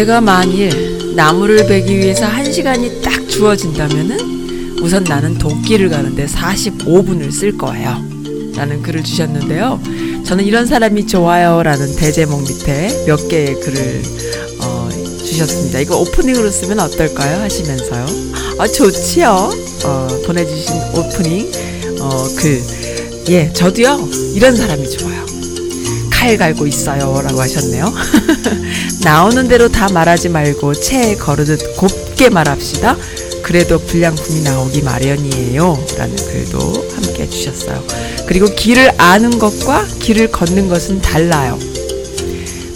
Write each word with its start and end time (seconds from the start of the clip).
내가 0.00 0.18
만일 0.22 1.14
나무를 1.14 1.66
베기 1.66 1.98
위해서 1.98 2.24
한 2.24 2.50
시간이 2.50 3.02
딱 3.02 3.28
주어진다면은 3.28 4.78
우선 4.80 5.04
나는 5.04 5.36
도끼를 5.36 5.90
가는데 5.90 6.24
45분을 6.24 7.30
쓸 7.30 7.58
거예요. 7.58 8.02
라는 8.56 8.82
글을 8.82 9.04
주셨는데요. 9.04 9.78
저는 10.24 10.44
이런 10.46 10.64
사람이 10.66 11.06
좋아요. 11.06 11.62
라는 11.62 11.94
대제목 11.96 12.40
밑에 12.40 13.04
몇 13.06 13.28
개의 13.28 13.60
글을 13.60 14.02
어, 14.62 14.88
주셨습니다. 15.22 15.80
이거 15.80 15.98
오프닝으로 15.98 16.50
쓰면 16.50 16.80
어떨까요? 16.80 17.42
하시면서요. 17.42 18.06
아, 18.58 18.66
좋지요. 18.66 19.50
어, 19.84 20.08
보내주신 20.24 20.76
오프닝, 20.94 21.52
어, 22.00 22.26
글. 22.38 22.62
예, 23.28 23.52
저도요. 23.52 24.08
이런 24.34 24.56
사람이 24.56 24.88
좋아요. 24.88 25.29
칼 26.20 26.36
갈고 26.36 26.66
있어요. 26.66 27.22
라고 27.22 27.40
하셨네요. 27.40 27.90
나오는 29.02 29.48
대로 29.48 29.70
다 29.70 29.88
말하지 29.88 30.28
말고 30.28 30.74
채 30.74 31.16
거르듯 31.16 31.78
곱게 31.78 32.28
말합시다. 32.28 32.94
그래도 33.42 33.78
불량품이 33.78 34.42
나오기 34.42 34.82
마련이에요. 34.82 35.82
라는 35.96 36.16
글도 36.16 36.88
함께 36.94 37.26
주셨어요. 37.26 37.82
그리고 38.26 38.54
길을 38.54 38.92
아는 38.98 39.38
것과 39.38 39.86
길을 39.98 40.30
걷는 40.30 40.68
것은 40.68 41.00
달라요. 41.00 41.58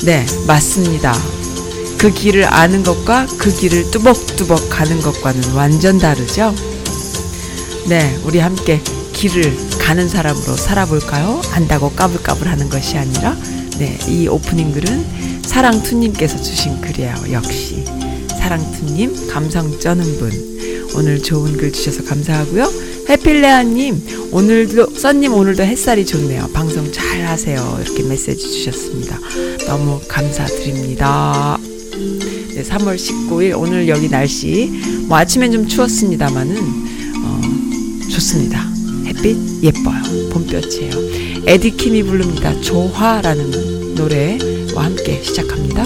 네, 0.04 0.24
맞습니다. 0.46 1.14
그 1.98 2.10
길을 2.14 2.46
아는 2.46 2.82
것과 2.82 3.26
그 3.36 3.54
길을 3.54 3.90
뚜벅뚜벅 3.90 4.70
가는 4.70 4.98
것과는 5.02 5.52
완전 5.52 5.98
다르죠? 5.98 6.54
네, 7.88 8.18
우리 8.24 8.38
함께 8.38 8.80
길을 9.12 9.63
가는 9.84 10.08
사람으로 10.08 10.56
살아볼까요? 10.56 11.42
안다고 11.52 11.90
까불까불 11.90 12.48
하는 12.48 12.70
것이 12.70 12.96
아니라, 12.96 13.36
네, 13.78 13.98
이 14.08 14.26
오프닝 14.26 14.72
글은 14.72 15.42
사랑투님께서 15.44 16.40
주신 16.40 16.80
글이에요. 16.80 17.14
역시. 17.32 17.84
사랑투님, 18.40 19.28
감성 19.28 19.78
쩌는 19.78 20.18
분. 20.18 20.30
오늘 20.96 21.22
좋은 21.22 21.58
글 21.58 21.70
주셔서 21.70 22.02
감사하고요. 22.04 22.72
해필레아님, 23.10 24.30
오늘도, 24.32 24.96
써님 24.96 25.34
오늘도 25.34 25.62
햇살이 25.62 26.06
좋네요. 26.06 26.48
방송 26.54 26.90
잘 26.90 27.26
하세요. 27.26 27.78
이렇게 27.84 28.04
메시지 28.04 28.40
주셨습니다. 28.40 29.18
너무 29.66 30.00
감사드립니다. 30.08 31.58
네, 32.54 32.62
3월 32.62 32.96
19일, 32.96 33.58
오늘 33.58 33.86
여기 33.88 34.08
날씨, 34.08 34.70
뭐 35.08 35.18
아침엔 35.18 35.52
좀 35.52 35.68
추웠습니다만은, 35.68 36.56
어, 37.22 37.40
좋습니다. 38.10 38.73
햇빛 39.14 39.36
예뻐요. 39.62 40.28
봄볕이에요. 40.30 40.92
에디킴이 41.46 42.02
부릅니다. 42.02 42.58
조화라는 42.60 43.94
노래와 43.94 44.84
함께 44.84 45.22
시작합니다. 45.22 45.84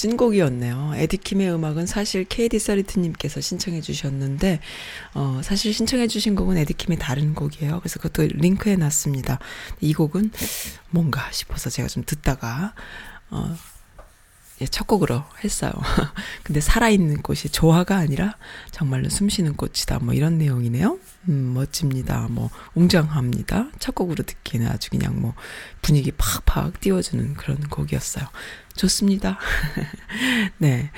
정말 0.00 0.10
멋진 0.10 0.16
곡이었네요. 0.16 0.92
에디킴의 0.94 1.52
음악은 1.52 1.84
사실 1.84 2.24
KD 2.24 2.58
서리트님께서 2.58 3.42
신청해 3.42 3.82
주셨는데, 3.82 4.60
어, 5.12 5.42
사실 5.44 5.74
신청해 5.74 6.08
주신 6.08 6.34
곡은 6.34 6.56
에디킴의 6.56 6.98
다른 6.98 7.34
곡이에요. 7.34 7.80
그래서 7.80 8.00
그것도 8.00 8.28
링크해 8.34 8.76
놨습니다. 8.76 9.38
이 9.82 9.92
곡은 9.92 10.30
뭔가 10.88 11.30
싶어서 11.32 11.68
제가 11.68 11.88
좀 11.88 12.02
듣다가, 12.06 12.72
어, 13.30 13.54
예, 14.62 14.66
첫 14.66 14.86
곡으로 14.86 15.22
했어요. 15.44 15.72
근데 16.44 16.60
살아있는 16.60 17.20
꽃이 17.20 17.50
조화가 17.52 17.96
아니라 17.96 18.36
정말로 18.70 19.10
숨쉬는 19.10 19.56
꽃이다. 19.56 19.98
뭐 20.00 20.14
이런 20.14 20.38
내용이네요. 20.38 20.98
음, 21.28 21.52
멋집니다. 21.54 22.26
뭐, 22.30 22.48
웅장합니다. 22.74 23.70
첫 23.78 23.94
곡으로 23.94 24.22
듣기에는 24.24 24.68
아주 24.68 24.88
그냥 24.88 25.20
뭐, 25.20 25.34
분위기 25.82 26.10
팍팍 26.12 26.80
띄워주는 26.80 27.34
그런 27.34 27.60
곡이었어요. 27.68 28.26
좋습니다. 28.76 29.38
네. 30.58 30.90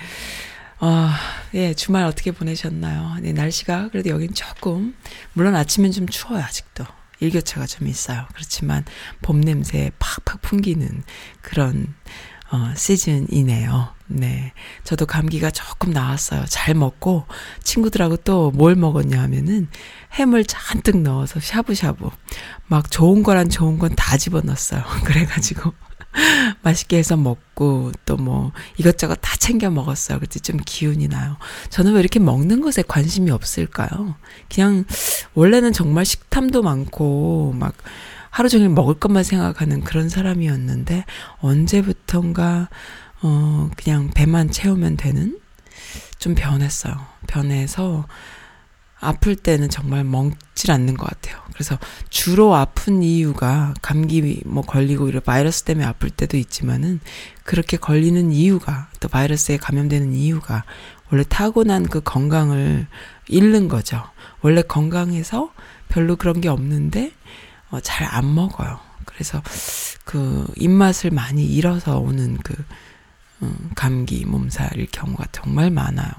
아, 0.79 1.17
예, 1.55 1.75
주말 1.75 2.05
어떻게 2.05 2.33
보내셨나요? 2.33 3.17
네, 3.21 3.33
날씨가 3.33 3.91
그래도 3.91 4.11
여긴 4.11 4.35
조금, 4.35 4.95
물론 5.33 5.55
아침엔 5.55 5.93
좀 5.93 6.09
추워요, 6.09 6.43
아직도. 6.43 6.85
일교차가 7.21 7.67
좀 7.67 7.87
있어요. 7.87 8.27
그렇지만 8.35 8.85
봄 9.23 9.41
냄새 9.41 9.93
팍팍 10.01 10.43
풍기는 10.43 11.05
그런 11.41 11.95
어, 12.51 12.73
시즌이네요. 12.77 13.95
네. 14.09 14.53
저도 14.85 15.07
감기가 15.07 15.51
조금 15.53 15.91
나왔어요. 15.91 16.45
잘 16.49 16.75
먹고 16.75 17.25
친구들하고 17.63 18.17
또 18.19 18.51
뭘 18.51 18.75
먹었냐 18.75 19.23
하면은 19.23 19.69
햄을 20.15 20.45
잔뜩 20.45 20.99
넣어서 21.01 21.39
샤브샤브. 21.41 22.11
막 22.67 22.91
좋은 22.91 23.23
거란 23.23 23.49
좋은 23.49 23.79
건 23.79 23.95
다 23.97 24.17
집어넣었어요. 24.19 24.83
그래가지고 25.07 25.73
맛있게 26.63 26.99
해서 26.99 27.17
먹고 27.17 27.93
또 28.07 28.17
뭐 28.23 28.53
이것저것 28.77 29.17
다 29.17 29.37
챙겨 29.37 29.71
먹었어요. 29.71 30.21
그때 30.21 30.39
좀 30.39 30.59
기운이 30.65 31.09
나요. 31.09 31.37
저는 31.71 31.95
왜 31.95 32.01
이렇게 32.01 32.19
먹는 32.21 32.61
것에 32.61 32.83
관심이 32.83 33.31
없을까요? 33.31 34.15
그냥 34.53 34.85
원래는 35.35 35.73
정말 35.73 36.05
식탐도 36.05 36.63
많고 36.63 37.55
막 37.59 37.75
하루 38.31 38.49
종일 38.49 38.69
먹을 38.71 38.95
것만 38.95 39.25
생각하는 39.25 39.83
그런 39.83 40.09
사람이었는데 40.09 41.05
언제부턴가 41.41 42.69
어 43.23 43.71
그냥 43.77 44.11
배만 44.15 44.51
채우면 44.51 44.97
되는 44.97 45.39
좀 46.19 46.35
변했어요. 46.35 46.95
변해서 47.27 48.07
아플 49.01 49.35
때는 49.37 49.69
정말 49.69 50.05
먹질 50.05 50.71
않는 50.71 50.97
것 50.97 51.07
같아요. 51.09 51.42
그래서 51.53 51.79
주로 52.11 52.55
아픈 52.55 53.03
이유가 53.03 53.75
감기 53.83 54.43
뭐 54.45 54.63
걸리고 54.63 55.09
이런 55.09 55.23
바이러스 55.23 55.65
때문에 55.65 55.87
아플 55.87 56.11
때도 56.11 56.37
있지만은 56.37 57.01
그렇게 57.45 57.77
걸리는 57.77 58.33
이유가 58.33 58.89
또 59.01 59.09
바이러스에 59.09 59.57
감염되는 59.59 60.15
이유가 60.15 60.65
원래 61.11 61.25
타고난 61.29 61.85
그 61.85 62.01
건강을 62.01 62.87
잃는 63.29 63.69
거죠. 63.69 64.03
원래 64.41 64.63
건강해서 64.63 65.53
별로 65.89 66.17
그런 66.17 66.41
게 66.41 66.49
없는데 66.49 67.13
어, 67.71 67.81
잘 67.81 68.07
안 68.11 68.35
먹어요. 68.35 68.79
그래서 69.05 69.43
그 70.05 70.47
입맛을 70.57 71.11
많이 71.11 71.45
잃어서 71.45 71.99
오는 71.99 72.37
그 72.43 72.55
음, 73.43 73.71
감기, 73.75 74.25
몸살일 74.25 74.87
경우가 74.93 75.27
정말 75.33 75.71
많아요. 75.71 76.11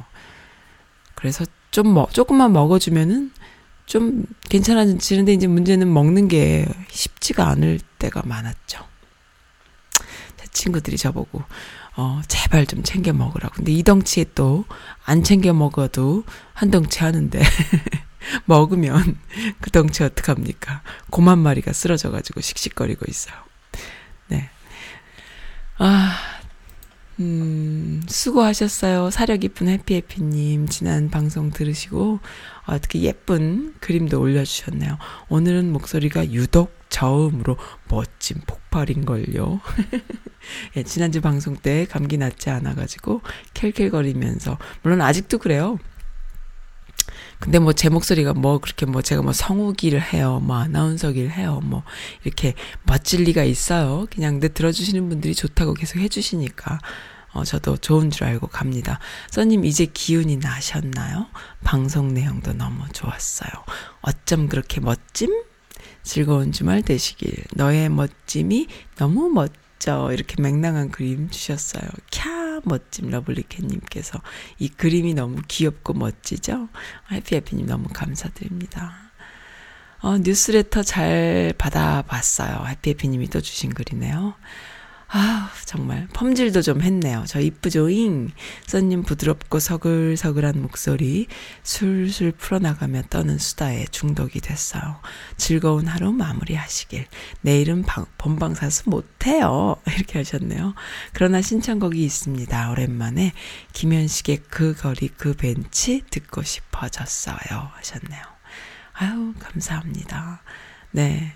그래서 1.16 1.46
좀 1.72 1.94
먹, 1.94 2.14
조금만 2.14 2.52
먹어주면은 2.54 3.32
좀 3.86 4.26
괜찮아지는데 4.50 5.34
이제 5.34 5.48
문제는 5.48 5.92
먹는 5.92 6.28
게 6.28 6.66
쉽지가 6.90 7.48
않을 7.50 7.80
때가 8.00 8.24
많았죠. 8.26 8.80
제 10.38 10.48
친구들이 10.52 10.98
저보고 10.98 11.44
어 11.96 12.22
제발 12.28 12.66
좀 12.66 12.84
챙겨 12.84 13.14
먹으라고. 13.14 13.56
근데 13.56 13.72
이 13.72 13.84
덩치에 13.84 14.26
또 14.36 14.66
안 15.06 15.24
챙겨 15.24 15.54
먹어도 15.54 16.24
한 16.54 16.72
덩치 16.72 17.00
하는데 17.00 17.42
먹으면 18.46 19.18
그 19.60 19.70
덩치 19.70 20.04
어떡합니까? 20.04 20.82
고만 21.10 21.40
마리가 21.40 21.74
쓰러져 21.74 22.10
가지고 22.10 22.42
씩씩거리고 22.42 23.06
있어요. 23.10 23.36
네. 24.28 24.50
아, 25.78 26.18
음, 27.20 28.02
수고하셨어요. 28.08 29.12
사려 29.12 29.38
깊은 29.38 29.68
해피해피님. 29.68 30.68
지난 30.68 31.10
방송 31.10 31.52
들으시고, 31.52 32.20
어 32.66 32.80
떻게 32.80 33.02
예쁜 33.02 33.76
그림도 33.80 34.20
올려주셨네요. 34.20 34.98
오늘은 35.30 35.72
목소리가 35.72 36.32
유독 36.32 36.74
저음으로 36.90 37.58
멋진 37.90 38.42
폭발인걸요. 38.48 39.60
예, 40.78 40.84
지난주 40.84 41.22
방송 41.22 41.56
때 41.56 41.86
감기 41.86 42.18
낫지 42.18 42.50
않아가지고, 42.50 43.22
켈켈거리면서, 43.54 44.58
물론 44.82 45.02
아직도 45.02 45.38
그래요. 45.38 45.78
근데 47.44 47.60
뭐 47.60 47.74
제 47.74 47.90
목소리가 47.90 48.34
뭐 48.34 48.60
그렇게 48.60 48.86
뭐 48.86 49.02
제가 49.02 49.22
뭐 49.22 49.34
성우기를 49.34 50.02
해요. 50.14 50.40
뭐 50.42 50.56
아나운서기를 50.56 51.30
해요. 51.32 51.60
뭐 51.62 51.84
이렇게 52.24 52.54
멋질 52.84 53.24
리가 53.24 53.44
있어요. 53.44 54.08
그냥 54.10 54.40
내 54.40 54.48
들어주시는 54.48 55.10
분들이 55.10 55.36
좋다고 55.36 55.74
계속 55.74 56.00
해주시니까. 56.00 56.80
어, 57.34 57.44
저도 57.44 57.76
좋은 57.78 58.12
줄 58.12 58.26
알고 58.26 58.48
갑니다. 58.48 59.00
써님, 59.30 59.66
이제 59.66 59.88
기운이 59.88 60.38
나셨나요? 60.38 61.28
방송 61.66 62.14
내용도 62.14 62.54
너무 62.54 62.88
좋았어요. 62.94 63.50
어쩜 64.02 64.48
그렇게 64.48 64.80
멋짐? 64.80 65.44
즐거운 66.04 66.54
주말 66.54 66.82
되시길. 66.82 67.34
너의 67.56 67.90
멋짐이 67.90 68.68
너무 68.96 69.30
멋 69.30 69.52
져. 69.84 70.14
이렇게 70.14 70.42
맹랑한 70.42 70.92
그림 70.92 71.30
주셨어요. 71.30 71.84
캬, 72.10 72.62
멋짐 72.64 73.10
러블리캣님께서. 73.10 74.22
이 74.58 74.70
그림이 74.70 75.14
너무 75.14 75.42
귀엽고 75.46 75.94
멋지죠? 75.94 76.70
해피해피님 77.12 77.66
너무 77.66 77.90
감사드립니다. 77.92 78.94
어, 80.00 80.18
뉴스레터 80.20 80.84
잘 80.84 81.54
받아봤어요. 81.58 82.66
해피해피님이 82.66 83.28
또 83.28 83.42
주신 83.42 83.74
글이네요. 83.74 84.36
아 85.16 85.52
정말 85.66 86.08
펌질도 86.12 86.64
좀 86.64 86.82
했네요. 86.82 87.24
저 87.28 87.40
이쁘죠잉. 87.40 88.32
써님 88.66 89.04
부드럽고 89.04 89.60
서글서글한 89.60 90.60
목소리 90.60 91.28
술술 91.62 92.32
풀어나가며 92.32 93.04
떠는 93.12 93.38
수다에 93.38 93.86
중독이 93.92 94.42
됐어요. 94.42 95.00
즐거운 95.38 95.86
하루 95.86 96.12
마무리하시길. 96.12 97.06
내일은 97.42 97.84
방, 97.84 98.08
본방사수 98.18 98.90
못해요. 98.90 99.76
이렇게 99.96 100.18
하셨네요. 100.18 100.74
그러나 101.14 101.44
신청곡이 101.44 102.04
있습니다. 102.04 102.72
오랜만에 102.72 103.34
김현식의 103.74 104.40
그 104.50 104.74
거리 104.74 105.10
그 105.10 105.36
벤치 105.36 106.06
듣고 106.10 106.42
싶어졌어요. 106.42 107.70
하셨네요. 107.76 108.22
아유 108.94 109.36
감사합니다. 109.40 110.42
네. 110.90 111.34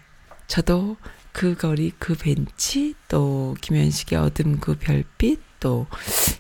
저도 0.48 0.98
그 1.32 1.56
거리 1.56 1.92
그 2.00 2.16
벤치 2.16 2.96
또 3.08 3.56
김현식의 3.62 4.18
어둠 4.20 4.60
그 4.60 4.78
별빛 4.78 5.40
또 5.60 5.88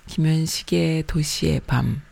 김현식의 0.07 1.03
도시의 1.07 1.61
밤 1.67 2.07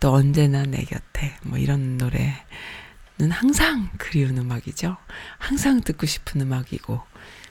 또 0.00 0.12
언제나 0.12 0.62
내 0.62 0.84
곁에 0.84 1.36
뭐 1.42 1.58
이런 1.58 1.96
노래는 1.96 3.30
항상 3.30 3.90
그리운 3.98 4.36
음악이죠. 4.38 4.96
항상 5.38 5.80
듣고 5.80 6.06
싶은 6.06 6.40
음악이고 6.42 7.00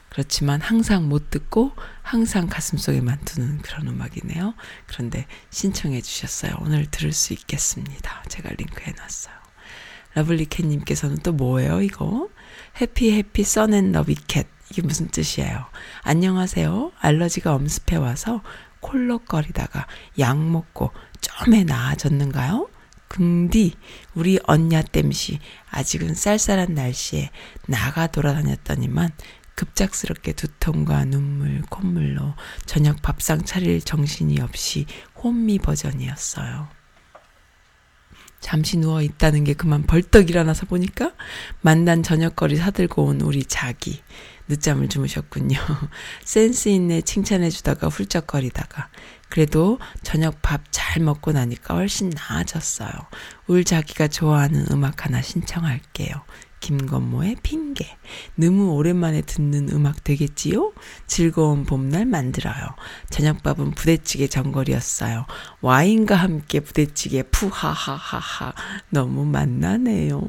그렇지만 0.10 0.62
항상 0.62 1.10
못 1.10 1.29
듣고 1.29 1.74
항상 2.01 2.48
가슴속에만 2.48 3.19
두는 3.25 3.57
그런 3.62 3.88
음악이네요. 3.88 4.53
그런데 4.86 5.25
신청해 5.50 6.01
주셨어요. 6.01 6.55
오늘 6.62 6.86
들을 6.86 7.12
수 7.12 7.34
있겠습니다. 7.34 8.24
제가 8.29 8.50
링크해 8.55 8.93
놨어요. 8.93 9.36
러블리캣님께서는 10.13 11.17
또 11.17 11.34
뭐예요, 11.34 11.81
이거? 11.81 12.29
해피 12.79 13.12
해피 13.12 13.43
썬앤 13.43 13.91
러비캣. 13.91 14.54
이게 14.69 14.81
무슨 14.81 15.07
뜻이에요? 15.07 15.65
안녕하세요. 16.01 16.91
알러지가 17.00 17.53
엄습해 17.53 17.98
와서 17.98 18.41
콜록거리다가 18.79 19.88
약 20.19 20.38
먹고 20.38 20.91
좀에 21.22 21.63
나아졌는가요? 21.63 22.69
긍디, 23.07 23.75
우리 24.15 24.39
언냐 24.45 24.81
땜시 24.81 25.39
아직은 25.69 26.15
쌀쌀한 26.15 26.74
날씨에 26.74 27.29
나가 27.67 28.07
돌아다녔더니만 28.07 29.12
급작스럽게 29.53 30.34
두통과 30.34 31.05
눈물, 31.05 31.62
콧물로 31.69 32.34
저녁 32.65 33.01
밥상 33.01 33.45
차릴 33.45 33.81
정신이 33.81 34.41
없이 34.41 34.86
혼미 35.24 35.60
버전이었어요. 35.60 36.67
잠시 38.41 38.77
누워 38.77 39.01
있다는 39.01 39.43
게 39.43 39.53
그만 39.53 39.84
벌떡 39.84 40.29
일어나서 40.29 40.65
보니까 40.65 41.13
만난 41.62 42.03
저녁거리 42.03 42.57
사들고 42.57 43.05
온 43.05 43.22
우리 43.22 43.43
자기. 43.43 44.01
늦잠을 44.47 44.89
주무셨군요. 44.89 45.57
센스 46.23 46.69
있네 46.69 47.01
칭찬해 47.01 47.49
주다가 47.49 47.87
훌쩍거리다가 47.87 48.89
그래도 49.29 49.79
저녁 50.03 50.41
밥 50.41 50.61
잘 50.95 51.03
먹고 51.03 51.33
나니까 51.33 51.73
훨씬 51.73 52.09
나아졌어요. 52.09 52.89
울 53.47 53.65
자기가 53.65 54.07
좋아하는 54.07 54.65
음악 54.71 55.03
하나 55.03 55.21
신청할게요. 55.21 56.23
김건모의 56.61 57.35
핑계. 57.43 57.97
너무 58.35 58.71
오랜만에 58.71 59.21
듣는 59.21 59.69
음악 59.73 60.05
되겠지요? 60.05 60.71
즐거운 61.05 61.65
봄날 61.65 62.05
만들어요. 62.05 62.55
저녁밥은 63.09 63.71
부대찌개 63.71 64.27
전골이었어요. 64.27 65.25
와인과 65.59 66.15
함께 66.15 66.61
부대찌개 66.61 67.23
푸하하하하. 67.23 68.53
너무 68.89 69.25
맛나네요. 69.25 70.21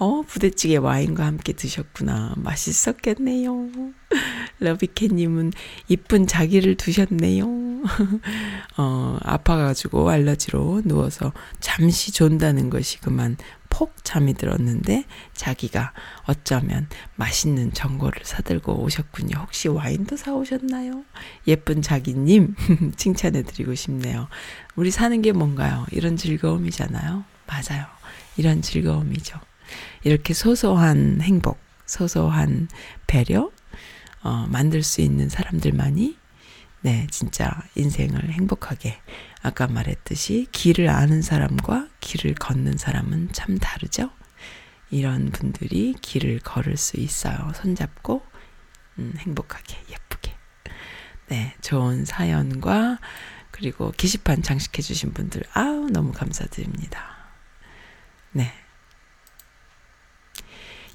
어, 0.00 0.22
부대찌개 0.22 0.78
와인과 0.78 1.26
함께 1.26 1.52
드셨구나. 1.52 2.32
맛있었겠네요. 2.38 3.68
러비캣님은 4.58 5.52
이쁜 5.88 6.26
자기를 6.26 6.76
두셨네요. 6.76 7.44
어, 8.78 9.18
아파가지고 9.20 10.08
알러지로 10.08 10.80
누워서 10.86 11.34
잠시 11.60 12.12
존다는 12.12 12.70
것이 12.70 12.98
그만 12.98 13.36
폭 13.68 13.94
잠이 14.02 14.32
들었는데 14.32 15.04
자기가 15.34 15.92
어쩌면 16.24 16.88
맛있는 17.16 17.74
전골을 17.74 18.22
사들고 18.24 18.82
오셨군요. 18.82 19.36
혹시 19.36 19.68
와인도 19.68 20.16
사오셨나요? 20.16 21.04
예쁜 21.46 21.82
자기님 21.82 22.54
칭찬해드리고 22.96 23.74
싶네요. 23.74 24.28
우리 24.76 24.90
사는 24.90 25.20
게 25.20 25.32
뭔가요? 25.32 25.84
이런 25.92 26.16
즐거움이잖아요. 26.16 27.22
맞아요. 27.46 27.84
이런 28.38 28.62
즐거움이죠. 28.62 29.38
이렇게 30.04 30.34
소소한 30.34 31.20
행복, 31.20 31.58
소소한 31.86 32.68
배려, 33.06 33.50
어, 34.22 34.46
만들 34.48 34.82
수 34.82 35.00
있는 35.00 35.28
사람들만이 35.28 36.18
네, 36.82 37.06
진짜 37.10 37.62
인생을 37.74 38.30
행복하게 38.30 38.98
아까 39.42 39.66
말했듯이 39.66 40.46
길을 40.52 40.88
아는 40.88 41.20
사람과 41.20 41.88
길을 42.00 42.34
걷는 42.34 42.78
사람은 42.78 43.32
참 43.32 43.58
다르죠. 43.58 44.10
이런 44.90 45.30
분들이 45.30 45.94
길을 46.00 46.40
걸을 46.40 46.76
수 46.76 46.98
있어요. 46.98 47.52
손잡고 47.54 48.22
음, 48.98 49.14
행복하게 49.18 49.76
예쁘게. 49.90 50.34
네, 51.28 51.54
좋은 51.60 52.04
사연과 52.04 52.98
그리고 53.50 53.92
게시판 53.96 54.42
장식해 54.42 54.82
주신 54.82 55.12
분들 55.12 55.42
아우 55.52 55.90
너무 55.90 56.12
감사드립니다. 56.12 57.16
네. 58.32 58.52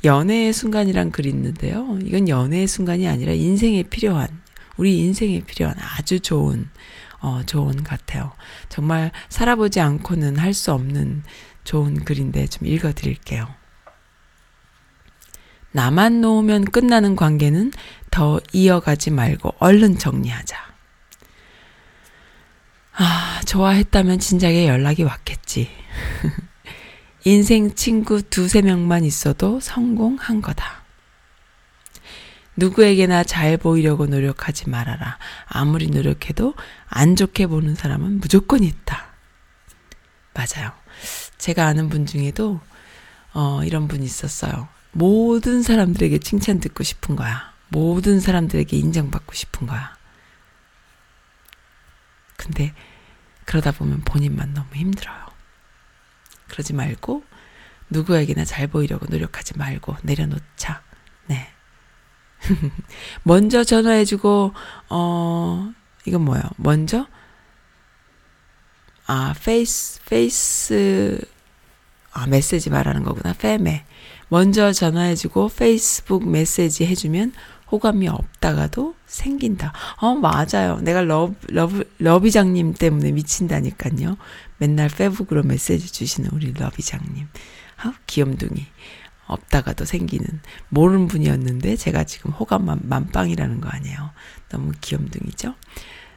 연애의 0.05 0.53
순간이란 0.53 1.11
글이 1.11 1.29
있는데요. 1.29 1.97
이건 2.03 2.29
연애의 2.29 2.67
순간이 2.67 3.07
아니라 3.07 3.33
인생에 3.33 3.83
필요한, 3.83 4.27
우리 4.77 4.99
인생에 4.99 5.41
필요한 5.41 5.75
아주 5.79 6.19
좋은, 6.19 6.69
어, 7.19 7.41
좋은 7.45 7.83
같아요. 7.83 8.31
정말 8.69 9.11
살아보지 9.29 9.79
않고는 9.81 10.37
할 10.37 10.53
수 10.53 10.71
없는 10.71 11.23
좋은 11.63 12.05
글인데 12.05 12.47
좀 12.47 12.67
읽어 12.67 12.93
드릴게요. 12.93 13.47
나만 15.71 16.21
놓으면 16.21 16.65
끝나는 16.65 17.15
관계는 17.15 17.73
더 18.11 18.39
이어가지 18.53 19.11
말고 19.11 19.55
얼른 19.59 19.97
정리하자. 19.97 20.57
아, 22.97 23.41
좋아했다면 23.45 24.19
진작에 24.19 24.67
연락이 24.67 25.03
왔겠지. 25.03 25.69
인생 27.27 27.73
친구 27.73 28.21
두세 28.21 28.61
명만 28.61 29.03
있어도 29.03 29.59
성공한 29.59 30.43
거다. 30.43 30.83
누구에게나 32.55 33.23
잘 33.23 33.57
보이려고 33.57 34.05
노력하지 34.05 34.69
말아라. 34.69 35.17
아무리 35.47 35.87
노력해도 35.87 36.53
안 36.87 37.15
좋게 37.15 37.47
보는 37.47 37.73
사람은 37.73 38.19
무조건 38.19 38.63
있다. 38.63 39.07
맞아요. 40.35 40.71
제가 41.39 41.65
아는 41.65 41.89
분 41.89 42.05
중에도 42.05 42.59
어, 43.33 43.63
이런 43.63 43.87
분이 43.87 44.05
있었어요. 44.05 44.67
모든 44.91 45.63
사람들에게 45.63 46.19
칭찬 46.19 46.59
듣고 46.59 46.83
싶은 46.83 47.15
거야. 47.15 47.53
모든 47.69 48.19
사람들에게 48.19 48.77
인정받고 48.77 49.33
싶은 49.33 49.65
거야. 49.65 49.97
근데 52.37 52.71
그러다 53.45 53.71
보면 53.71 54.01
본인만 54.01 54.53
너무 54.53 54.67
힘들어요. 54.75 55.24
그러지 56.55 56.71
말고 56.73 57.23
누구에게나 57.89 58.45
잘 58.45 58.67
보이려고 58.67 59.05
노력하지 59.07 59.57
말고 59.57 59.97
내려놓자. 60.03 60.81
네. 61.27 61.49
먼저 63.23 63.65
전화해주고 63.65 64.53
어 64.89 65.73
이건 66.05 66.21
뭐예요? 66.21 66.43
먼저 66.55 67.07
아 69.05 69.35
페이스 69.43 69.99
페이스 70.05 71.19
아 72.13 72.25
메시지 72.25 72.69
말하는 72.69 73.03
거구나. 73.03 73.33
페메 73.33 73.85
먼저 74.29 74.71
전화해주고 74.71 75.49
페이스북 75.49 76.27
메시지 76.27 76.85
해주면 76.85 77.33
호감이 77.71 78.07
없다가도 78.07 78.95
생긴다. 79.05 79.73
어, 79.97 80.15
맞아요. 80.15 80.79
내가 80.81 81.01
러브, 81.01 81.35
러브, 81.49 81.89
러비장님 81.99 82.73
때문에 82.75 83.11
미친다니까요. 83.11 84.17
맨날 84.57 84.89
페북으로 84.89 85.43
메시지 85.43 85.91
주시는 85.91 86.29
우리 86.33 86.53
러비장님. 86.53 87.27
아, 87.77 87.93
귀염둥이. 88.07 88.65
없다가도 89.27 89.85
생기는 89.85 90.27
모르는 90.69 91.07
분이었는데 91.07 91.77
제가 91.77 92.03
지금 92.03 92.31
호감 92.31 92.65
만 92.65 92.79
만빵이라는 92.83 93.59
거 93.59 93.69
아니에요. 93.69 94.11
너무 94.49 94.71
귀염둥이죠. 94.81 95.55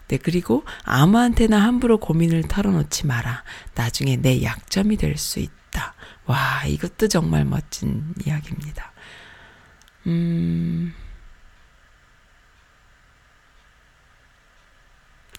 네, 0.08 0.16
그리고 0.18 0.64
아무한테나 0.84 1.58
함부로 1.58 1.98
고민을 1.98 2.42
털어놓지 2.48 3.06
마라. 3.06 3.44
나중에 3.74 4.16
내 4.16 4.42
약점이 4.42 4.96
될 4.98 5.16
수 5.16 5.38
있다. 5.38 5.94
와, 6.26 6.64
이것도 6.66 7.08
정말 7.08 7.44
멋진 7.46 8.14
이야기입니다. 8.26 8.92
음, 10.06 10.92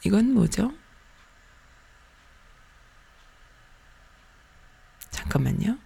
이건 0.05 0.33
뭐죠? 0.33 0.71
잠깐만요. 5.11 5.77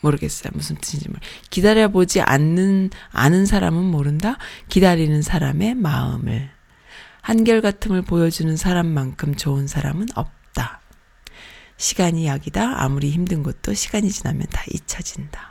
모르겠어요. 0.00 0.50
무슨 0.54 0.76
뜻인지 0.76 1.08
모르. 1.08 1.20
기다려보지 1.50 2.22
않는 2.22 2.90
아는 3.10 3.46
사람은 3.46 3.84
모른다. 3.84 4.38
기다리는 4.68 5.20
사람의 5.22 5.74
마음을 5.74 6.50
한결같음을 7.22 8.02
보여주는 8.02 8.56
사람만큼 8.56 9.34
좋은 9.36 9.66
사람은 9.66 10.08
없다. 10.14 10.80
시간이 11.76 12.26
약이다. 12.26 12.82
아무리 12.82 13.10
힘든 13.10 13.42
것도 13.42 13.74
시간이 13.74 14.10
지나면 14.10 14.46
다 14.50 14.62
잊혀진다. 14.70 15.49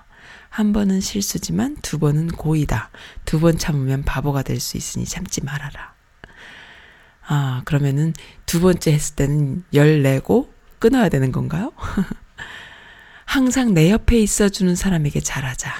한 0.60 0.74
번은 0.74 1.00
실수지만 1.00 1.78
두 1.82 2.00
번은 2.00 2.28
고의다. 2.28 2.90
두 3.24 3.40
번 3.40 3.58
참으면 3.58 4.04
바보가 4.04 4.42
될 4.44 4.60
수 4.60 4.76
있으니 4.76 5.06
참지 5.06 5.42
말아라. 5.42 5.94
아, 7.26 7.62
그러면은 7.64 8.14
두 8.46 8.60
번째 8.60 8.92
했을 8.92 9.16
때는 9.16 9.64
열 9.74 10.02
내고 10.04 10.54
끊어야 10.80 11.08
되는 11.08 11.32
건가요? 11.32 11.72
항상 13.24 13.74
내 13.74 13.90
옆에 13.90 14.20
있어주는 14.20 14.76
사람에게 14.76 15.22
잘하자. 15.22 15.74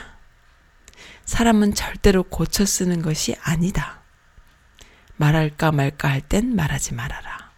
사람은 1.26 1.74
절대로 1.74 2.24
고쳐 2.24 2.66
쓰는 2.66 3.02
것이 3.02 3.36
아니다. 3.42 4.00
말할까 5.18 5.74
말까 5.74 6.08
할 6.08 6.22
땐 6.22 6.56
말하지 6.56 6.94
말아라. 6.94 7.52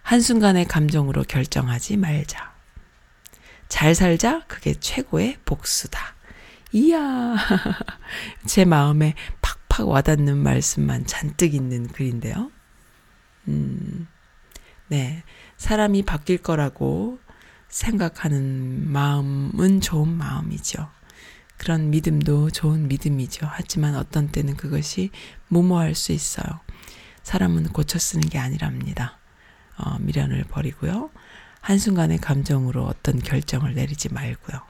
한순간의 0.00 0.64
감정으로 0.68 1.24
결정하지 1.24 1.98
말자. 1.98 2.54
잘 3.68 3.94
살자, 3.94 4.44
그게 4.46 4.72
최고의 4.72 5.38
복수다. 5.44 6.13
이야, 6.74 7.36
제 8.46 8.64
마음에 8.64 9.14
팍팍 9.68 9.86
와닿는 9.86 10.38
말씀만 10.38 11.06
잔뜩 11.06 11.54
있는 11.54 11.86
글인데요. 11.86 12.50
음, 13.46 14.08
네. 14.88 15.22
사람이 15.56 16.02
바뀔 16.02 16.38
거라고 16.38 17.20
생각하는 17.68 18.90
마음은 18.90 19.82
좋은 19.82 20.08
마음이죠. 20.08 20.90
그런 21.58 21.90
믿음도 21.90 22.50
좋은 22.50 22.88
믿음이죠. 22.88 23.46
하지만 23.48 23.94
어떤 23.94 24.32
때는 24.32 24.56
그것이 24.56 25.10
무모할 25.46 25.94
수 25.94 26.10
있어요. 26.10 26.58
사람은 27.22 27.68
고쳐 27.68 28.00
쓰는 28.00 28.28
게 28.28 28.40
아니랍니다. 28.40 29.20
어, 29.78 29.98
미련을 30.00 30.42
버리고요. 30.50 31.10
한순간의 31.60 32.18
감정으로 32.18 32.84
어떤 32.84 33.20
결정을 33.20 33.74
내리지 33.74 34.12
말고요. 34.12 34.60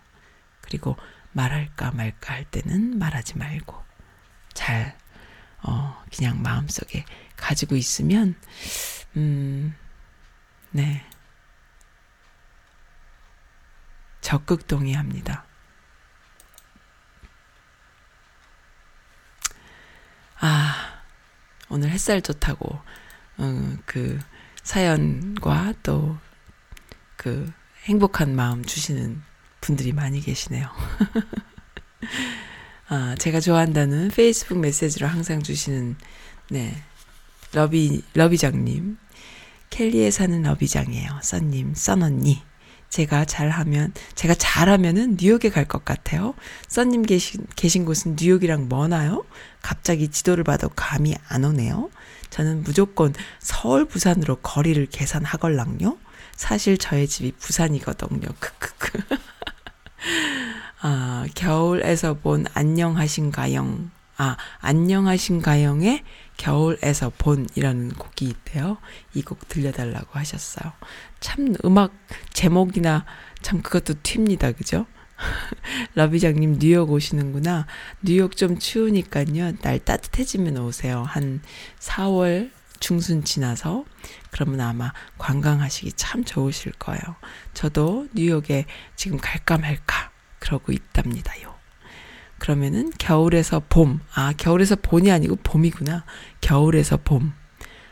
그리고 0.60 0.96
말할까 1.34 1.92
말까 1.92 2.34
할 2.34 2.44
때는 2.44 2.98
말하지 2.98 3.38
말고 3.38 3.84
잘 4.54 4.96
어, 5.62 6.02
그냥 6.14 6.42
마음속에 6.42 7.04
가지고 7.36 7.76
있으면 7.76 8.34
음, 9.16 9.74
네. 10.70 11.04
적극 14.20 14.66
동의합니다. 14.66 15.44
아, 20.40 21.02
오늘 21.68 21.90
햇살 21.90 22.20
좋다고, 22.20 22.80
어, 23.38 23.76
그, 23.86 24.18
사연과 24.62 25.74
또, 25.82 26.18
그, 27.16 27.52
행복한 27.84 28.34
마음 28.34 28.64
주시는 28.64 29.22
분들이 29.64 29.92
많이 29.92 30.20
계시네요. 30.20 30.68
아, 32.88 33.14
제가 33.18 33.40
좋아한다는 33.40 34.10
페이스북 34.14 34.58
메시지로 34.58 35.06
항상 35.06 35.42
주시는, 35.42 35.96
네, 36.50 36.82
러비, 37.52 38.02
러비장님. 38.12 38.98
켈리에 39.70 40.10
사는 40.10 40.42
러비장이에요. 40.42 41.20
써님, 41.22 41.72
써언니. 41.74 42.42
제가 42.90 43.24
잘하면, 43.24 43.92
제가 44.14 44.34
잘하면은 44.34 45.16
뉴욕에 45.18 45.48
갈 45.48 45.64
것 45.64 45.84
같아요. 45.84 46.34
써님 46.68 47.02
계신, 47.02 47.46
계신 47.56 47.86
곳은 47.86 48.16
뉴욕이랑 48.20 48.68
머나요? 48.68 49.24
갑자기 49.62 50.08
지도를 50.08 50.44
봐도 50.44 50.68
감이 50.68 51.14
안 51.28 51.44
오네요. 51.44 51.90
저는 52.28 52.62
무조건 52.64 53.14
서울, 53.40 53.86
부산으로 53.86 54.36
거리를 54.36 54.84
계산하걸랑요. 54.86 55.96
사실 56.36 56.76
저의 56.76 57.08
집이 57.08 57.32
부산이거든요. 57.38 58.28
크크크. 58.38 59.16
아, 60.80 61.26
겨울에서 61.34 62.14
본 62.14 62.46
안녕하신가영. 62.54 63.90
아, 64.16 64.36
안녕하신가영의 64.60 66.02
겨울에서 66.36 67.10
본 67.16 67.48
이라는 67.54 67.90
곡이 67.90 68.26
있대요. 68.26 68.78
이 69.14 69.22
곡 69.22 69.48
들려달라고 69.48 70.10
하셨어요. 70.18 70.72
참 71.20 71.54
음악 71.64 71.92
제목이나 72.32 73.04
참 73.42 73.62
그것도 73.62 73.94
튑니다. 74.02 74.56
그죠? 74.56 74.86
러비장님 75.94 76.58
뉴욕 76.58 76.90
오시는구나. 76.90 77.66
뉴욕 78.02 78.36
좀 78.36 78.58
추우니까요. 78.58 79.56
날 79.62 79.78
따뜻해지면 79.78 80.58
오세요. 80.58 81.02
한 81.06 81.40
4월 81.78 82.50
중순 82.84 83.24
지나서 83.24 83.86
그러면 84.30 84.60
아마 84.60 84.92
관광하시기 85.16 85.94
참 85.94 86.22
좋으실 86.22 86.72
거예요. 86.72 87.00
저도 87.54 88.08
뉴욕에 88.12 88.66
지금 88.94 89.16
갈까 89.16 89.56
말까 89.56 90.10
그러고 90.38 90.70
있답니다요. 90.70 91.54
그러면은 92.38 92.92
겨울에서 92.98 93.62
봄. 93.70 94.00
아, 94.12 94.34
겨울에서 94.36 94.76
봄이 94.76 95.10
아니고 95.10 95.36
봄이구나. 95.36 96.04
겨울에서 96.42 96.98
봄. 96.98 97.32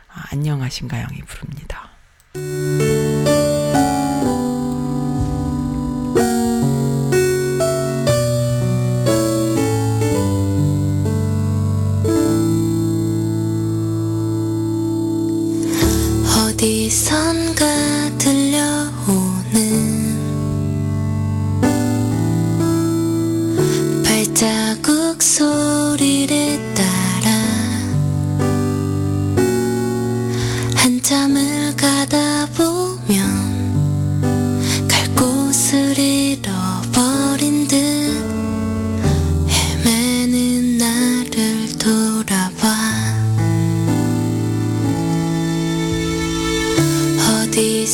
아, 0.08 0.24
안녕하신가 0.30 0.98
영이 0.98 1.22
부릅니다. 1.22 1.88
어디선가 16.62 17.64
들려오는 18.18 19.52
발자국 24.04 25.20
소리를 25.20 26.60
따라 26.72 27.32
한참을 30.76 31.74
가다 31.74 32.46
보 32.56 32.71
어디 47.52 47.84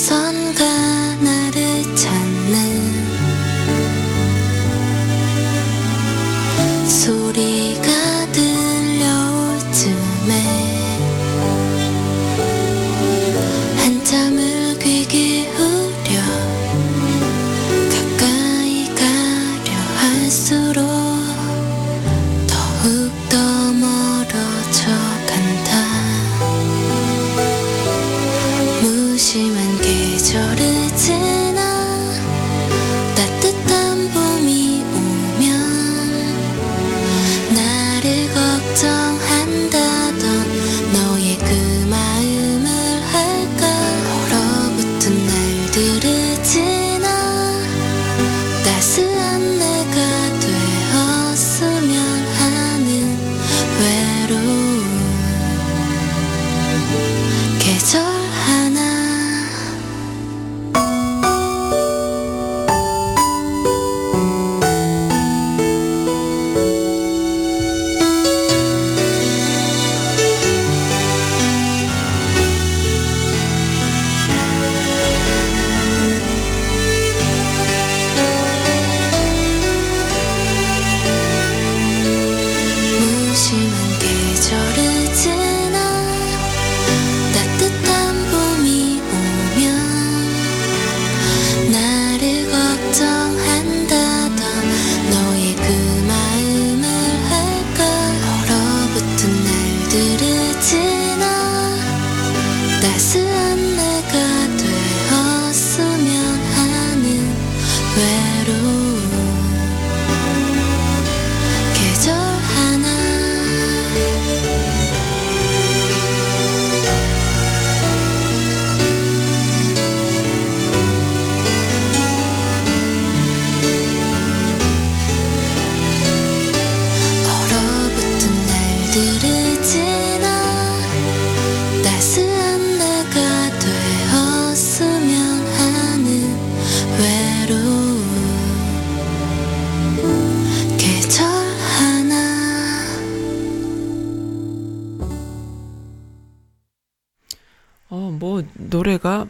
노래가 148.79 149.27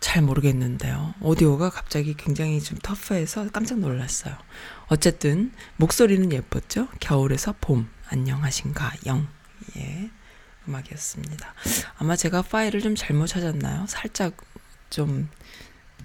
잘 0.00 0.22
모르겠는데요. 0.22 1.14
오디오가 1.20 1.70
갑자기 1.70 2.14
굉장히 2.14 2.60
좀 2.60 2.76
터프해서 2.82 3.48
깜짝 3.50 3.78
놀랐어요. 3.78 4.36
어쨌든 4.88 5.52
목소리는 5.76 6.32
예뻤죠. 6.32 6.88
겨울에서 6.98 7.54
봄 7.60 7.88
안녕하신가 8.08 8.90
영 9.06 9.28
예. 9.76 10.10
음악이었습니다. 10.66 11.54
아마 11.98 12.16
제가 12.16 12.42
파일을 12.42 12.80
좀 12.80 12.96
잘못 12.96 13.28
찾았나요? 13.28 13.86
살짝 13.86 14.36
좀 14.90 15.28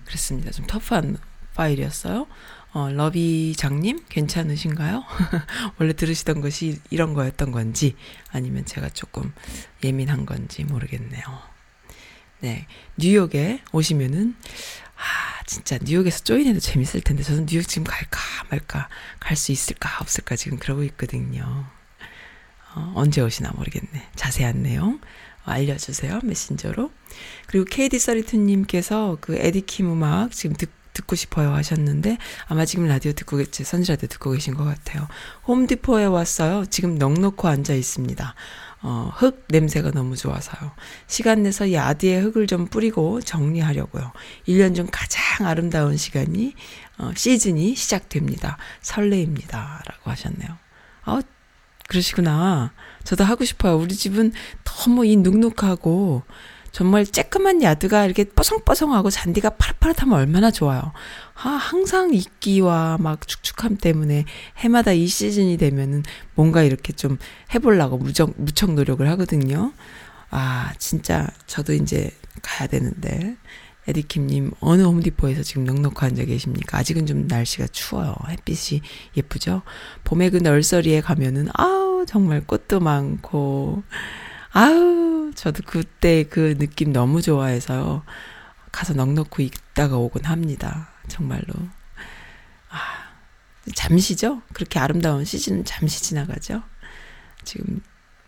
그랬습니다. 0.06 0.52
좀 0.52 0.68
터프한 0.68 1.18
파일이었어요. 1.56 2.28
어, 2.74 2.90
러비장님 2.92 4.06
괜찮으신가요? 4.08 5.04
원래 5.80 5.94
들으시던 5.94 6.42
것이 6.42 6.80
이런 6.92 7.16
거였던 7.16 7.52
건지 7.52 7.96
아니면 8.32 8.66
제가 8.66 8.90
조금 8.90 9.34
예민한 9.84 10.28
건지 10.28 10.64
모르겠네요. 10.64 11.57
네, 12.40 12.68
뉴욕에 12.98 13.62
오시면은 13.72 14.36
아 14.96 15.44
진짜 15.46 15.78
뉴욕에서 15.82 16.24
조인해도 16.24 16.60
재밌을 16.60 17.02
텐데 17.02 17.24
저는 17.24 17.46
뉴욕 17.48 17.64
지금 17.68 17.84
갈까 17.84 18.20
말까 18.50 18.90
갈 19.20 19.36
수 19.36 19.52
있을까 19.52 19.90
없을까 20.02 20.36
지금 20.36 20.58
그러고 20.60 20.84
있거든요. 20.84 21.66
어, 22.76 22.94
언제 22.96 23.22
오시나 23.22 23.52
모르겠네. 23.56 24.08
자세한 24.16 24.62
내용 24.64 25.00
알려주세요 25.46 26.20
메신저로. 26.24 26.92
그리고 27.48 27.66
KD 27.66 27.98
서리투님께서 28.00 29.18
그 29.22 29.36
에디킴 29.38 29.92
음악 29.92 30.32
지금 30.32 30.56
듣 30.56 30.70
듣고 30.98 31.16
싶어요 31.16 31.54
하셨는데 31.54 32.18
아마 32.48 32.66
지금 32.66 32.88
라디오 32.88 33.12
듣고 33.12 33.46
제 33.46 33.64
선지 33.64 33.92
라디오 33.92 34.08
듣고 34.08 34.32
계신 34.32 34.56
것 34.56 34.64
같아요. 34.64 35.08
홈디포에 35.48 36.06
왔어요. 36.06 36.66
지금 36.66 36.98
넉넉히 36.98 37.48
앉아 37.48 37.76
있습니다. 37.76 38.34
어, 38.82 39.12
흙 39.16 39.46
냄새가 39.50 39.92
너무 39.92 40.16
좋아서요. 40.16 40.72
시간 41.08 41.44
내서 41.44 41.72
야드에 41.72 42.20
흙을 42.20 42.48
좀 42.48 42.68
뿌리고 42.68 43.22
정리하려고요. 43.22 44.12
1년 44.48 44.76
중 44.76 44.88
가장 44.92 45.48
아름다운 45.48 45.98
시간이 45.98 46.54
어, 47.00 47.12
시즌이 47.16 47.76
시작됩니다. 47.76 48.58
설레입니다. 48.82 49.82
라고 49.86 50.12
하셨네요. 50.12 50.58
아, 51.04 51.22
그러시구나. 51.88 52.74
저도 53.04 53.24
하고 53.24 53.46
싶어요. 53.46 53.78
우리 53.78 53.96
집은 53.96 54.34
너무 54.64 55.06
이 55.06 55.16
눅눅하고 55.16 56.24
정말 56.78 57.06
쬐끄만 57.06 57.64
야드가 57.64 58.06
이렇게 58.06 58.24
뽀송뽀송하고 58.24 59.10
잔디가 59.10 59.50
파릇파릇하면 59.50 60.14
얼마나 60.14 60.52
좋아요. 60.52 60.92
아, 61.34 61.50
항상 61.50 62.14
이끼와 62.14 63.00
막 63.00 63.28
축축함 63.28 63.78
때문에 63.78 64.26
해마다 64.58 64.92
이 64.92 65.08
시즌이 65.08 65.58
되면은 65.58 66.04
뭔가 66.36 66.62
이렇게 66.62 66.94
좀 66.94 67.18
해보려고 67.52 67.98
무적, 67.98 68.36
무척 68.38 68.76
노력을 68.76 69.10
하거든요. 69.10 69.74
아, 70.30 70.72
진짜 70.78 71.28
저도 71.48 71.74
이제 71.74 72.12
가야 72.44 72.68
되는데. 72.68 73.38
에디킴님, 73.88 74.52
어느 74.60 74.84
홈디포에서 74.84 75.42
지금 75.42 75.64
넉넉히 75.64 75.96
앉아 76.06 76.26
계십니까? 76.26 76.78
아직은 76.78 77.08
좀 77.08 77.26
날씨가 77.26 77.68
추워요. 77.72 78.14
햇빛이 78.30 78.82
예쁘죠? 79.16 79.64
봄의 80.04 80.30
그 80.30 80.38
널서리에 80.38 81.02
가면은, 81.02 81.48
아우, 81.54 82.06
정말 82.06 82.46
꽃도 82.46 82.82
많고, 82.82 83.82
아우, 84.58 85.32
저도 85.36 85.62
그때 85.68 86.24
그 86.24 86.58
느낌 86.58 86.92
너무 86.92 87.22
좋아해서요. 87.22 88.02
가서 88.72 88.94
넉넉히 88.94 89.46
있다가 89.46 89.98
오곤 89.98 90.26
합니다. 90.26 90.90
정말로. 91.08 91.54
아, 92.72 92.78
잠시죠? 93.76 94.42
그렇게 94.54 94.80
아름다운 94.80 95.26
시즌은 95.26 95.64
잠시 95.64 96.02
지나가죠? 96.02 96.64
지금 97.44 97.84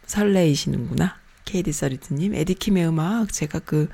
설레이시는구나. 0.05 1.17
케이디 1.45 1.71
서리트님, 1.71 2.35
에디킴의 2.35 2.87
음악, 2.87 3.33
제가 3.33 3.57
그, 3.57 3.89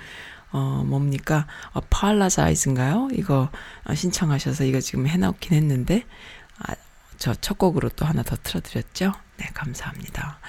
어, 0.52 0.84
뭡니까? 0.86 1.48
어, 1.71 1.80
파라사이즈인가요? 1.89 3.12
이거 3.13 3.50
어, 3.86 3.95
신청하셔서 3.95 4.65
이거 4.65 4.82
지금 4.82 5.08
해놓긴 5.08 5.54
했는데, 5.54 6.04
아, 6.60 6.76
저 7.17 7.34
첫 7.39 7.58
곡으로 7.58 7.88
또 7.95 8.06
하나 8.06 8.24
더 8.24 8.36
틀어드렸죠? 8.43 9.13
네, 9.38 9.45
감사합니다. 9.54 10.39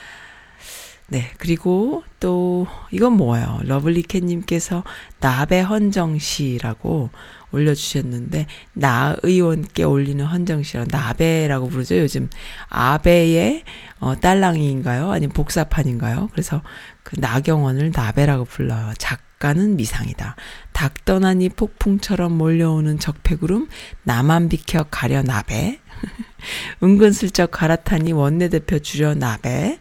네, 1.08 1.30
그리고 1.38 2.02
또, 2.18 2.66
이건 2.90 3.12
뭐예요? 3.12 3.60
러블리캣님께서 3.62 4.82
나배 5.20 5.60
헌정시라고 5.60 7.10
올려주셨는데, 7.52 8.46
나 8.72 9.14
의원께 9.22 9.84
올리는 9.84 10.24
헌정시라 10.24 10.86
나배라고 10.90 11.68
부르죠, 11.68 11.96
요즘. 11.96 12.28
아베의, 12.70 13.62
어, 14.00 14.16
딸랑이인가요? 14.16 15.12
아니면 15.12 15.32
복사판인가요? 15.32 16.28
그래서 16.32 16.62
그 17.04 17.14
나경원을 17.20 17.92
나배라고 17.94 18.44
불러요. 18.44 18.92
작가는 18.98 19.76
미상이다. 19.76 20.34
닭 20.72 21.04
떠나니 21.04 21.50
폭풍처럼 21.50 22.36
몰려오는 22.36 22.98
적폐구름, 22.98 23.68
나만 24.02 24.48
비켜 24.48 24.82
가려 24.90 25.22
나배. 25.22 25.78
은근슬쩍 26.82 27.52
갈아타니 27.52 28.12
원내대표 28.12 28.80
줄여 28.80 29.14
나배. 29.14 29.78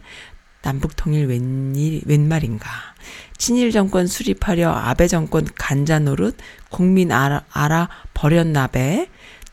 남북통일 0.66 1.26
웬일, 1.26 2.02
웬 2.06 2.26
말인가. 2.26 2.68
친일 3.38 3.70
정권 3.70 4.08
수립하려 4.08 4.72
아베 4.72 5.06
정권 5.06 5.46
간자 5.54 6.00
노릇, 6.00 6.36
국민 6.70 7.12
알아, 7.12 7.44
알아 7.52 7.88
버렸나베. 8.14 9.08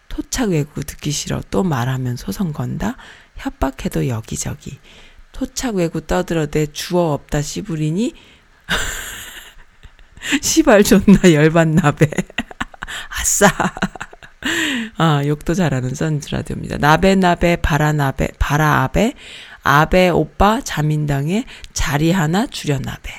토착 0.10 0.50
외구 0.50 0.84
듣기 0.84 1.12
싫어 1.12 1.42
또 1.52 1.62
말하면 1.62 2.16
소송 2.16 2.52
건다. 2.52 2.98
협박해도 3.36 4.08
여기저기. 4.08 4.80
토착 5.32 5.76
외구 5.76 6.02
떠들어대 6.02 6.68
주어 6.68 7.14
없다 7.14 7.44
씨부리니. 7.44 8.14
시발 10.42 10.84
존나 10.84 11.32
열받나베. 11.32 12.10
아싸. 13.10 13.48
아, 14.98 15.22
욕도 15.26 15.54
잘하는 15.54 15.94
선즈라디오입니다. 15.94 16.78
나베나베, 16.78 17.58
바라나베, 17.58 18.30
바라아베, 18.40 19.14
아베 19.64 20.10
오빠 20.10 20.62
자민당에 20.62 21.46
자리 21.74 22.12
하나 22.12 22.46
줄여나베. 22.46 23.12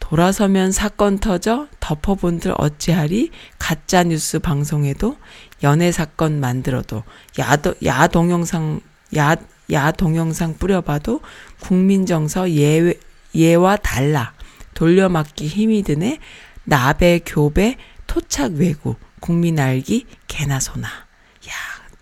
돌아서면 0.00 0.72
사건 0.72 1.18
터져 1.18 1.68
덮어본들 1.78 2.54
어찌하리? 2.58 3.30
가짜 3.58 4.02
뉴스 4.02 4.40
방송에도 4.40 5.16
연애 5.62 5.92
사건 5.92 6.40
만들어도 6.40 7.04
야도 7.38 7.74
야 7.84 8.08
동영상 8.08 8.80
야 9.16 9.36
야 9.72 9.92
동영상 9.92 10.56
뿌려봐도 10.58 11.20
국민 11.60 12.06
정서 12.06 12.50
예 12.56 12.94
예와 13.34 13.76
달라. 13.76 14.32
돌려막기 14.74 15.46
힘이 15.46 15.82
드네. 15.82 16.18
나베 16.64 17.20
교배 17.24 17.76
토착 18.06 18.52
외구 18.54 18.96
국민 19.20 19.58
알기 19.58 20.06
개나 20.26 20.58
소나. 20.60 20.88
야 20.88 21.09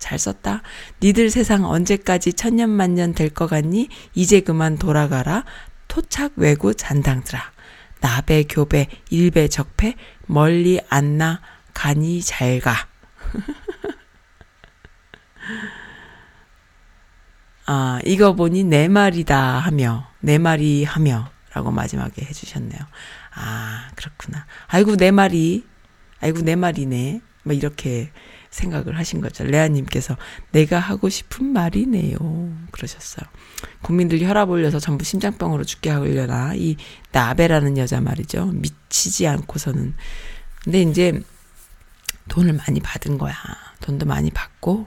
잘 0.08 0.18
썼다. 0.18 0.62
니들 1.02 1.28
세상 1.28 1.66
언제까지 1.66 2.32
천년만년 2.32 3.12
될 3.12 3.28
것 3.28 3.46
같니? 3.46 3.90
이제 4.14 4.40
그만 4.40 4.78
돌아가라. 4.78 5.44
토착 5.86 6.32
외구 6.36 6.74
잔당들아. 6.74 7.52
나배 8.00 8.44
교배 8.44 8.88
일배 9.10 9.48
적패 9.48 9.96
멀리 10.26 10.80
안나 10.88 11.42
가니 11.74 12.22
잘 12.22 12.58
가. 12.60 12.88
아, 17.66 18.00
이거 18.06 18.34
보니 18.34 18.64
내 18.64 18.88
말이다 18.88 19.58
하며, 19.58 20.10
내 20.20 20.38
말이 20.38 20.84
하며, 20.84 21.30
라고 21.52 21.70
마지막에 21.70 22.24
해주셨네요. 22.24 22.80
아, 23.34 23.90
그렇구나. 23.94 24.46
아이고, 24.68 24.96
내 24.96 25.10
말이, 25.10 25.66
아이고, 26.22 26.40
내 26.40 26.56
말이네. 26.56 27.20
뭐, 27.48 27.56
이렇게 27.56 28.10
생각을 28.50 28.96
하신 28.96 29.20
거죠. 29.20 29.44
레아님께서 29.44 30.16
내가 30.52 30.78
하고 30.78 31.08
싶은 31.08 31.46
말이네요. 31.46 32.16
그러셨어요. 32.70 33.28
국민들 33.82 34.20
혈압 34.20 34.48
올려서 34.48 34.78
전부 34.78 35.04
심장병으로 35.04 35.64
죽게 35.64 35.90
하려나. 35.90 36.54
이 36.54 36.76
나베라는 37.12 37.76
여자 37.78 38.00
말이죠. 38.00 38.46
미치지 38.54 39.26
않고서는. 39.26 39.94
근데 40.64 40.82
이제 40.82 41.20
돈을 42.28 42.52
많이 42.54 42.80
받은 42.80 43.18
거야. 43.18 43.34
돈도 43.80 44.06
많이 44.06 44.30
받고, 44.30 44.86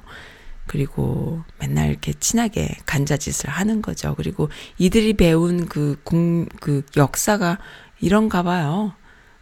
그리고 0.68 1.44
맨날 1.60 1.90
이렇게 1.90 2.14
친하게 2.14 2.78
간자짓을 2.86 3.50
하는 3.50 3.82
거죠. 3.82 4.16
그리고 4.16 4.50
이들이 4.78 5.14
배운 5.14 5.68
그 5.68 6.00
공, 6.04 6.46
그 6.62 6.86
역사가 6.96 7.58
이런가 8.00 8.44
봐요. 8.44 8.94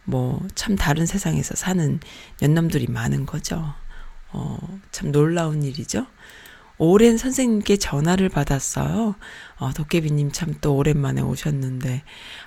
뭐, 0.04 0.40
참 0.54 0.76
다른 0.76 1.06
세상에서 1.06 1.54
사는 1.54 2.00
연놈들이 2.42 2.86
많은 2.88 3.26
거죠. 3.26 3.74
어, 4.32 4.58
참 4.92 5.12
놀라운 5.12 5.62
일이죠. 5.62 6.06
오랜 6.82 7.18
선생님께 7.18 7.76
전화를 7.76 8.30
받았어요. 8.30 9.14
어, 9.58 9.72
도깨비님 9.74 10.32
참 10.32 10.54
또 10.62 10.76
오랜만에 10.76 11.20
오셨는데, 11.20 12.02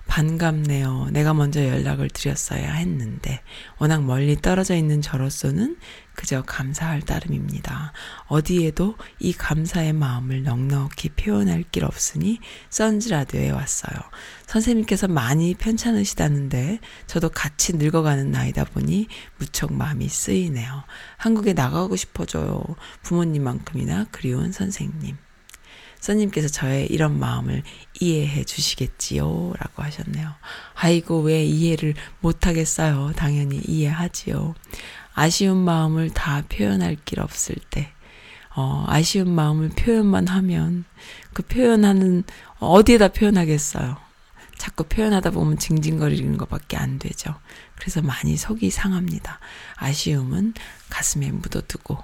반갑네요. 0.08 1.10
내가 1.12 1.36
먼저 1.36 1.63
연락을 1.63 2.10
드렸어야 2.10 2.74
했는데, 2.74 3.42
워낙 3.78 4.04
멀리 4.04 4.36
떨어져 4.42 4.76
있는 4.76 5.02
저로서는 5.02 5.78
그저 6.15 6.43
감사할 6.43 7.02
따름입니다. 7.02 7.93
어디에도 8.28 8.95
이 9.19 9.34
감사의 9.34 9.93
마음을 9.93 10.43
넉넉히 10.43 11.10
표현할 11.10 11.63
길 11.71 11.86
없으니 11.86 12.39
선즈라디오에 12.69 13.52
왔어요. 13.52 13.99
선생님께서 14.47 15.08
많이 15.08 15.54
편찮으시다는데 15.56 16.80
저도 17.08 17.30
같이 17.30 17.76
늙어가는 17.76 18.32
나이다 18.32 18.65
보니 18.65 19.08
무척 19.38 19.73
마음이 19.73 20.08
쓰이네요. 20.08 20.84
한국에 21.17 21.54
나가고 21.54 21.95
싶어져요. 21.95 22.63
부모님만큼이나 23.02 24.08
그리운 24.12 24.52
선생님. 24.52 25.17
선님께서 26.04 26.49
저의 26.49 26.88
이런 26.88 27.17
마음을 27.17 27.63
이해해 28.02 28.43
주시겠지요? 28.43 29.54
라고 29.58 29.84
하셨네요. 29.84 30.34
아이고, 30.76 31.21
왜 31.21 31.45
이해를 31.45 31.93
못하겠어요? 32.19 33.13
당연히 33.15 33.62
이해하지요. 33.65 34.54
아쉬운 35.13 35.58
마음을 35.58 36.10
다 36.10 36.43
표현할 36.49 36.97
길 37.06 37.19
없을 37.19 37.56
때, 37.69 37.91
어, 38.56 38.86
아쉬운 38.88 39.34
마음을 39.34 39.69
표현만 39.69 40.28
하면 40.28 40.86
그 41.34 41.43
표현하는, 41.43 42.23
어디에다 42.60 43.10
표현하겠어요? 43.10 43.97
자꾸 44.58 44.84
표현하다 44.86 45.32
보면 45.32 45.58
징징거리는 45.58 46.38
것밖에 46.38 46.78
안 46.78 46.99
되죠. 46.99 47.36
그래서 47.76 48.02
많이 48.02 48.38
속이 48.38 48.69
상합니다. 48.69 49.39
아쉬움은 49.76 50.54
가슴에 50.89 51.32
묻어두고 51.32 51.97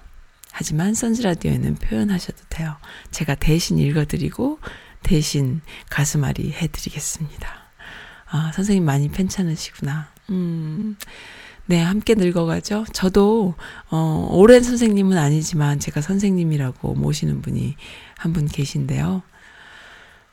하지만 0.52 0.94
선즈라디오에는 0.94 1.76
표현하셔도 1.76 2.40
돼요. 2.50 2.76
제가 3.12 3.36
대신 3.36 3.78
읽어드리고 3.78 4.60
대신 5.04 5.62
가슴앓이 5.90 6.52
해드리겠습니다. 6.52 7.48
아, 8.32 8.52
선생님 8.54 8.84
많이 8.84 9.10
편찮으시구나. 9.10 10.12
음, 10.32 10.98
네, 11.70 11.80
함께 11.84 12.16
늙어가죠. 12.16 12.86
저도, 12.94 13.54
어, 13.92 14.28
오랜 14.32 14.64
선생님은 14.64 15.18
아니지만 15.20 15.80
제가 15.80 16.02
선생님이라고 16.02 16.96
모시는 16.96 17.44
분이 17.44 17.76
한 18.18 18.34
분 18.34 18.48
계신데요. 18.48 19.22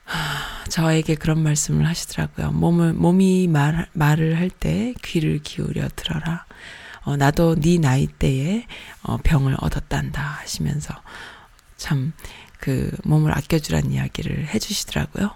하, 0.03 0.65
저에게 0.69 1.13
그런 1.15 1.43
말씀을 1.43 1.85
하시더라고요. 1.87 2.51
몸을, 2.53 2.93
몸이 2.93 3.47
말, 3.49 3.87
말을 3.93 4.37
할 4.37 4.49
때 4.49 4.95
귀를 5.03 5.39
기울여 5.43 5.89
들어라. 5.95 6.45
어, 7.03 7.15
나도 7.17 7.55
네 7.59 7.77
나이 7.77 8.07
때에 8.07 8.65
어, 9.03 9.17
병을 9.17 9.55
얻었단다 9.59 10.21
하시면서 10.21 10.93
참 11.77 12.13
그 12.59 12.89
몸을 13.03 13.37
아껴주란 13.37 13.91
이야기를 13.91 14.47
해주시더라고요. 14.47 15.29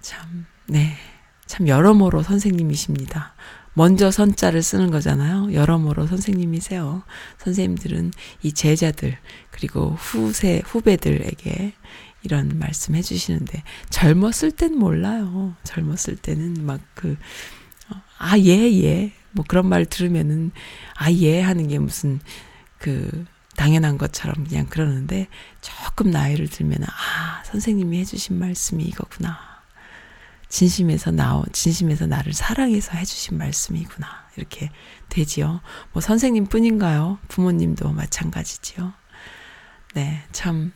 참, 0.00 0.46
네. 0.66 0.96
참 1.46 1.68
여러모로 1.68 2.24
선생님이십니다. 2.24 3.34
먼저 3.76 4.10
선자를 4.10 4.62
쓰는 4.62 4.90
거잖아요. 4.90 5.52
여러모로 5.52 6.06
선생님이세요. 6.06 7.02
선생님들은 7.38 8.10
이 8.42 8.52
제자들, 8.52 9.18
그리고 9.50 9.90
후세, 9.98 10.62
후배들에게 10.64 11.74
이런 12.22 12.58
말씀 12.58 12.94
해주시는데, 12.94 13.62
젊었을 13.90 14.52
땐 14.52 14.78
몰라요. 14.78 15.54
젊었을 15.64 16.16
때는 16.16 16.64
막 16.64 16.80
그, 16.94 17.18
어, 17.90 18.00
아, 18.16 18.38
예, 18.38 18.50
예. 18.82 19.12
뭐 19.32 19.44
그런 19.46 19.68
말 19.68 19.84
들으면은 19.84 20.52
아 20.94 21.12
예 21.12 21.42
하는 21.42 21.68
게 21.68 21.78
무슨 21.78 22.20
그 22.78 23.26
당연한 23.56 23.98
것처럼 23.98 24.46
그냥 24.46 24.66
그러는데 24.66 25.28
조금 25.60 26.10
나이를 26.10 26.48
들면은 26.48 26.86
아 26.88 27.42
선생님이 27.44 27.98
해주신 28.00 28.38
말씀이 28.38 28.82
이거구나 28.84 29.55
진심에서 30.48 31.10
나온 31.10 31.44
진심에서 31.52 32.06
나를 32.06 32.32
사랑해서 32.32 32.92
해주신 32.92 33.36
말씀이구나 33.38 34.06
이렇게 34.36 34.70
되지요 35.08 35.60
뭐 35.92 36.00
선생님 36.00 36.46
뿐인가요 36.46 37.18
부모님도 37.28 37.90
마찬가지지요 37.92 38.92
네 39.94 40.22
참 40.32 40.72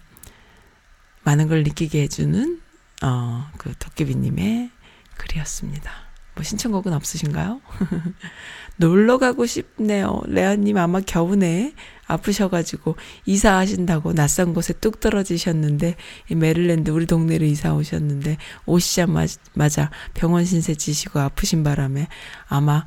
많은 1.22 1.48
걸 1.48 1.62
느끼게 1.62 2.02
해주는 2.02 2.61
어 3.02 3.50
그 3.59 3.74
도깨비님의 3.78 4.70
글이었습니다. 5.18 5.90
뭐 6.35 6.42
신청곡은 6.44 6.92
없으신가요? 6.94 7.61
놀러 8.76 9.18
가고 9.18 9.44
싶네요. 9.44 10.22
레아님 10.26 10.78
아마 10.78 11.00
겨우내 11.00 11.74
아프셔가지고 12.11 12.96
이사하신다고 13.27 14.14
낯선 14.14 14.55
곳에 14.55 14.73
뚝 14.75 15.01
떨어지셨는데 15.01 15.96
메릴랜드 16.35 16.90
우리 16.90 17.07
동네로 17.07 17.44
이사 17.44 17.75
오셨는데 17.75 18.37
오시자마자 18.66 19.90
병원 20.14 20.44
신세 20.44 20.75
지시고 20.75 21.20
아프신 21.20 21.62
바람에 21.62 22.09
아마 22.49 22.85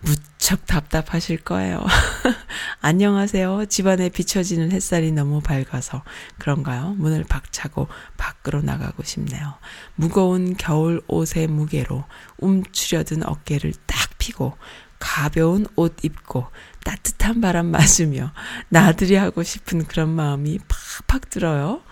무척 0.00 0.64
답답하실 0.66 1.38
거예요. 1.38 1.84
안녕하세요. 2.80 3.66
집안에 3.66 4.10
비춰지는 4.10 4.70
햇살이 4.70 5.10
너무 5.10 5.40
밝아서 5.40 6.04
그런가요? 6.38 6.94
문을 6.98 7.24
박차고 7.24 7.88
밖으로 8.16 8.62
나가고 8.62 9.02
싶네요. 9.02 9.54
무거운 9.96 10.56
겨울 10.56 11.02
옷의 11.08 11.48
무게로 11.48 12.04
움츠려든 12.38 13.26
어깨를 13.26 13.72
딱 13.86 14.10
피고 14.18 14.56
가벼운 15.00 15.66
옷 15.74 16.04
입고 16.04 16.46
따뜻한 16.88 17.42
바람 17.42 17.66
맞으며 17.66 18.32
나들이 18.70 19.14
하고 19.16 19.42
싶은 19.42 19.84
그런 19.84 20.08
마음이 20.08 20.58
팍팍 21.06 21.28
들어요. 21.28 21.82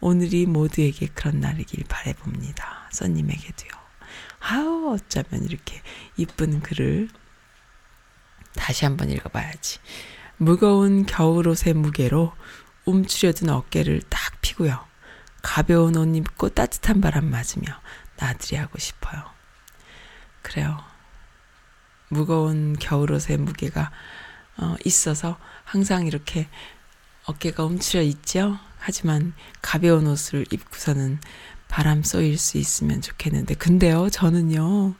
오늘이 0.00 0.46
모두에게 0.46 1.08
그런 1.08 1.40
날이길 1.40 1.84
바래봅니다. 1.86 2.88
써님에게도요. 2.90 3.70
아우, 4.40 4.94
어쩌면 4.94 5.44
이렇게 5.44 5.82
이쁜 6.16 6.60
글을 6.60 7.10
다시 8.54 8.86
한번 8.86 9.10
읽어봐야지. 9.10 9.78
무거운 10.38 11.04
겨울옷의 11.04 11.74
무게로 11.74 12.32
움츠려든 12.86 13.50
어깨를 13.50 14.00
딱 14.08 14.40
피고요. 14.40 14.82
가벼운 15.42 15.96
옷 15.96 16.16
입고 16.16 16.48
따뜻한 16.50 17.02
바람 17.02 17.26
맞으며 17.26 17.66
나들이 18.16 18.56
하고 18.56 18.78
싶어요. 18.78 19.22
그래요. 20.40 20.82
무거운 22.08 22.74
겨울옷의 22.78 23.36
무게가 23.36 23.90
어, 24.58 24.76
있어서 24.84 25.38
항상 25.64 26.06
이렇게 26.06 26.48
어깨가 27.24 27.64
움츠려 27.64 28.02
있죠. 28.02 28.58
하지만 28.78 29.32
가벼운 29.62 30.06
옷을 30.06 30.46
입고서는 30.50 31.18
바람 31.68 32.02
쏘일 32.02 32.38
수 32.38 32.58
있으면 32.58 33.00
좋겠는데 33.00 33.54
근데요 33.54 34.08
저는요 34.10 34.94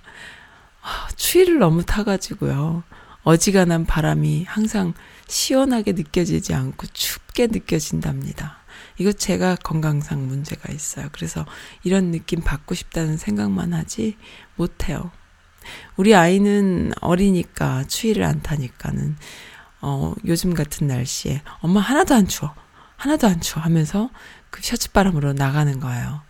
아, 0.82 1.08
추위를 1.14 1.60
너무 1.60 1.84
타가지고요 1.84 2.82
어지간한 3.22 3.86
바람이 3.86 4.44
항상 4.44 4.94
시원하게 5.26 5.92
느껴지지 5.92 6.54
않고 6.54 6.86
춥게 6.92 7.48
느껴진답니다. 7.48 8.58
이거 8.98 9.12
제가 9.12 9.56
건강상 9.56 10.28
문제가 10.28 10.72
있어요. 10.72 11.08
그래서 11.10 11.44
이런 11.82 12.12
느낌 12.12 12.40
받고 12.40 12.76
싶다는 12.76 13.16
생각만 13.16 13.74
하지 13.74 14.16
못해요. 14.54 15.10
우리 15.96 16.14
아이는 16.14 16.92
어리니까 17.00 17.84
추위를 17.88 18.24
안 18.24 18.42
타니까는 18.42 19.16
어 19.82 20.14
요즘 20.26 20.54
같은 20.54 20.86
날씨에 20.86 21.42
엄마 21.60 21.80
하나도 21.80 22.14
안 22.14 22.26
추워. 22.28 22.54
하나도 22.96 23.26
안 23.26 23.40
추워 23.40 23.62
하면서 23.62 24.10
그 24.50 24.62
셔츠 24.62 24.90
바람으로 24.90 25.34
나가는 25.34 25.78
거예요. 25.80 26.22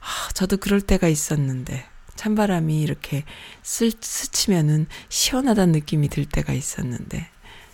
아, 0.00 0.32
저도 0.32 0.58
그럴 0.58 0.80
때가 0.80 1.08
있었는데 1.08 1.86
찬바람이 2.14 2.80
이렇게 2.80 3.24
슬, 3.62 3.92
스치면은 4.00 4.86
시원하다는 5.08 5.72
느낌이 5.72 6.08
들 6.08 6.24
때가 6.24 6.52
있었는데 6.52 7.28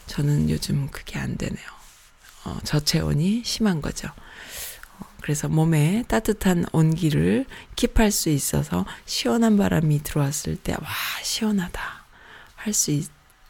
저는 0.07 0.51
요즘 0.51 0.89
그게 0.91 1.19
안 1.19 1.37
되네요. 1.37 1.67
어, 2.45 2.59
저체온이 2.63 3.43
심한 3.45 3.81
거죠. 3.81 4.09
어, 5.25 5.27
그래서 5.27 5.49
몸에 5.49 6.05
따뜻한 6.07 6.67
온기를 6.73 7.47
킵할 7.77 8.11
수 8.11 8.29
있어서 8.29 8.85
시원한 9.07 9.57
바람이 9.57 10.03
들어왔을 10.03 10.57
때, 10.57 10.73
와, 10.75 10.89
시원하다. 11.23 11.81
할 12.57 12.73
수 12.75 13.03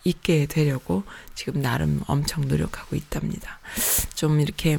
있게 0.04 0.46
되려고 0.46 1.02
지금 1.34 1.62
나름 1.62 2.00
엄청 2.06 2.46
노력하고 2.46 2.94
있답니다. 2.94 3.58
좀 4.14 4.40
이렇게 4.40 4.78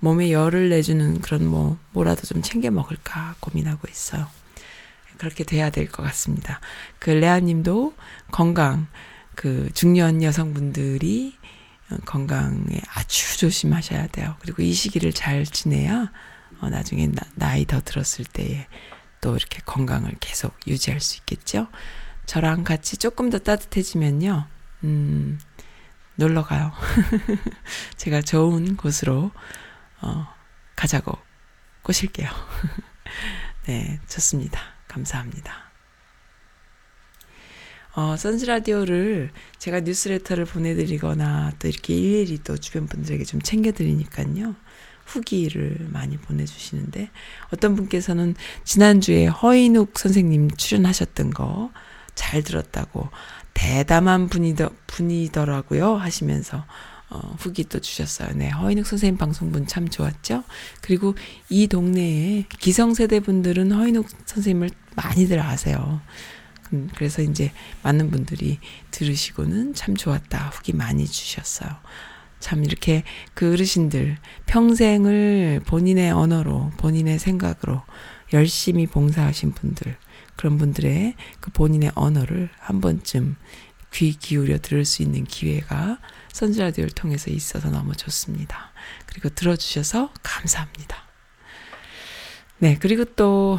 몸에 0.00 0.32
열을 0.32 0.70
내주는 0.70 1.20
그런 1.20 1.46
뭐, 1.46 1.78
뭐라도 1.92 2.22
좀 2.26 2.42
챙겨 2.42 2.70
먹을까 2.70 3.36
고민하고 3.40 3.86
있어요. 3.88 4.26
그렇게 5.18 5.44
돼야 5.44 5.70
될 5.70 5.88
것 5.90 6.02
같습니다. 6.02 6.60
그 6.98 7.10
레아님도 7.10 7.94
건강, 8.32 8.88
그 9.36 9.68
중년 9.74 10.22
여성분들이 10.22 11.36
건강에 12.04 12.80
아주 12.94 13.38
조심하셔야 13.38 14.08
돼요. 14.08 14.36
그리고 14.40 14.62
이 14.62 14.72
시기를 14.72 15.12
잘 15.12 15.44
지내야 15.44 16.10
어, 16.62 16.70
나중에 16.70 17.08
나, 17.08 17.22
나이 17.34 17.66
더 17.66 17.80
들었을 17.82 18.24
때에 18.24 18.68
또 19.20 19.36
이렇게 19.36 19.60
건강을 19.66 20.14
계속 20.20 20.56
유지할 20.66 21.00
수 21.00 21.18
있겠죠. 21.18 21.66
저랑 22.26 22.62
같이 22.62 22.96
조금 22.96 23.30
더 23.30 23.38
따뜻해지면요, 23.38 24.46
음, 24.84 25.40
놀러 26.14 26.44
가요. 26.44 26.72
제가 27.98 28.22
좋은 28.22 28.76
곳으로, 28.76 29.32
어, 30.00 30.28
가자고 30.76 31.18
꼬실게요. 31.82 32.30
네, 33.66 33.98
좋습니다. 34.08 34.60
감사합니다. 34.86 35.72
어, 37.94 38.16
선즈라디오를 38.16 39.30
제가 39.58 39.80
뉴스레터를 39.80 40.44
보내드리거나 40.44 41.52
또 41.58 41.68
이렇게 41.68 41.94
일일이 41.94 42.38
또 42.44 42.56
주변 42.56 42.86
분들에게 42.86 43.24
좀 43.24 43.42
챙겨드리니까요. 43.42 44.54
후기를 45.12 45.88
많이 45.90 46.16
보내주시는데 46.16 47.10
어떤 47.52 47.76
분께서는 47.76 48.34
지난주에 48.64 49.26
허인욱 49.26 49.98
선생님 49.98 50.50
출연하셨던 50.52 51.30
거 51.30 51.70
잘 52.14 52.42
들었다고 52.42 53.08
대담한 53.54 54.28
분이더, 54.28 54.70
분이더라고요 54.86 55.94
하시면서 55.96 56.64
어, 57.10 57.36
후기 57.38 57.64
또 57.64 57.78
주셨어요. 57.78 58.30
네, 58.34 58.48
허인욱 58.48 58.86
선생님 58.86 59.18
방송분 59.18 59.66
참 59.66 59.88
좋았죠. 59.88 60.44
그리고 60.80 61.14
이 61.50 61.66
동네에 61.66 62.46
기성세대 62.58 63.20
분들은 63.20 63.70
허인욱 63.70 64.08
선생님을 64.24 64.70
많이들 64.96 65.38
아세요. 65.38 66.00
음, 66.72 66.88
그래서 66.94 67.20
이제 67.20 67.52
많은 67.82 68.10
분들이 68.10 68.58
들으시고는 68.92 69.74
참 69.74 69.94
좋았다 69.94 70.48
후기 70.54 70.72
많이 70.72 71.06
주셨어요. 71.06 71.70
참 72.42 72.64
이렇게 72.64 73.04
그 73.32 73.52
어르신들 73.52 74.18
평생을 74.46 75.62
본인의 75.64 76.10
언어로 76.10 76.72
본인의 76.76 77.18
생각으로 77.18 77.82
열심히 78.32 78.86
봉사하신 78.86 79.52
분들 79.52 79.96
그런 80.36 80.58
분들의 80.58 81.14
그 81.40 81.50
본인의 81.52 81.92
언어를 81.94 82.50
한 82.58 82.80
번쯤 82.80 83.36
귀 83.92 84.12
기울여 84.12 84.58
들을 84.58 84.84
수 84.84 85.02
있는 85.02 85.24
기회가 85.24 85.98
선즈라디오를 86.32 86.90
통해서 86.90 87.30
있어서 87.30 87.70
너무 87.70 87.94
좋습니다. 87.94 88.72
그리고 89.06 89.28
들어주셔서 89.28 90.12
감사합니다. 90.22 90.96
네, 92.58 92.76
그리고 92.80 93.04
또 93.04 93.58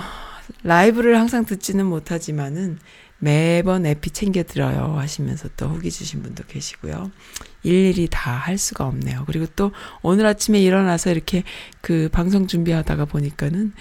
라이브를 0.63 1.19
항상 1.19 1.45
듣지는 1.45 1.85
못하지만은 1.85 2.79
매번 3.23 3.85
에피 3.85 4.09
챙겨 4.11 4.43
들어요 4.43 4.97
하시면서 4.97 5.47
또 5.55 5.67
후기 5.69 5.89
주신 5.89 6.21
분도 6.21 6.43
계시고요. 6.45 7.09
일일이 7.63 8.09
다 8.11 8.33
할 8.33 8.57
수가 8.57 8.85
없네요. 8.85 9.23
그리고 9.25 9.45
또 9.55 9.71
오늘 10.01 10.25
아침에 10.25 10.59
일어나서 10.61 11.11
이렇게 11.11 11.43
그 11.79 12.09
방송 12.11 12.47
준비하다가 12.47 13.05
보니까는 13.05 13.71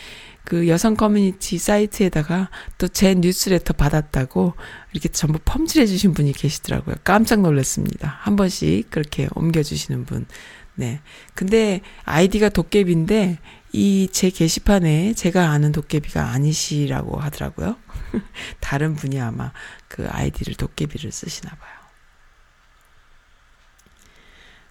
그 0.45 0.69
여성 0.69 0.95
커뮤니티 0.95 1.59
사이트에다가 1.59 2.51
또 2.79 2.87
제 2.87 3.15
뉴스레터 3.15 3.73
받았다고 3.73 4.55
이렇게 4.93 5.09
전부 5.09 5.41
펌질해 5.45 5.87
주신 5.87 6.13
분이 6.15 6.33
계시더라고요. 6.33 6.97
깜짝 7.03 7.41
놀랐습니다. 7.41 8.19
한 8.21 8.37
번씩 8.37 8.91
그렇게 8.91 9.29
옮겨 9.35 9.63
주시는 9.65 10.05
분. 10.05 10.27
네. 10.75 11.01
근데 11.35 11.81
아이디가 12.05 12.49
도깨비인데 12.51 13.39
이 13.73 14.09
제 14.13 14.31
게시판에 14.31 15.15
제가 15.15 15.51
아는 15.51 15.73
도깨비가 15.73 16.31
아니시라고 16.31 17.19
하더라고요. 17.19 17.77
다른 18.61 18.95
분이 18.95 19.21
아마 19.21 19.53
그 19.89 20.09
아이디를 20.11 20.55
도깨비를 20.55 21.13
쓰시나 21.13 21.51
봐요. 21.51 21.83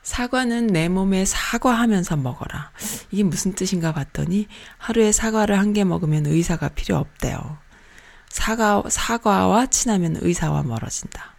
사과는 0.03 0.67
내 0.67 0.89
몸에 0.89 1.25
사과하면서 1.25 2.17
먹어라. 2.17 2.71
이게 3.11 3.23
무슨 3.23 3.53
뜻인가 3.53 3.93
봤더니 3.93 4.47
하루에 4.77 5.11
사과를 5.11 5.57
한 5.59 5.73
개 5.73 5.83
먹으면 5.83 6.25
의사가 6.25 6.69
필요 6.69 6.97
없대요. 6.97 7.57
사과, 8.29 8.83
사과와 8.89 9.67
친하면 9.67 10.17
의사와 10.19 10.63
멀어진다. 10.63 11.35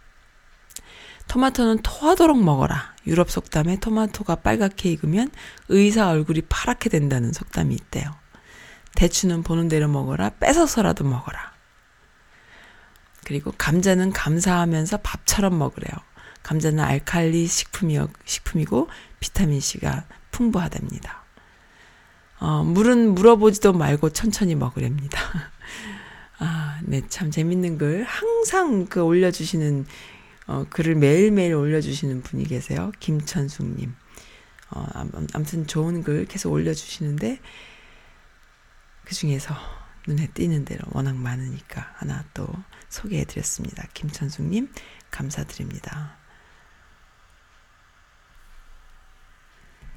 토마토는 1.27 1.79
토하도록 1.83 2.41
먹어라. 2.41 2.93
유럽 3.05 3.29
속담에 3.29 3.79
토마토가 3.79 4.35
빨갛게 4.37 4.91
익으면 4.91 5.29
의사 5.69 6.09
얼굴이 6.09 6.43
파랗게 6.47 6.89
된다는 6.89 7.33
속담이 7.33 7.73
있대요. 7.75 8.15
대추는 8.95 9.43
보는 9.43 9.67
대로 9.67 9.87
먹어라. 9.87 10.29
뺏어서라도 10.39 11.03
먹어라. 11.03 11.52
그리고 13.25 13.53
감자는 13.57 14.11
감사하면서 14.11 14.97
밥처럼 14.97 15.57
먹으래요. 15.57 15.93
감자는 16.43 16.83
알칼리 16.83 17.47
식품이, 17.47 17.99
식품이고 18.25 18.89
비타민C가 19.19 20.05
풍부하답니다. 20.31 21.23
어, 22.39 22.63
물은 22.63 23.15
물어보지도 23.15 23.73
말고 23.73 24.09
천천히 24.09 24.55
먹으랍니다. 24.55 25.19
아, 26.39 26.79
네, 26.83 27.01
참 27.07 27.31
재밌는 27.31 27.77
글 27.77 28.03
항상 28.03 28.85
그 28.87 29.01
올려주시는 29.01 29.85
어, 30.47 30.65
글을 30.69 30.95
매일매일 30.95 31.53
올려주시는 31.53 32.21
분이 32.23 32.45
계세요. 32.45 32.91
김천숙님. 32.99 33.95
어, 34.71 34.85
아무튼 35.33 35.67
좋은 35.67 36.03
글 36.03 36.25
계속 36.25 36.51
올려주시는데, 36.51 37.39
그 39.05 39.15
중에서 39.15 39.55
눈에 40.07 40.27
띄는 40.33 40.65
대로 40.65 40.83
워낙 40.91 41.15
많으니까 41.15 41.93
하나 41.95 42.25
또 42.33 42.47
소개해드렸습니다. 42.93 43.87
김천숙님, 43.93 44.69
감사드립니다. 45.11 46.17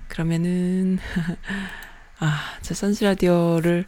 그러면은, 0.08 0.98
아, 2.18 2.40
저 2.62 2.74
선수라디오를, 2.74 3.84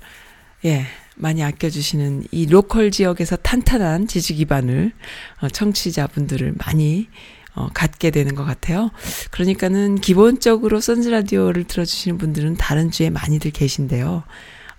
예, 0.66 0.86
많이 1.16 1.42
아껴주시는 1.42 2.24
이 2.30 2.46
로컬 2.46 2.90
지역에서 2.90 3.36
탄탄한 3.36 4.08
지지 4.08 4.34
기반을, 4.34 4.92
어, 5.40 5.48
청취자분들을 5.48 6.54
많이, 6.58 7.08
어, 7.54 7.68
갖게 7.72 8.10
되는 8.10 8.34
것 8.34 8.44
같아요. 8.44 8.90
그러니까는 9.30 10.00
기본적으로 10.00 10.80
선즈라디오를 10.80 11.64
들어주시는 11.64 12.18
분들은 12.18 12.56
다른 12.56 12.90
주에 12.90 13.10
많이들 13.10 13.52
계신데요. 13.52 14.24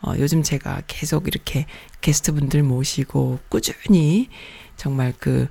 어, 0.01 0.13
요즘 0.17 0.43
제가 0.43 0.83
계속 0.87 1.27
이렇게 1.27 1.65
게스트 2.01 2.31
분들 2.31 2.63
모시고 2.63 3.39
꾸준히 3.49 4.29
정말 4.77 5.13
그 5.19 5.47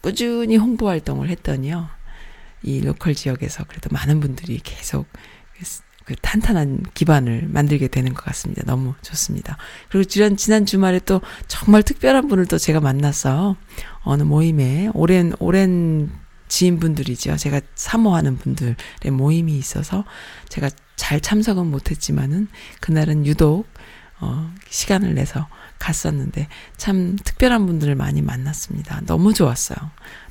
꾸준히 0.00 0.56
홍보 0.56 0.88
활동을 0.88 1.28
했더니요. 1.28 1.88
이 2.62 2.80
로컬 2.80 3.14
지역에서 3.14 3.64
그래도 3.64 3.88
많은 3.92 4.20
분들이 4.20 4.60
계속 4.62 5.06
그 6.04 6.14
탄탄한 6.22 6.84
기반을 6.94 7.48
만들게 7.48 7.88
되는 7.88 8.14
것 8.14 8.24
같습니다. 8.24 8.62
너무 8.64 8.94
좋습니다. 9.02 9.58
그리고 9.90 10.04
지난, 10.04 10.38
지난 10.38 10.64
주말에 10.64 11.00
또 11.00 11.20
정말 11.48 11.82
특별한 11.82 12.28
분을 12.28 12.46
또 12.46 12.56
제가 12.56 12.80
만났어요. 12.80 13.56
어느 14.04 14.22
모임에 14.22 14.88
오랜, 14.94 15.34
오랜 15.38 16.10
지인분들이죠. 16.48 17.36
제가 17.36 17.60
사모하는 17.74 18.38
분들의 18.38 18.76
모임이 19.12 19.58
있어서 19.58 20.04
제가 20.48 20.70
잘 20.98 21.20
참석은 21.20 21.70
못했지만은 21.70 22.48
그날은 22.80 23.24
유독 23.24 23.66
어, 24.20 24.52
시간을 24.68 25.14
내서 25.14 25.46
갔었는데 25.78 26.48
참 26.76 27.16
특별한 27.24 27.66
분들을 27.66 27.94
많이 27.94 28.20
만났습니다. 28.20 29.00
너무 29.06 29.32
좋았어요. 29.32 29.78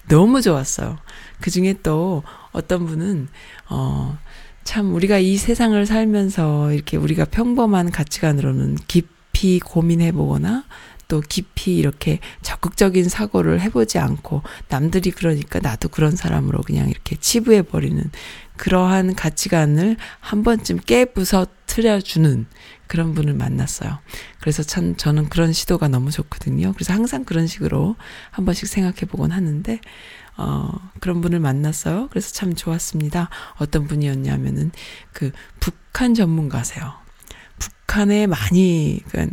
너무 0.10 0.42
좋았어요. 0.42 0.98
그 1.40 1.50
중에 1.50 1.76
또 1.84 2.24
어떤 2.52 2.86
분은, 2.86 3.30
어, 3.70 4.18
참 4.66 4.94
우리가 4.94 5.20
이 5.20 5.38
세상을 5.38 5.86
살면서 5.86 6.74
이렇게 6.74 6.98
우리가 6.98 7.26
평범한 7.26 7.90
가치관으로는 7.90 8.76
깊이 8.88 9.60
고민해보거나 9.60 10.66
또 11.08 11.22
깊이 11.22 11.78
이렇게 11.78 12.20
적극적인 12.42 13.08
사고를 13.10 13.62
해보지 13.62 13.98
않고 14.00 14.44
남들이 14.70 15.12
그러니까 15.12 15.60
나도 15.60 15.90
그런 15.90 16.16
사람으로 16.16 16.62
그냥 16.62 16.90
이렇게 16.90 17.16
치부해버리는 17.16 18.12
그러한 18.58 19.16
가치관을 19.16 19.98
한 20.20 20.44
번쯤 20.44 20.80
깨부서트려주는 20.86 22.48
그런 22.88 23.14
분을 23.14 23.34
만났어요. 23.34 24.00
그래서 24.40 24.64
참 24.64 24.96
저는 24.96 25.30
그런 25.30 25.54
시도가 25.54 25.88
너무 25.88 26.10
좋거든요. 26.12 26.74
그래서 26.74 26.94
항상 26.94 27.24
그런 27.24 27.48
식으로 27.48 27.96
한 28.32 28.46
번씩 28.46 28.68
생각해 28.68 29.02
보곤 29.02 29.32
하는데, 29.32 29.80
어, 30.38 30.72
그런 31.00 31.22
분을 31.22 31.40
만났어요. 31.40 32.08
그래서 32.10 32.32
참 32.32 32.56
좋았습니다. 32.56 33.30
어떤 33.58 33.88
분이었냐면은 33.88 34.72
그 35.12 35.32
북한 35.60 36.14
전문가세요. 36.14 36.94
북한에 37.60 38.28
많이, 38.28 39.02
그 39.10 39.30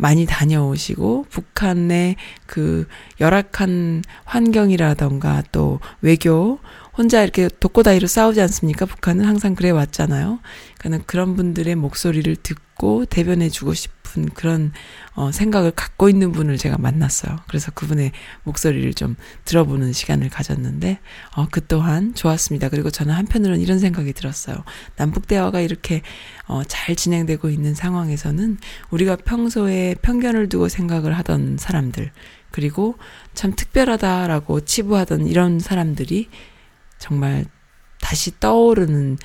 많이 0.00 0.26
다녀오시고 0.26 1.26
북한의 1.30 2.16
그 2.46 2.86
열악한 3.20 4.02
환경이라던가 4.24 5.42
또 5.52 5.80
외교 6.00 6.58
혼자 7.00 7.22
이렇게 7.22 7.48
독고다이로 7.48 8.06
싸우지 8.06 8.42
않습니까? 8.42 8.84
북한은 8.84 9.24
항상 9.24 9.54
그래 9.54 9.70
왔잖아요. 9.70 10.38
그러니까 10.78 11.02
그런 11.06 11.34
분들의 11.34 11.74
목소리를 11.74 12.36
듣고 12.36 13.06
대변해 13.06 13.48
주고 13.48 13.72
싶은 13.72 14.28
그런 14.34 14.70
어, 15.14 15.32
생각을 15.32 15.70
갖고 15.70 16.10
있는 16.10 16.30
분을 16.30 16.58
제가 16.58 16.76
만났어요. 16.76 17.38
그래서 17.48 17.70
그분의 17.70 18.12
목소리를 18.44 18.92
좀 18.92 19.16
들어보는 19.46 19.94
시간을 19.94 20.28
가졌는데 20.28 20.98
어, 21.36 21.46
그 21.50 21.66
또한 21.66 22.14
좋았습니다. 22.14 22.68
그리고 22.68 22.90
저는 22.90 23.14
한편으로는 23.14 23.62
이런 23.62 23.78
생각이 23.78 24.12
들었어요. 24.12 24.62
남북 24.96 25.26
대화가 25.26 25.62
이렇게 25.62 26.02
어, 26.48 26.64
잘 26.64 26.96
진행되고 26.96 27.48
있는 27.48 27.74
상황에서는 27.74 28.58
우리가 28.90 29.16
평소에 29.16 29.94
편견을 30.02 30.50
두고 30.50 30.68
생각을 30.68 31.16
하던 31.16 31.56
사람들 31.58 32.12
그리고 32.50 32.96
참 33.32 33.54
특별하다라고 33.56 34.60
치부하던 34.62 35.26
이런 35.26 35.60
사람들이 35.60 36.28
정말 37.00 37.44
다시 38.00 38.38
떠오르는 38.38 39.18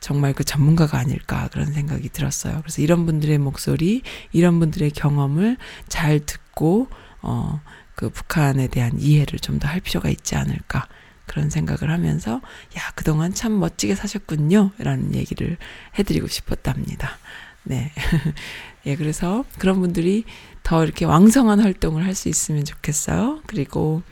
정말 0.00 0.32
그 0.34 0.44
전문가가 0.44 0.98
아닐까 0.98 1.48
그런 1.52 1.72
생각이 1.72 2.08
들었어요. 2.10 2.60
그래서 2.62 2.80
이런 2.82 3.06
분들의 3.06 3.38
목소리, 3.38 4.02
이런 4.32 4.60
분들의 4.60 4.90
경험을 4.92 5.56
잘 5.88 6.20
듣고, 6.20 6.88
어, 7.22 7.60
그 7.96 8.10
북한에 8.10 8.68
대한 8.68 8.92
이해를 9.00 9.38
좀 9.40 9.58
더 9.58 9.66
할 9.68 9.80
필요가 9.80 10.08
있지 10.08 10.36
않을까. 10.36 10.86
그런 11.26 11.50
생각을 11.50 11.90
하면서, 11.92 12.34
야, 12.78 12.92
그동안 12.94 13.34
참 13.34 13.58
멋지게 13.58 13.96
사셨군요. 13.96 14.70
라는 14.78 15.14
얘기를 15.14 15.56
해드리고 15.98 16.28
싶었답니다. 16.28 17.18
네. 17.64 17.90
예, 18.86 18.94
그래서 18.96 19.44
그런 19.58 19.80
분들이 19.80 20.24
더 20.62 20.84
이렇게 20.84 21.04
왕성한 21.04 21.58
활동을 21.60 22.04
할 22.04 22.14
수 22.14 22.28
있으면 22.28 22.64
좋겠어요. 22.64 23.42
그리고, 23.46 24.02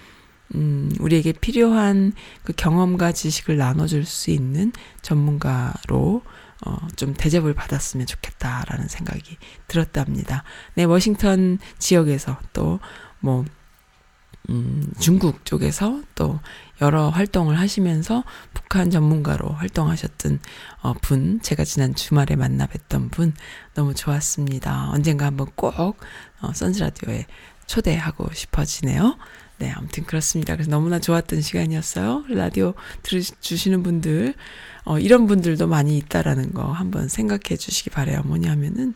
음, 0.54 0.90
우리에게 1.00 1.32
필요한 1.32 2.12
그 2.42 2.52
경험과 2.52 3.12
지식을 3.12 3.56
나눠줄 3.56 4.04
수 4.04 4.30
있는 4.30 4.72
전문가로 5.02 6.22
어, 6.66 6.88
좀 6.96 7.14
대접을 7.14 7.54
받았으면 7.54 8.06
좋겠다라는 8.06 8.88
생각이 8.88 9.36
들었답니다. 9.68 10.44
네, 10.74 10.84
워싱턴 10.84 11.58
지역에서 11.78 12.38
또, 12.52 12.80
뭐, 13.20 13.44
음, 14.50 14.92
중국 15.00 15.44
쪽에서 15.44 16.02
또 16.14 16.38
여러 16.80 17.08
활동을 17.08 17.58
하시면서 17.58 18.24
북한 18.52 18.90
전문가로 18.90 19.48
활동하셨던 19.48 20.38
어, 20.82 20.92
분, 21.00 21.40
제가 21.40 21.64
지난 21.64 21.94
주말에 21.94 22.36
만나 22.36 22.66
뵀던 22.66 23.10
분 23.10 23.32
너무 23.74 23.94
좋았습니다. 23.94 24.90
언젠가 24.90 25.26
한번 25.26 25.46
꼭 25.54 25.98
어, 26.40 26.52
선즈라디오에 26.52 27.26
초대하고 27.66 28.28
싶어지네요. 28.32 29.16
네, 29.64 29.72
아무튼 29.74 30.04
그렇습니다. 30.04 30.54
그래서 30.54 30.70
너무나 30.70 30.98
좋았던 30.98 31.40
시간이었어요. 31.40 32.24
라디오 32.28 32.74
들으시는 33.02 33.82
분들, 33.82 34.34
어, 34.84 34.98
이런 34.98 35.26
분들도 35.26 35.66
많이 35.68 35.96
있다라는 35.96 36.52
거 36.52 36.70
한번 36.70 37.08
생각해 37.08 37.56
주시기 37.56 37.88
바래요. 37.88 38.20
뭐냐면은, 38.26 38.92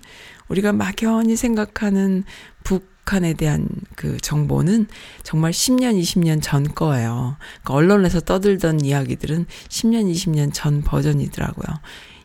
우리가 0.49 0.75
막연히 0.75 1.37
생각하는 1.37 2.25
북한에 2.65 3.33
대한 3.33 3.67
그 3.97 4.19
정보는 4.19 4.89
정말 5.23 5.53
10년, 5.53 5.99
20년 5.99 6.43
전 6.43 6.65
거예요. 6.75 7.39
그러니까 7.63 7.73
언론에서 7.73 8.21
떠들던 8.21 8.85
이야기들은 8.85 9.47
10년, 9.71 10.13
20년 10.13 10.51
전 10.53 10.83
버전이더라고요. 10.83 11.79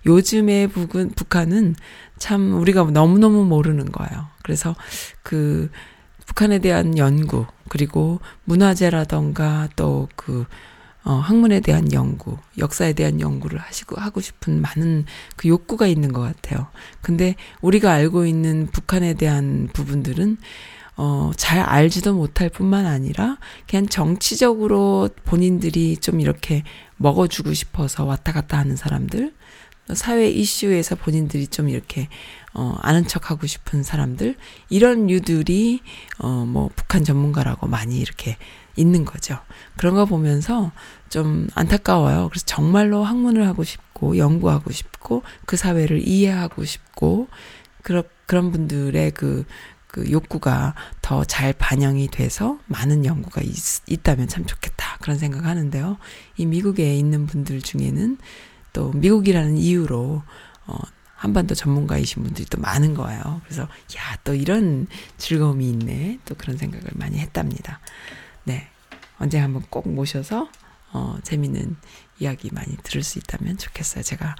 요즘의 0.06 0.68
북은, 0.68 1.12
북한은 1.12 1.76
참 2.18 2.56
우리가 2.60 2.84
너무너무 2.92 3.46
모르는 3.46 3.90
거예요. 3.94 4.28
그래서 4.44 4.76
그 5.22 5.70
북한에 6.26 6.60
대한 6.60 6.98
연구, 6.98 7.46
그리고 7.70 8.20
문화재라던가 8.46 9.70
또 9.76 10.08
그, 10.16 10.46
어, 11.04 11.14
학문에 11.14 11.60
대한 11.60 11.92
연구, 11.92 12.38
역사에 12.58 12.94
대한 12.94 13.20
연구를 13.20 13.60
하시고, 13.60 14.00
하고 14.00 14.22
싶은 14.22 14.62
많은 14.62 15.06
그 15.36 15.48
욕구가 15.48 15.88
있는 15.88 16.14
것 16.14 16.22
같아요. 16.22 16.68
근데 17.02 17.36
우리가 17.62 17.92
알고 17.92 18.26
있는 18.26 18.68
북한에 18.72 19.14
대한 19.14 19.70
부분들은, 19.74 20.38
어, 20.96 21.32
잘 21.36 21.60
알지도 21.60 22.14
못할 22.14 22.50
뿐만 22.50 22.86
아니라, 22.86 23.38
그냥 23.68 23.88
정치적으로 23.88 25.10
본인들이 25.26 25.98
좀 25.98 26.22
이렇게 26.22 26.64
먹어주고 26.98 27.54
싶어서 27.54 28.06
왔다 28.06 28.32
갔다 28.32 28.58
하는 28.58 28.76
사람들, 28.76 29.34
사회 29.94 30.30
이슈에서 30.30 30.96
본인들이 30.96 31.48
좀 31.48 31.68
이렇게 31.68 32.08
어 32.54 32.76
아는 32.82 33.08
척 33.08 33.32
하고 33.32 33.48
싶은 33.48 33.84
사람들 33.84 34.36
이런 34.70 35.08
류들이 35.08 35.82
어 36.20 36.46
뭐 36.46 36.70
북한 36.76 37.04
전문가라고 37.04 37.68
많이 37.68 38.00
이렇게 38.00 38.38
있는 38.76 39.06
거죠. 39.06 39.38
그런 39.78 39.94
거 39.96 40.06
보면서 40.06 40.72
좀 41.10 41.48
안타까워요. 41.56 42.30
그래서 42.30 42.46
정말로 42.46 43.04
학문을 43.04 43.48
하고 43.48 43.64
싶고 43.64 44.18
연구하고 44.18 44.72
싶고 44.72 45.24
그 45.46 45.58
사회를 45.58 46.08
이해하고 46.08 46.64
싶고 46.66 47.28
그런 47.84 48.04
그런 48.26 48.52
분들의 48.52 49.12
그, 49.12 49.46
그 49.88 50.10
욕구가 50.12 50.74
더 51.02 51.24
잘 51.26 51.54
반영이 51.54 52.08
돼서 52.10 52.58
많은 52.68 53.06
연구가 53.06 53.42
있, 53.42 53.54
있다면 53.88 54.28
참 54.28 54.46
좋겠다. 54.46 54.98
그런 55.02 55.18
생각 55.18 55.46
하는데요. 55.46 55.98
이 56.38 56.46
미국에 56.46 56.96
있는 56.96 57.26
분들 57.28 57.62
중에는 57.62 58.18
또 58.74 58.92
미국이라는 58.94 59.58
이유로 59.58 60.24
어 60.68 60.78
한반도 61.24 61.56
전문가이신 61.56 62.22
분들이 62.22 62.46
또 62.50 62.60
많은 62.60 62.96
거예요. 62.96 63.40
그래서 63.46 63.64
야, 63.64 64.18
또 64.26 64.34
이런 64.36 64.88
즐거움이 65.18 65.70
있네. 65.70 66.20
또 66.26 66.36
그런 66.36 66.58
생각을 66.58 66.86
많이 66.96 67.18
했답니다. 67.18 67.80
네. 68.44 68.68
언제 69.20 69.40
한번 69.40 69.64
꼭 69.70 69.88
모셔서 69.88 70.50
어 70.92 71.18
재밌는 71.24 71.78
이야기 72.20 72.50
많이 72.52 72.76
들을 72.84 73.04
수 73.04 73.20
있다면 73.20 73.58
좋겠어요. 73.58 74.04
제가 74.04 74.36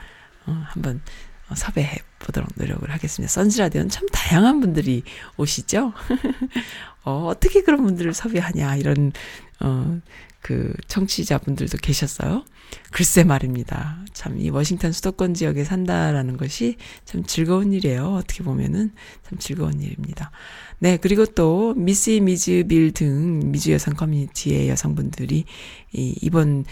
어 0.46 0.62
한번 0.66 1.02
어, 1.50 1.56
섭외해 1.56 2.00
보도록 2.20 2.50
노력을 2.56 2.92
하겠습니다. 2.92 3.32
선즈라디오는 3.32 3.88
참 3.88 4.06
다양한 4.12 4.60
분들이 4.60 5.04
오시죠? 5.38 5.94
어, 7.06 7.28
어떻게 7.28 7.62
그런 7.64 7.84
분들을 7.84 8.14
섭외하냐, 8.14 8.76
이런, 8.78 9.12
어, 9.60 10.00
그 10.44 10.74
청취자분들도 10.88 11.78
계셨어요. 11.80 12.44
글쎄 12.92 13.24
말입니다. 13.24 14.04
참 14.14 14.38
이 14.40 14.50
워싱턴 14.50 14.92
수도권 14.92 15.34
지역에 15.34 15.64
산다라는 15.64 16.38
것이 16.38 16.76
참 17.06 17.24
즐거운 17.24 17.72
일이에요. 17.72 18.16
어떻게 18.16 18.44
보면은 18.44 18.92
참 19.28 19.40
즐거운 19.40 19.82
일입니다. 19.82 20.32
네, 20.80 20.98
그리고 20.98 21.26
또 21.26 21.74
미스 21.76 22.10
미즈 22.12 22.66
빌 22.68 22.92
등 22.92 23.52
미주 23.52 23.72
여성 23.72 23.94
커뮤니티의 23.96 24.70
여성분들이 24.70 25.46
이 25.94 26.16
이번 26.22 26.66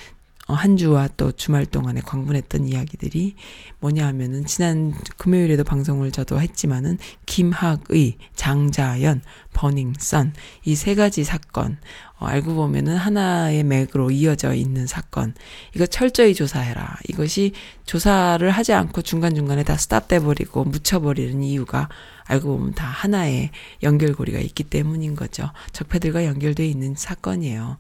어, 0.48 0.54
한 0.54 0.76
주와 0.76 1.08
또 1.16 1.32
주말 1.32 1.66
동안에 1.66 2.02
광분했던 2.02 2.68
이야기들이 2.68 3.36
뭐냐 3.80 4.06
하면은 4.08 4.46
지난 4.46 4.94
금요일에도 5.18 5.64
방송을 5.64 6.12
저도 6.12 6.42
했지만은 6.42 6.98
김학의, 7.26 8.18
장자연, 8.36 9.22
버닝썬 9.54 10.34
이 10.66 10.76
세 10.76 10.96
가지 10.96 11.24
사건 11.24 11.78
어, 12.20 12.26
알고 12.26 12.56
보면은 12.56 12.98
하나의 12.98 13.64
맥으로 13.64 14.12
이어져 14.12 14.54
있는 14.54 14.88
사건 14.88 15.34
이거 15.76 15.86
철저히 15.86 16.34
조사해라 16.34 16.98
이것이 17.08 17.54
조사를 17.86 18.50
하지 18.50 18.74
않고 18.74 19.02
중간 19.02 19.36
중간에 19.36 19.64
다 19.64 19.78
스탑돼 19.78 20.20
버리고 20.20 20.64
묻혀버리는 20.64 21.44
이유가 21.44 21.90
알고 22.26 22.58
보면 22.58 22.74
다 22.74 22.86
하나의 22.86 23.52
연결고리가 23.84 24.40
있기 24.40 24.64
때문인 24.64 25.16
거죠. 25.16 25.52
적폐들과 25.74 26.26
연결돼 26.26 26.66
있는 26.66 26.96
사건이에요. 26.96 27.78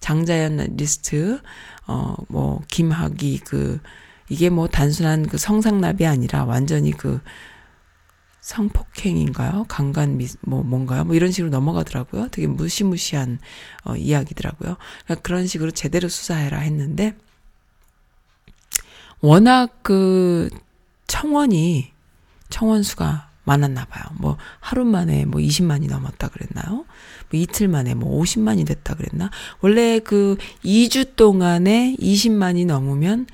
장자연 0.00 0.76
리스트 0.76 1.40
어, 1.86 2.14
뭐, 2.28 2.62
김학의, 2.68 3.40
그, 3.40 3.80
이게 4.28 4.48
뭐 4.48 4.68
단순한 4.68 5.26
그 5.26 5.38
성상납이 5.38 6.06
아니라 6.06 6.44
완전히 6.44 6.92
그 6.92 7.20
성폭행인가요? 8.40 9.66
강간 9.68 10.16
미, 10.16 10.26
뭐, 10.40 10.62
뭔가요? 10.62 11.04
뭐 11.04 11.14
이런 11.14 11.30
식으로 11.30 11.50
넘어가더라고요. 11.50 12.28
되게 12.28 12.46
무시무시한, 12.46 13.38
어, 13.84 13.94
이야기더라고요. 13.96 14.76
그러니까 15.04 15.22
그런 15.22 15.46
식으로 15.46 15.70
제대로 15.70 16.08
수사해라 16.08 16.58
했는데, 16.58 17.14
워낙 19.20 19.80
그 19.82 20.48
청원이, 21.06 21.92
청원 22.48 22.82
수가 22.82 23.30
많았나 23.44 23.84
봐요. 23.86 24.04
뭐 24.18 24.36
하루 24.60 24.84
만에 24.84 25.24
뭐 25.24 25.40
20만이 25.40 25.88
넘었다 25.88 26.28
그랬나요? 26.28 26.84
뭐 27.30 27.40
이틀 27.40 27.68
만에 27.68 27.94
뭐 27.94 28.22
50만이 28.22 28.66
됐다 28.66 28.94
그랬나? 28.94 29.30
원래 29.60 29.98
그 29.98 30.36
2주 30.64 31.16
동안에 31.16 31.96
20만이 31.98 32.66
넘으면 32.66 33.26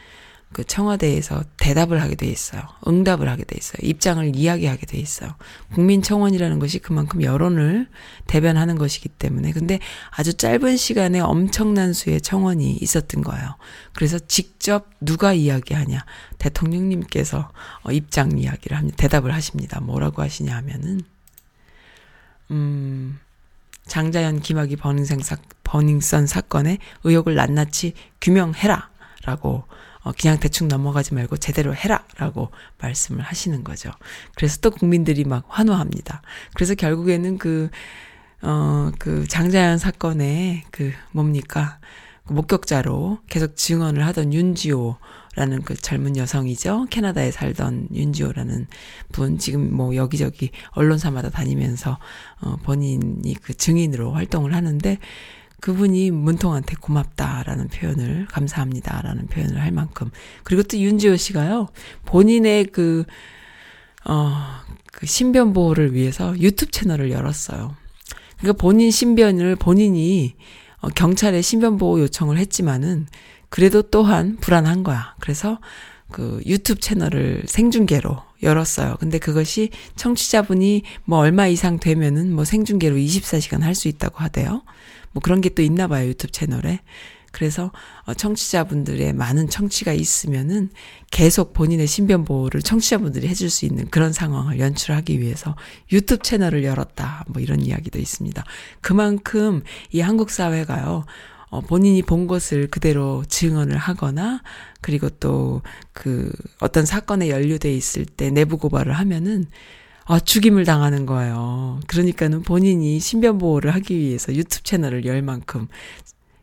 그 0.57 0.65
청와대에서 0.65 1.45
대답을 1.59 2.01
하게 2.01 2.15
돼 2.15 2.27
있어요. 2.27 2.63
응답을 2.89 3.29
하게 3.29 3.45
돼 3.45 3.57
있어요. 3.59 3.77
입장을 3.83 4.35
이야기하게 4.35 4.87
돼 4.87 4.97
있어요. 4.97 5.35
국민청원이라는 5.75 6.59
것이 6.61 6.79
그만큼 6.79 7.23
여론을 7.23 7.91
대변하는 8.27 8.79
것이기 8.79 9.11
때문에. 9.11 9.53
근데 9.53 9.81
아주 10.09 10.33
짧은 10.33 10.79
시간에 10.79 11.21
엄청난 11.21 11.93
수의 11.93 12.23
청원이 12.23 12.79
있었던 12.81 13.23
거예요. 13.23 13.57
그래서 13.93 14.19
직접 14.19 14.89
누가 14.99 15.35
이야기하냐. 15.35 16.07
대통령님께서 16.39 17.51
어, 17.83 17.93
입장 17.93 18.39
이야기를 18.39 18.79
합니다. 18.79 18.97
대답을 18.97 19.35
하십니다. 19.35 19.81
뭐라고 19.81 20.23
하시냐 20.23 20.57
하면은, 20.57 21.03
음, 22.51 23.21
장자연 23.85 24.41
김학의 24.41 24.79
버닝썬 25.65 26.27
사건의 26.27 26.79
의혹을 27.05 27.35
낱낱이 27.35 27.93
규명해라. 28.23 28.89
라고 29.27 29.65
어, 30.07 30.13
그냥 30.17 30.39
대충 30.39 30.69
넘어가지 30.69 31.15
말고 31.15 31.37
제대로 31.37 31.75
해라라고 31.75 32.53
말씀을 32.79 33.25
하시는 33.25 33.65
거죠. 33.65 33.91
그래서 34.37 34.59
또 34.61 34.71
국민들이 34.71 35.25
막 35.25 35.45
환호합니다. 35.49 36.23
그래서 36.55 36.77
결국에는 36.77 37.39
그, 37.39 37.71
어, 38.41 38.93
그 39.01 39.27
장자연 39.27 39.79
사건의 39.79 40.63
그 40.71 40.93
뭡니까? 41.11 41.81
그 42.25 42.35
목격자로 42.35 43.19
계속 43.29 43.57
증언을 43.57 44.07
하던 44.07 44.33
윤지호 44.33 44.97
라는 45.35 45.63
그 45.63 45.75
젊은 45.75 46.17
여성이죠. 46.17 46.87
캐나다에 46.89 47.33
살던 47.33 47.89
윤지호라는 47.93 48.69
분, 49.11 49.39
지금 49.39 49.75
뭐 49.75 49.97
여기저기 49.97 50.51
언론사마다 50.71 51.31
다니면서, 51.31 51.99
어, 52.41 52.57
본인이 52.63 53.35
그 53.43 53.55
증인으로 53.55 54.13
활동을 54.13 54.55
하는데, 54.55 54.99
그분이 55.67 56.13
문통한테 56.13 56.77
고맙다라는 56.81 57.67
표현을 57.67 58.27
감사합니다라는 58.27 59.27
표현을 59.27 59.61
할 59.61 59.73
만큼 59.73 60.13
그리고 60.45 60.63
또 60.63 60.79
윤지호 60.79 61.17
씨가요 61.17 61.67
본인의 62.05 62.67
그 62.67 63.05
어, 64.05 64.33
그 64.93 65.07
신변 65.07 65.53
보호를 65.53 65.93
위해서 65.93 66.39
유튜브 66.39 66.71
채널을 66.71 67.11
열었어요. 67.11 67.75
그러니까 68.39 68.63
본인 68.63 68.93
신변을 68.93 69.57
본인이 69.57 70.37
어, 70.79 70.89
경찰에 70.89 71.43
신변 71.43 71.79
보호 71.79 71.99
요청을 71.99 72.39
했지만은 72.39 73.09
그래도 73.49 73.83
또한 73.83 74.37
불안한 74.37 74.85
거야. 74.85 75.17
그래서 75.19 75.59
그 76.13 76.41
유튜브 76.47 76.79
채널을 76.79 77.43
생중계로 77.47 78.23
열었어요. 78.45 78.99
근데 79.01 79.19
그것이 79.19 79.71
청취자분이 79.97 80.83
뭐 81.07 81.19
얼마 81.19 81.49
이상 81.49 81.81
되면은 81.81 82.33
뭐 82.33 82.45
생중계로 82.45 82.95
24시간 82.95 83.63
할 83.63 83.75
수 83.75 83.89
있다고 83.89 84.19
하대요. 84.19 84.63
뭐 85.17 85.23
그런 85.23 85.41
게 85.41 85.49
또 85.49 85.63
있나 85.63 85.87
봐요. 85.89 86.09
유튜브 86.09 86.31
채널에. 86.31 86.81
그래서 87.33 87.73
어, 88.05 88.13
청취자분들의 88.13 89.15
많은 89.15 89.49
청취가 89.49 89.95
있으면은 89.95 90.69
계속 91.11 91.55
본인의 91.55 91.87
신변 91.87 92.25
보호를 92.27 92.61
청취자분들이 92.61 93.27
해줄 93.27 93.49
수 93.49 93.65
있는 93.65 93.89
그런 93.89 94.13
상황을 94.13 94.61
연출하기 94.61 95.19
위해서 95.21 95.57
유튜브 95.91 96.23
채널을 96.23 96.65
열었다. 96.65 97.25
뭐 97.29 97.41
이런 97.41 97.63
이야기도 97.63 97.99
있습니다. 97.99 98.45
그만큼 98.83 99.63
이 99.91 100.01
한국 100.01 100.29
사회가요. 100.31 101.07
어, 101.49 101.61
본인이 101.63 102.03
본 102.03 102.27
것을 102.27 102.67
그대로 102.69 103.25
증언을 103.27 103.79
하거나 103.79 104.43
그리고 104.83 105.09
또 105.09 105.63
그 105.95 106.31
어떤 106.61 106.85
사건에 106.85 107.31
연루돼 107.31 107.73
있을 107.75 108.05
때 108.05 108.29
내부 108.31 108.59
고발을 108.59 108.93
하면은 108.93 109.47
아, 110.09 110.21
죽임을 110.21 110.65
당하는 110.65 111.05
거예요. 111.05 111.81
그러니까는 111.89 112.43
본인이 112.43 113.01
신변 113.01 113.39
보호를 113.39 113.75
하기 113.75 113.99
위해서 113.99 114.33
유튜브 114.35 114.63
채널을 114.63 115.05
열 115.05 115.21
만큼 115.23 115.67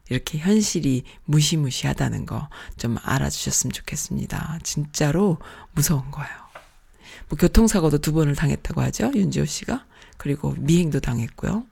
이렇게 0.10 0.38
현실이 0.38 1.04
무시무시하다는 1.26 2.26
거 2.26 2.50
좀 2.78 2.98
알아주셨으면 3.02 3.72
좋겠습니다. 3.72 4.60
진짜로 4.64 5.38
무서운 5.72 6.12
거예요. 6.12 6.30
뭐 7.30 7.38
교통사고도 7.38 8.00
두 8.00 8.12
번을 8.14 8.36
당했다고 8.36 8.82
하죠. 8.82 9.12
윤지호 9.16 9.46
씨가. 9.46 9.86
그리고 10.18 10.54
미행도 10.58 11.00
당했고요. 11.00 11.64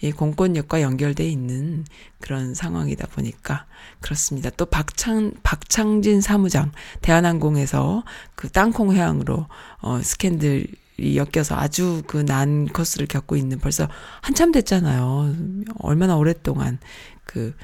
이 0.00 0.12
공권력과 0.12 0.80
연결돼 0.82 1.28
있는 1.28 1.84
그런 2.20 2.54
상황이다 2.54 3.06
보니까 3.08 3.66
그렇습니다. 4.00 4.50
또 4.50 4.66
박창 4.66 5.32
박창진 5.42 6.20
사무장 6.20 6.72
대한항공에서 7.02 8.04
그 8.34 8.50
땅콩 8.50 8.92
해양으로 8.92 9.46
어 9.80 10.02
스캔들 10.02 10.66
이 10.98 11.16
엮여서 11.18 11.56
아주 11.56 12.02
그 12.06 12.24
난 12.24 12.66
코스를 12.66 13.06
겪고 13.06 13.36
있는 13.36 13.58
벌써 13.58 13.88
한참 14.22 14.52
됐잖아요. 14.52 15.34
얼마나 15.78 16.16
오랫동안 16.16 16.78
그 17.24 17.54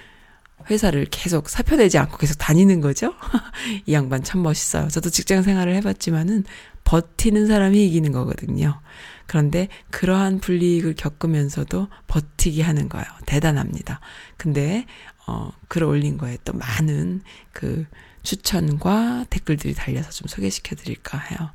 회사를 0.69 1.07
계속 1.11 1.49
사표 1.49 1.77
내지 1.77 1.97
않고 1.99 2.19
계속 2.19 2.37
다니는 2.37 2.81
거죠. 2.81 3.15
이 3.87 3.93
양반 3.95 4.23
참 4.23 4.43
멋있어요. 4.43 4.89
저도 4.89 5.09
직장 5.11 5.43
생활을 5.43 5.75
해봤지만은 5.77 6.45
버티는 6.85 7.47
사람이 7.47 7.87
이기는 7.87 8.13
거거든요. 8.13 8.81
그런데 9.27 9.69
그러한 9.91 10.41
불이익을 10.41 10.95
겪으면서도 10.97 11.89
버티게 12.09 12.63
하는 12.63 12.89
거예요. 12.89 13.07
대단합니다. 13.27 14.01
근데 14.37 14.87
어 15.27 15.53
글을 15.69 15.87
올린 15.87 16.19
거에 16.19 16.37
또 16.45 16.53
많은 16.53 17.23
그 17.53 17.87
추천과 18.23 19.27
댓글들이 19.31 19.75
달려서 19.75 20.11
좀 20.11 20.27
소개시켜 20.29 20.77
드릴까 20.77 21.19
해요. 21.19 21.51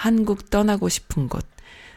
한국 0.00 0.48
떠나고 0.48 0.88
싶은 0.88 1.28
곳, 1.28 1.46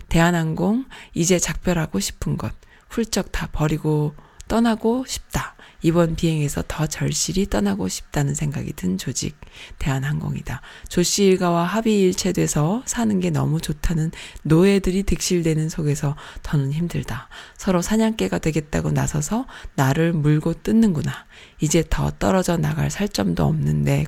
대한항공 0.09 0.83
이제 1.13 1.39
작별하고 1.39 2.01
싶은 2.01 2.35
곳, 2.35 2.51
훌쩍 2.89 3.31
다 3.31 3.47
버리고 3.53 4.13
떠나고 4.49 5.05
싶다. 5.07 5.55
이번 5.81 6.17
비행에서 6.17 6.65
더 6.67 6.85
절실히 6.85 7.45
떠나고 7.45 7.87
싶다는 7.87 8.35
생각이 8.35 8.73
든 8.73 8.97
조직 8.97 9.39
대한항공이다. 9.79 10.59
조씨 10.89 11.23
일가와 11.23 11.63
합의 11.63 12.01
일체돼서 12.01 12.83
사는 12.85 13.21
게 13.21 13.29
너무 13.29 13.61
좋다는 13.61 14.11
노예들이 14.41 15.03
득실되는 15.03 15.69
속에서 15.69 16.17
더는 16.41 16.73
힘들다. 16.73 17.29
서로 17.55 17.81
사냥개가 17.81 18.39
되겠다고 18.39 18.91
나서서 18.91 19.45
나를 19.75 20.11
물고 20.11 20.53
뜯는구나. 20.53 21.25
이제 21.61 21.85
더 21.89 22.11
떨어져 22.11 22.57
나갈 22.57 22.91
살점도 22.91 23.45
없는 23.45 23.83
내 23.83 24.03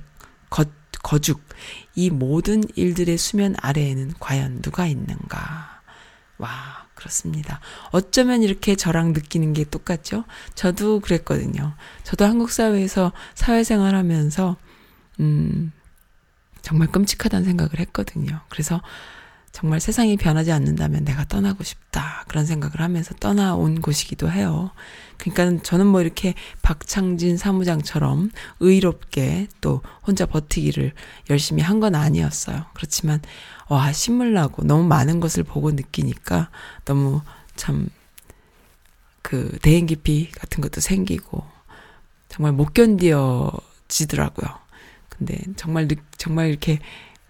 거, 0.49 0.65
거죽. 1.01 1.41
이 1.95 2.09
모든 2.09 2.63
일들의 2.75 3.17
수면 3.17 3.55
아래에는 3.61 4.13
과연 4.19 4.61
누가 4.61 4.85
있는가. 4.85 5.81
와. 6.37 6.85
그렇습니다. 6.95 7.59
어쩌면 7.91 8.41
이렇게 8.41 8.75
저랑 8.75 9.13
느끼는 9.13 9.53
게 9.53 9.63
똑같죠? 9.65 10.23
저도 10.55 11.01
그랬거든요. 11.01 11.75
저도 12.03 12.25
한국 12.25 12.51
사회에서 12.51 13.11
사회생활 13.35 13.95
하면서, 13.95 14.55
음, 15.19 15.71
정말 16.61 16.87
끔찍하다는 16.87 17.45
생각을 17.45 17.79
했거든요. 17.79 18.41
그래서 18.49 18.81
정말 19.55 19.79
세상이 19.79 20.17
변하지 20.17 20.51
않는다면 20.51 21.05
내가 21.05 21.23
떠나고 21.23 21.63
싶다. 21.63 22.25
그런 22.27 22.45
생각을 22.45 22.81
하면서 22.81 23.15
떠나온 23.15 23.79
곳이기도 23.79 24.29
해요. 24.29 24.71
그러니까 25.17 25.63
저는 25.63 25.87
뭐 25.87 26.01
이렇게 26.01 26.33
박창진 26.61 27.37
사무장처럼 27.37 28.31
의롭게 28.59 29.47
또 29.61 29.81
혼자 30.05 30.25
버티기를 30.25 30.91
열심히 31.29 31.63
한 31.63 31.79
건 31.79 31.95
아니었어요. 31.95 32.65
그렇지만 32.73 33.21
와, 33.69 33.93
신물나고 33.93 34.65
너무 34.65 34.83
많은 34.87 35.21
것을 35.21 35.43
보고 35.43 35.71
느끼니까 35.71 36.49
너무 36.83 37.21
참 37.55 37.87
그 39.21 39.57
대인 39.63 39.87
기피 39.87 40.29
같은 40.31 40.61
것도 40.61 40.81
생기고 40.81 41.43
정말 42.29 42.51
못 42.51 42.73
견디어지더라고요. 42.75 44.47
근데 45.09 45.39
정말 45.55 45.87
정말 46.17 46.49
이렇게 46.49 46.79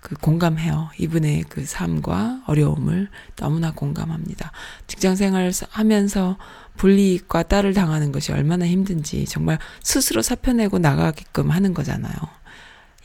그 0.06 0.14
공감해요. 0.14 0.92
이분의 1.00 1.46
그 1.50 1.66
삶과 1.66 2.44
어려움을 2.46 3.10
너무나 3.36 3.72
공감합니다. 3.72 4.52
직장 4.86 5.16
생활 5.16 5.52
하면서 5.72 6.38
불이익과 6.78 7.42
딸을 7.42 7.74
당하는 7.74 8.12
것이 8.12 8.32
얼마나 8.32 8.68
힘든지 8.68 9.26
정말 9.26 9.58
스스로 9.82 10.22
사표내고 10.22 10.78
나가게끔 10.78 11.50
하는 11.50 11.74
거잖아요. 11.74 12.14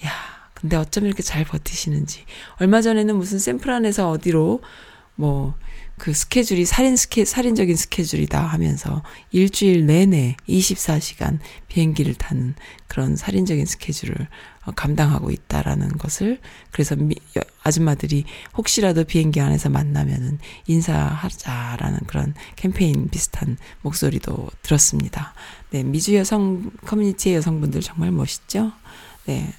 야, 0.05 0.11
근데 0.53 0.77
어쩜 0.77 1.07
이렇게 1.07 1.23
잘 1.23 1.43
버티시는지. 1.47 2.27
얼마 2.59 2.83
전에는 2.83 3.17
무슨 3.17 3.39
샌프란에서 3.39 4.11
어디로 4.11 4.61
뭐 5.15 5.55
그 6.01 6.15
스케줄이 6.15 6.65
살인 6.65 6.97
스케 6.97 7.27
살인적인 7.27 7.77
스케줄이다 7.77 8.41
하면서 8.43 9.03
일주일 9.33 9.85
내내 9.85 10.35
24시간 10.49 11.39
비행기를 11.69 12.15
타는 12.15 12.55
그런 12.89 13.17
살인적인 13.17 13.67
스케줄을 13.67 14.15
어, 14.17 14.27
감당하고 14.77 15.31
있다라는 15.31 15.89
것을 15.99 16.39
그래서 16.71 16.95
미, 16.97 17.15
아줌마들이 17.63 18.25
혹시라도 18.57 19.05
비행기 19.05 19.41
안에서 19.41 19.69
만나면은 19.71 20.39
인사하자라는 20.67 22.01
그런 22.07 22.35
캠페인 22.57 23.09
비슷한 23.09 23.57
목소리도 23.83 24.49
들었습니다. 24.63 25.35
네, 25.71 25.83
미주 25.83 26.15
여성 26.15 26.71
커뮤니티의 26.87 27.37
여성분들 27.37 27.81
정말 27.81 28.11
멋있죠? 28.11 28.73
네, 29.27 29.53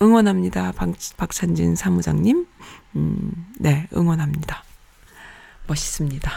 응원합니다. 0.00 0.72
박, 0.72 0.94
박찬진 1.16 1.76
사무장님. 1.76 2.46
음, 2.96 3.32
네, 3.58 3.86
응원합니다. 3.94 4.64
멋있습니다. 5.66 6.30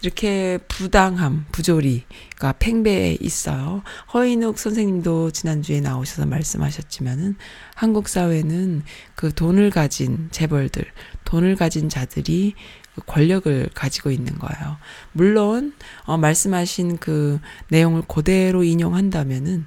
이렇게 0.00 0.58
부당함, 0.68 1.46
부조리가 1.50 2.54
팽배해 2.58 3.18
있어요. 3.20 3.82
허인욱 4.14 4.58
선생님도 4.58 5.32
지난주에 5.32 5.80
나오셔서 5.80 6.26
말씀하셨지만은 6.26 7.36
한국 7.74 8.08
사회는 8.08 8.84
그 9.16 9.34
돈을 9.34 9.70
가진 9.70 10.28
재벌들, 10.30 10.84
돈을 11.24 11.56
가진 11.56 11.88
자들이 11.88 12.54
그 12.94 13.02
권력을 13.06 13.70
가지고 13.74 14.10
있는 14.10 14.38
거예요. 14.38 14.76
물론, 15.12 15.74
어, 16.04 16.16
말씀하신 16.16 16.98
그 16.98 17.40
내용을 17.68 18.02
그대로 18.06 18.62
인용한다면은 18.62 19.66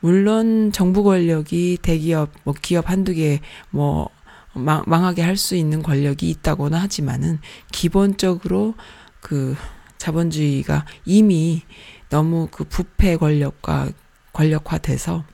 물론 0.00 0.72
정부 0.72 1.02
권력이 1.02 1.78
대기업, 1.82 2.30
뭐 2.44 2.54
기업 2.60 2.90
한두 2.90 3.14
개, 3.14 3.40
뭐, 3.70 4.08
망, 4.52 4.82
망하게 4.86 5.22
할 5.22 5.36
수 5.36 5.54
있는 5.54 5.82
권력이 5.82 6.28
있다고는 6.28 6.78
하지만은 6.78 7.38
기본적으로 7.70 8.74
그 9.20 9.56
자본주의가 9.98 10.86
이미 11.04 11.62
너무 12.08 12.48
그 12.50 12.64
부패 12.64 13.16
권력과 13.16 13.90
권력화돼서, 14.32 15.24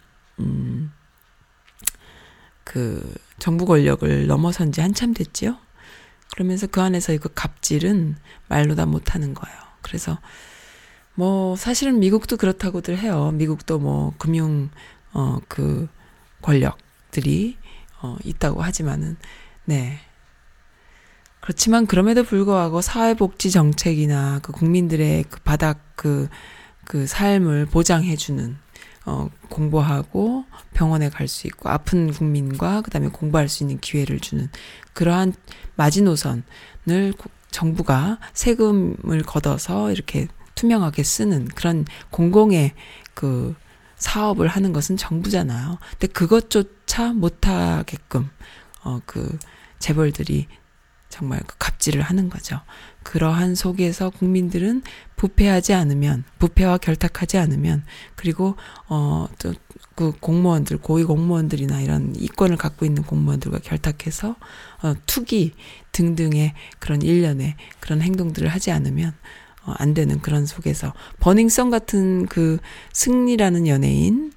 음, 0.41 0.93
그 2.65 3.15
정부 3.39 3.65
권력을 3.67 4.27
넘어선 4.27 4.73
지 4.73 4.81
한참 4.81 5.15
됐지요? 5.15 5.57
그러면서 6.35 6.67
그 6.67 6.81
안에서 6.83 7.13
이거 7.13 7.29
갑질은 7.35 8.17
말로 8.49 8.75
다 8.75 8.87
못하는 8.87 9.35
거예요. 9.35 9.57
그래서 9.83 10.19
뭐 11.15 11.57
사실은 11.57 11.99
미국도 12.01 12.37
그렇다고들 12.37 12.99
해요. 12.99 13.31
미국도 13.33 13.79
뭐 13.79 14.15
금융 14.19 14.71
어 15.13 15.41
그 15.49 15.89
권력들이 16.43 17.57
어 18.03 18.17
있다고 18.25 18.63
하지만은 18.63 19.17
네. 19.65 19.99
그렇지만 21.47 21.87
그럼에도 21.87 22.25
불구하고 22.25 22.81
사회복지 22.81 23.53
정책이나 23.53 24.41
그 24.43 24.51
국민들의 24.51 25.27
그 25.31 25.39
바닥 25.43 25.79
그, 25.95 26.29
그 26.85 27.07
삶을 27.07 27.67
보장해주는, 27.67 28.57
어, 29.05 29.31
공부하고 29.49 30.45
병원에 30.75 31.09
갈 31.09 31.29
수 31.29 31.47
있고, 31.47 31.69
아픈 31.69 32.11
국민과 32.11 32.81
그 32.83 32.91
다음에 32.91 33.07
공부할 33.07 33.49
수 33.49 33.63
있는 33.63 33.79
기회를 33.79 34.19
주는 34.19 34.49
그러한 34.93 35.35
마지노선을 35.77 37.15
정부가 37.53 38.19
세금을 38.33 39.23
걷어서 39.23 39.93
이렇게 39.93 40.27
투명하게 40.57 41.05
쓰는 41.05 41.47
그런 41.47 41.85
공공의 42.11 42.73
그 43.15 43.55
사업을 43.99 44.49
하는 44.49 44.73
것은 44.73 44.97
정부잖아요. 44.97 45.79
근데 45.93 46.09
그것조차 46.09 47.13
못하게끔 47.13 48.31
어 48.83 49.01
그 49.07 49.39
재벌들이 49.79 50.49
정말 51.17 51.41
그 51.47 51.57
갑질을 51.59 52.03
하는 52.03 52.29
거죠. 52.29 52.61
그러한 53.03 53.55
속에서 53.55 54.11
국민들은 54.11 54.83
부패하지 55.17 55.73
않으면 55.75 56.25
부패와 56.39 56.79
결탁하지 56.79 57.39
않으면 57.39 57.85
그리고 58.17 58.57
어 58.89 59.29
또 59.39 59.53
그 59.97 60.13
공무원들 60.21 60.77
고위 60.77 61.05
공무원들이나 61.05 61.81
이런 61.81 62.15
이권을 62.15 62.59
갖고 62.59 62.85
있는 62.85 63.03
공무원들과 63.03 63.61
결탁해서 63.61 64.37
어 64.83 64.95
투기 65.07 65.55
등등의 65.93 66.53
그런 66.79 67.01
일련의 67.01 67.57
그런 67.81 68.03
행동들을 68.03 68.47
하지 68.47 68.71
않으면 68.71 69.15
어, 69.65 69.75
안 69.79 69.95
되는 69.95 70.21
그런 70.21 70.45
속에서 70.45 70.93
버닝썬 71.19 71.71
같은 71.71 72.27
그 72.27 72.59
승리라는 72.93 73.67
연예인 73.67 74.33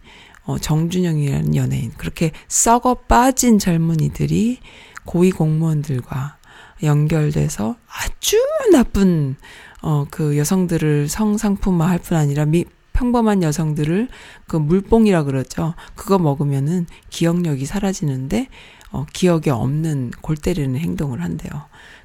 어, 0.46 0.58
정준영이라는 0.58 1.56
연예인 1.56 1.92
그렇게 1.98 2.32
썩어 2.48 2.96
빠진 2.96 3.60
젊은이들이 3.60 4.60
고위 5.04 5.30
공무원들과 5.32 6.38
연결돼서 6.84 7.76
아주 7.88 8.38
나쁜 8.72 9.36
어 9.82 10.06
그 10.12 10.38
여성들을 10.38 11.08
성상품화할 11.08 12.00
뿐 12.00 12.18
아니라 12.18 12.46
미, 12.46 12.66
평범한 12.94 13.44
여성들을 13.44 14.10
그 14.48 14.58
물뽕이라 14.58 15.24
그러죠. 15.24 15.74
그거 15.96 16.20
먹으면은 16.20 16.86
기억력이 17.10 17.66
사라지는데 17.66 18.48
어 18.92 19.06
기억에 19.14 19.52
없는 19.52 20.12
골 20.22 20.36
때리는 20.36 20.78
행동을 20.78 21.22
한대요. 21.22 21.52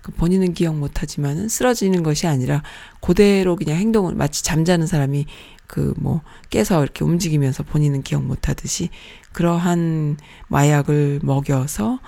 그 0.03 0.13
본인은 0.13 0.53
기억 0.53 0.77
못 0.77 1.03
하지만은 1.03 1.49
쓰러지는 1.49 2.03
것이 2.03 2.27
아니라 2.27 2.63
그대로 3.01 3.57
그냥 3.57 3.79
행동을 3.79 4.15
마치 4.15 4.45
잠자는 4.45 4.87
사람이 4.87 5.27
그 5.67 5.95
뭐 5.97 6.21
깨서 6.51 6.83
이렇게 6.83 7.05
움직이면서 7.05 7.63
본인은 7.63 8.03
기억 8.03 8.23
못 8.23 8.49
하듯이 8.49 8.91
그러한 9.33 10.19
마약을 10.49 11.21
먹여서 11.23 12.01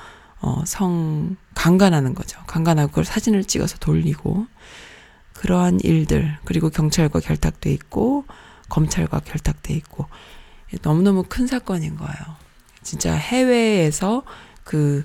어, 0.46 0.62
성, 0.64 1.36
강간하는 1.56 2.14
거죠. 2.14 2.38
강간하고 2.46 2.90
그걸 2.90 3.04
사진을 3.04 3.42
찍어서 3.44 3.78
돌리고, 3.78 4.46
그러한 5.32 5.80
일들, 5.82 6.38
그리고 6.44 6.70
경찰과 6.70 7.18
결탁돼 7.18 7.72
있고, 7.72 8.24
검찰과 8.68 9.20
결탁돼 9.20 9.74
있고, 9.74 10.06
너무너무 10.82 11.24
큰 11.28 11.48
사건인 11.48 11.96
거예요. 11.96 12.14
진짜 12.84 13.12
해외에서 13.12 14.22
그, 14.62 15.04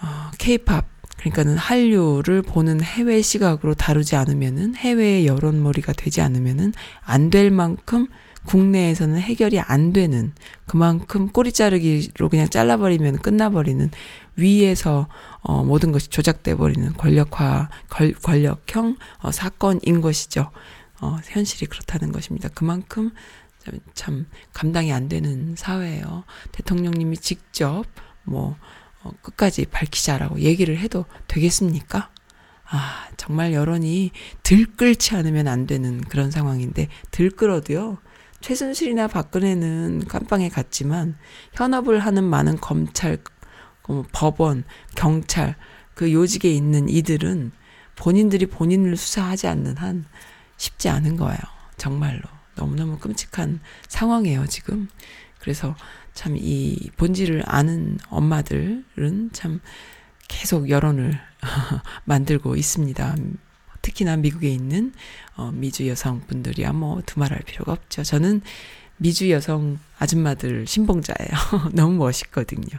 어, 0.00 0.30
케이팝, 0.38 0.86
그러니까는 1.18 1.58
한류를 1.58 2.40
보는 2.40 2.82
해외 2.82 3.20
시각으로 3.20 3.74
다루지 3.74 4.16
않으면은, 4.16 4.74
해외의 4.74 5.26
여론몰이가 5.26 5.92
되지 5.92 6.22
않으면은, 6.22 6.72
안 7.02 7.28
될 7.28 7.50
만큼 7.50 8.06
국내에서는 8.46 9.18
해결이 9.18 9.60
안 9.60 9.92
되는 9.92 10.32
그만큼 10.66 11.28
꼬리 11.28 11.52
자르기로 11.52 12.28
그냥 12.28 12.48
잘라버리면 12.48 13.18
끝나버리는 13.18 13.90
위에서 14.36 15.08
어 15.40 15.62
모든 15.64 15.92
것이 15.92 16.08
조작돼 16.08 16.56
버리는 16.56 16.92
권력화 16.94 17.68
권, 17.88 18.14
권력형 18.22 18.96
어 19.20 19.30
사건인 19.30 20.00
것이죠. 20.00 20.50
어 21.00 21.16
현실이 21.24 21.66
그렇다는 21.66 22.12
것입니다. 22.12 22.48
그만큼 22.54 23.10
참, 23.58 23.78
참 23.94 24.26
감당이 24.52 24.92
안 24.92 25.08
되는 25.08 25.54
사회예요. 25.56 26.24
대통령님이 26.52 27.16
직접 27.18 27.84
뭐 28.24 28.56
어, 29.04 29.12
끝까지 29.22 29.66
밝히자라고 29.66 30.40
얘기를 30.40 30.78
해도 30.78 31.04
되겠습니까? 31.28 32.10
아, 32.66 33.08
정말 33.16 33.52
여론이 33.52 34.10
들끓지 34.42 35.14
않으면 35.14 35.46
안 35.46 35.66
되는 35.66 36.00
그런 36.00 36.30
상황인데, 36.30 36.88
들끓어도요, 37.10 37.98
최순실이나 38.44 39.08
박근혜는 39.08 40.04
깜빵에 40.06 40.50
갔지만 40.50 41.16
현업을 41.54 41.98
하는 42.00 42.24
많은 42.24 42.58
검찰, 42.60 43.16
어, 43.88 44.04
법원, 44.12 44.64
경찰 44.94 45.56
그 45.94 46.12
요직에 46.12 46.52
있는 46.52 46.90
이들은 46.90 47.52
본인들이 47.96 48.44
본인을 48.44 48.98
수사하지 48.98 49.46
않는 49.46 49.78
한 49.78 50.04
쉽지 50.58 50.90
않은 50.90 51.16
거예요. 51.16 51.38
정말로 51.78 52.20
너무너무 52.54 52.98
끔찍한 52.98 53.60
상황이에요 53.88 54.44
지금. 54.46 54.90
그래서 55.40 55.74
참 56.12 56.36
이 56.36 56.90
본질을 56.98 57.44
아는 57.46 57.98
엄마들은 58.10 59.30
참 59.32 59.60
계속 60.28 60.68
여론을 60.68 61.18
만들고 62.04 62.56
있습니다. 62.56 63.16
특히나 63.84 64.16
미국에 64.16 64.48
있는 64.48 64.92
어, 65.36 65.52
미주 65.52 65.86
여성분들이야 65.88 66.72
뭐 66.72 67.02
두말할 67.04 67.40
필요가 67.44 67.72
없죠. 67.72 68.02
저는 68.02 68.40
미주 68.96 69.30
여성 69.30 69.78
아줌마들 69.98 70.66
신봉자예요. 70.66 71.30
너무 71.72 71.94
멋있거든요. 71.98 72.78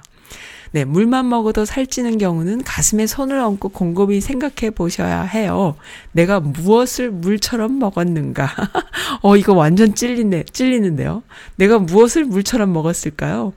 네, 0.71 0.83
물만 0.83 1.29
먹어도 1.29 1.63
살찌는 1.63 2.17
경우는 2.17 2.63
가슴에 2.63 3.05
손을 3.07 3.39
얹고 3.39 3.69
곰곰이 3.69 4.19
생각해 4.19 4.71
보셔야 4.71 5.21
해요. 5.21 5.75
내가 6.11 6.39
무엇을 6.39 7.11
물처럼 7.11 7.79
먹었는가? 7.79 8.49
어, 9.21 9.37
이거 9.37 9.53
완전 9.53 9.93
찔리네, 9.93 10.45
찔리는데요. 10.51 11.23
내가 11.55 11.79
무엇을 11.79 12.25
물처럼 12.25 12.73
먹었을까요? 12.73 13.53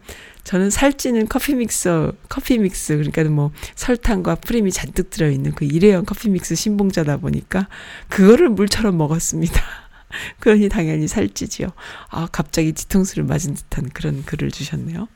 저는 0.49 0.71
살찌는 0.71 1.29
커피 1.29 1.55
믹서, 1.55 2.15
커피 2.31 2.57
믹스, 2.57 2.97
그러니까 2.97 3.23
뭐 3.25 3.53
설탕과 3.75 4.37
프림이 4.37 4.73
잔뜩 4.73 5.11
들어있는 5.11 5.53
그 5.53 5.67
일회용 5.67 6.07
커피 6.07 6.31
믹스 6.31 6.55
신봉자다 6.55 7.19
보니까 7.19 7.69
그거를 8.09 8.49
물처럼 8.49 8.97
먹었습니다. 8.97 9.61
그러니 10.41 10.71
당연히 10.71 11.07
살찌지요. 11.07 11.69
아, 12.09 12.29
갑자기 12.33 12.73
뒤통수를 12.73 13.25
맞은 13.25 13.57
듯한 13.57 13.91
그런 13.91 14.25
글을 14.25 14.51
주셨네요. 14.51 15.09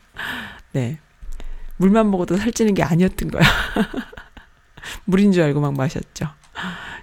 네. 0.73 0.99
물만 1.79 2.11
먹어도 2.11 2.37
살찌는 2.37 2.75
게 2.75 2.83
아니었던 2.83 3.31
거야. 3.31 3.43
물인 5.07 5.33
줄 5.33 5.45
알고 5.45 5.63
막 5.63 5.73
마셨죠. 5.73 6.29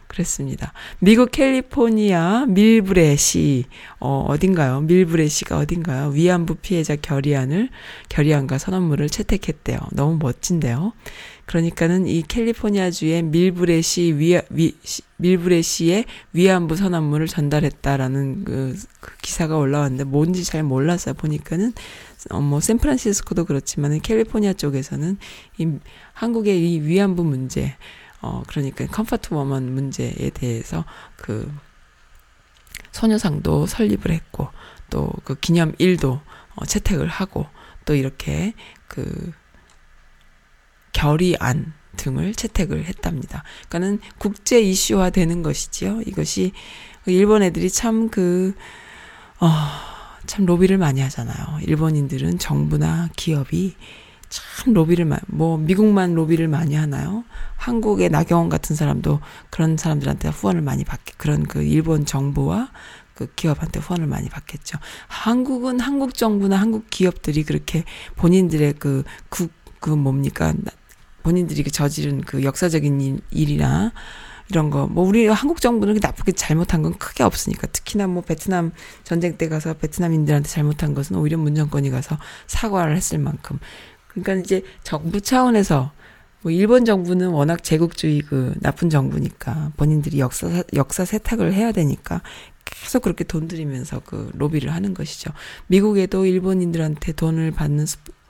그랬습니다. 0.10 0.74
미국 1.00 1.32
캘리포니아 1.32 2.46
밀브레 2.48 3.16
시 3.16 3.66
어 4.02 4.26
어딘가요? 4.30 4.82
밀브레 4.82 5.28
시가 5.28 5.58
어딘가요? 5.58 6.10
위안부 6.10 6.56
피해자 6.56 6.96
결의안을 6.96 7.70
결의안과 8.08 8.58
선언문을 8.58 9.10
채택했대요. 9.10 9.78
너무 9.92 10.18
멋진데요. 10.18 10.94
그러니까는 11.46 12.08
이 12.08 12.22
캘리포니아주의 12.22 13.24
밀브레 13.24 13.82
시 13.82 14.14
위, 14.14 14.40
위 14.52 14.76
밀브레 15.18 15.62
시의 15.62 16.06
위안부 16.32 16.76
선언문을 16.78 17.28
전달했다라는 17.28 18.46
그, 18.46 18.76
그 19.02 19.18
기사가 19.22 19.58
올라왔는데 19.58 20.06
뭔지 20.06 20.44
잘 20.46 20.64
몰라서 20.64 21.14
보니까는 21.14 21.74
어, 22.30 22.40
뭐 22.40 22.60
샌프란시스코도 22.62 23.46
그렇지만은 23.46 24.00
캘리포니아 24.02 24.54
쪽에서는 24.54 25.18
이 25.58 25.68
한국의 26.14 26.72
이 26.72 26.82
위안부 26.82 27.24
문제 27.24 27.76
어, 28.22 28.44
그러니까 28.48 28.86
comfort 28.88 29.34
women 29.34 29.74
문제에 29.74 30.30
대해서 30.34 30.86
그 31.16 31.52
소녀상도 32.92 33.66
설립을 33.68 34.12
했고 34.12 34.50
또 34.90 35.12
그 35.24 35.36
기념일도 35.36 36.22
어, 36.56 36.66
채택을 36.66 37.08
하고 37.08 37.46
또 37.86 37.96
이렇게 37.96 38.54
그 38.88 39.32
결의안 40.92 41.74
등을 41.98 42.34
채택을 42.34 42.86
했답니다. 42.86 43.44
그러니까는 43.68 44.00
국제 44.18 44.62
이슈화 44.62 45.10
되는 45.12 45.44
것이지요. 45.44 46.02
이것이 46.06 46.52
일본 47.06 47.44
애들이 47.44 47.70
참 47.70 48.10
그, 48.10 48.56
어, 49.40 49.48
참 50.26 50.46
로비를 50.46 50.78
많이 50.78 51.02
하잖아요. 51.02 51.60
일본인들은 51.64 52.40
정부나 52.40 53.10
기업이 53.16 53.76
참 54.30 54.74
로비를 54.74 55.10
뭐 55.28 55.58
미국만 55.58 56.14
로비를 56.14 56.48
많이 56.48 56.76
하나요? 56.76 57.24
한국의 57.58 58.10
나경원 58.10 58.50
같은 58.50 58.76
사람도 58.76 59.20
그런 59.50 59.76
사람들한테 59.76 60.30
후원을 60.30 60.62
많이 60.62 60.84
받게 60.84 61.14
그런 61.18 61.44
그 61.44 61.62
일본 61.62 62.06
정부와 62.06 62.70
그 63.16 63.28
기업한테 63.36 63.80
후원을 63.80 64.08
많이 64.08 64.30
받겠죠. 64.30 64.78
한국은 65.08 65.80
한국 65.80 66.14
정부나 66.14 66.56
한국 66.56 66.90
기업들이 66.90 67.44
그렇게 67.44 67.84
본인들의 68.16 68.76
그 68.80 69.04
국, 69.30 69.52
그 69.80 69.90
뭡니까? 69.90 70.54
본인들이 71.24 71.64
그 71.64 71.72
저지른 71.72 72.22
그 72.22 72.44
역사적인 72.44 73.02
일, 73.02 73.20
일이나 73.32 73.92
이런 74.50 74.72
거, 74.72 74.88
뭐, 74.88 75.06
우리 75.06 75.28
한국 75.28 75.62
정부는 75.62 76.00
나쁘게 76.02 76.32
잘못한 76.32 76.82
건 76.82 76.98
크게 76.98 77.24
없으니까. 77.24 77.68
특히나 77.68 78.08
뭐, 78.08 78.24
베트남 78.24 78.72
전쟁 79.04 79.38
때 79.38 79.48
가서 79.48 79.76
베트남인들한테 79.76 80.50
잘못한 80.50 80.96
것은 80.96 81.18
오히려 81.18 81.38
문 81.38 81.54
정권이 81.54 81.92
가서 81.92 82.18
사과를 82.48 82.96
했을 82.96 83.20
만큼. 83.20 83.60
그러니까 84.22 84.44
이제 84.44 84.64
정부 84.84 85.22
차원에서 85.22 85.92
뭐 86.42 86.52
일본 86.52 86.86
정부는 86.86 87.30
워낙 87.30 87.64
제국주의 87.64 88.22
그 88.22 88.54
나쁜 88.62 88.90
정부니까 88.90 89.74
본인들이 89.76 90.20
역사 90.20 90.64
역사 90.74 91.06
세탁을 91.06 91.54
해야 91.54 91.72
되니까 91.72 92.22
계속 92.66 93.02
그렇게 93.02 93.24
돈 93.24 93.48
들이면서 93.48 94.02
그 94.06 94.32
로비를 94.36 94.74
하는 94.74 94.94
것이죠. 94.94 95.32
미국에도 95.68 96.26
일본인들한테 96.26 97.14
돈을 97.14 97.52
받는 97.52 97.86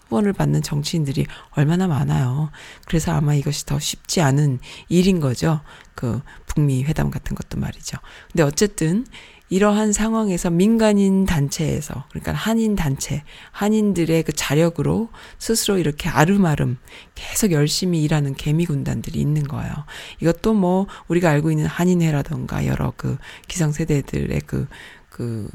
후원을 0.10 0.34
받는 0.34 0.64
정치인들이 0.64 1.28
얼마나 1.52 1.88
많아요. 1.88 2.50
그래서 2.88 3.12
아마 3.12 3.36
이것이 3.36 3.66
더 3.66 3.80
쉽지 3.80 4.22
않은 4.22 4.60
일인 4.88 5.20
거죠. 5.20 5.62
그 5.94 6.22
북미 6.48 6.84
회담 6.84 7.12
같은 7.12 7.36
것도 7.36 7.60
말이죠. 7.60 7.98
근데 8.32 8.44
어쨌든 8.44 9.06
이러한 9.50 9.94
상황에서 9.94 10.50
민간인 10.50 11.26
단체에서 11.26 12.06
그러니까 12.10 12.34
한인 12.34 12.76
단체 12.76 13.24
한인들의 13.52 14.24
그 14.24 14.32
자력으로 14.32 15.10
스스로 15.38 15.78
이렇게 15.78 16.08
아름아름 16.08 16.78
계속 17.16 17.52
열심히 17.52 18.04
일하는 18.04 18.36
개미 18.36 18.66
군단들이 18.66 19.20
있는 19.20 19.44
거예요. 19.44 19.74
이것도 20.22 20.54
뭐 20.54 20.88
우리가 21.08 21.30
알고 21.30 21.52
있는 21.52 21.66
한인회라던가 21.66 22.66
여러 22.68 22.94
그 22.96 23.18
기성 23.48 23.72
세대들의 23.72 24.42
그그 24.42 25.50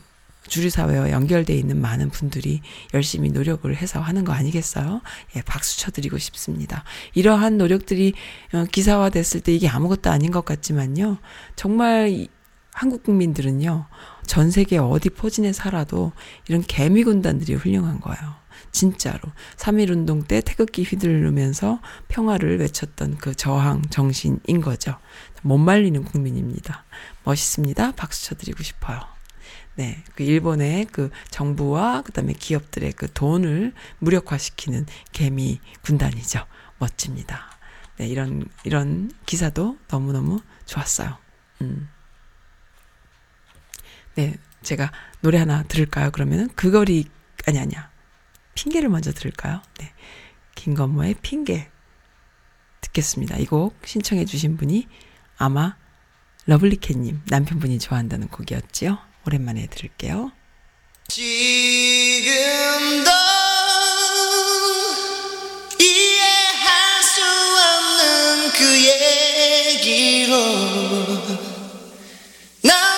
주류 0.47 0.71
사회와 0.71 1.11
연결돼 1.11 1.55
있는 1.55 1.81
많은 1.81 2.11
분들이 2.11 2.61
열심히 2.93 3.31
노력을 3.31 3.75
해서 3.75 4.01
하는 4.01 4.25
거 4.25 4.33
아니겠어요? 4.33 5.01
예, 5.37 5.43
박수 5.43 5.79
쳐드리고 5.81 6.19
싶습니다. 6.19 6.85
이러한 7.15 7.57
노력들이 7.57 8.13
어, 8.53 8.65
기사화됐을 8.71 9.41
때 9.41 9.55
이게 9.55 9.69
아무것도 9.69 10.11
아닌 10.11 10.31
것 10.31 10.45
같지만요. 10.45 11.19
정말 11.57 12.29
한국 12.75 13.05
국민들은요, 13.05 13.87
전 14.27 14.51
세계 14.51 14.79
어디 14.79 15.09
포진에 15.09 15.53
살아도 15.53 16.13
이런 16.49 16.61
개미 16.61 17.05
군단들이 17.05 17.55
훌륭한 17.55 18.01
거예요. 18.01 18.35
진짜로. 18.73 19.21
3.1 19.57 19.91
운동 19.91 20.25
때 20.25 20.41
태극기 20.41 20.83
휘두르면서 20.83 21.81
평화를 22.09 22.59
외쳤던 22.59 23.19
그 23.19 23.37
저항 23.37 23.83
정신인 23.91 24.61
거죠. 24.61 24.99
못 25.43 25.59
말리는 25.59 26.03
국민입니다. 26.03 26.85
멋있습니다. 27.23 27.93
박수 27.93 28.25
쳐드리고 28.25 28.65
싶어요. 28.65 29.01
네. 29.77 30.03
그 30.17 30.25
일본의 30.25 30.87
그 30.87 31.11
정부와 31.31 32.03
그 32.03 32.11
다음에 32.11 32.33
기업들의 32.33 32.93
그 32.95 33.07
돈을 33.13 33.73
무력화시키는 34.01 34.87
개미 35.13 35.61
군단이죠. 35.83 36.45
멋집니다. 36.79 37.51
네. 37.99 38.09
이런, 38.09 38.49
이런 38.65 39.13
기사도 39.27 39.79
너무너무 39.89 40.41
좋았어요. 40.67 41.17
음. 41.61 41.89
네, 44.17 44.35
제가 44.63 44.91
노래 45.21 45.39
하나 45.39 45.63
들을까요? 45.65 46.11
그러면은 46.11 46.49
그 46.55 46.71
거리 46.71 47.07
아니 47.47 47.59
아니야. 47.59 47.91
핑계를 48.55 48.89
먼저 48.89 49.13
들을까요? 49.13 49.61
네. 49.79 49.93
김건모의 50.55 51.17
핑계 51.23 51.69
듣겠습니다. 52.81 53.37
이 53.39 53.47
곡 53.47 53.77
신청해 53.85 54.25
주신 54.25 54.57
분이 54.57 54.87
아마 55.37 55.77
러블리캣 56.47 56.97
님 56.99 57.21
남편분이 57.27 57.79
좋아한다는 57.81 58.29
곡이었지요. 58.29 58.99
오랜만에 59.27 59.67
들을게요. 59.67 60.31
지금도 61.09 63.11
이해할 65.81 67.03
수 67.03 67.21
없는 67.21 68.53
그 68.53 69.75
얘기로 69.75 70.37
난 72.63 72.94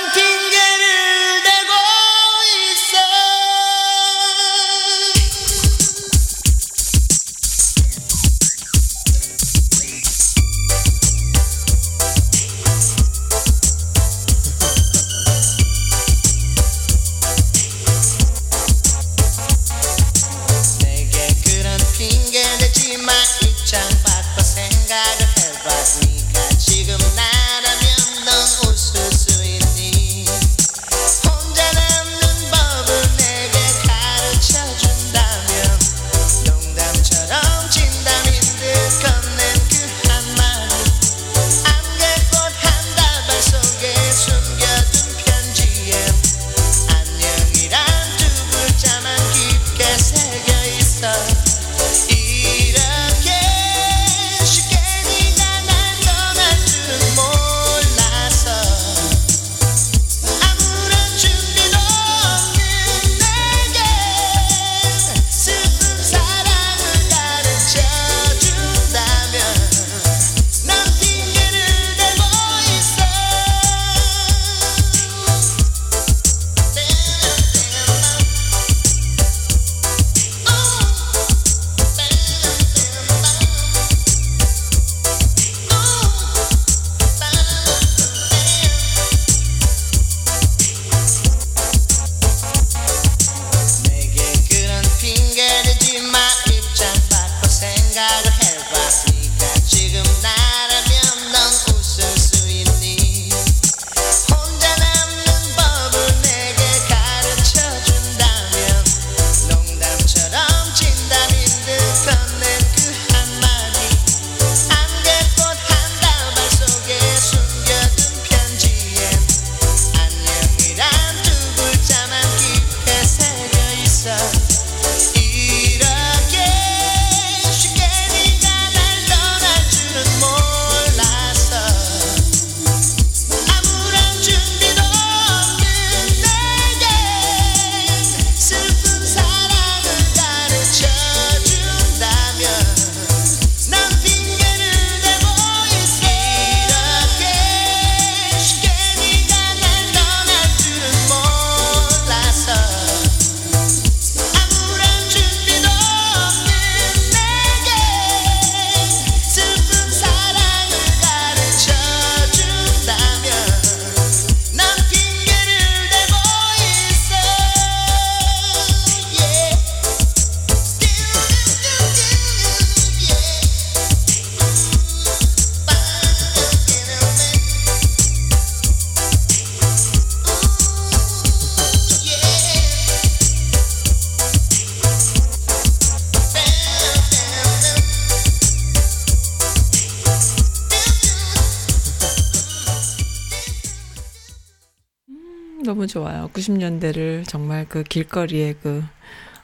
너무 195.86 195.88
좋아요. 195.88 196.30
90년대를 196.32 197.26
정말 197.28 197.66
그 197.68 197.82
길거리에 197.84 198.54
그, 198.60 198.82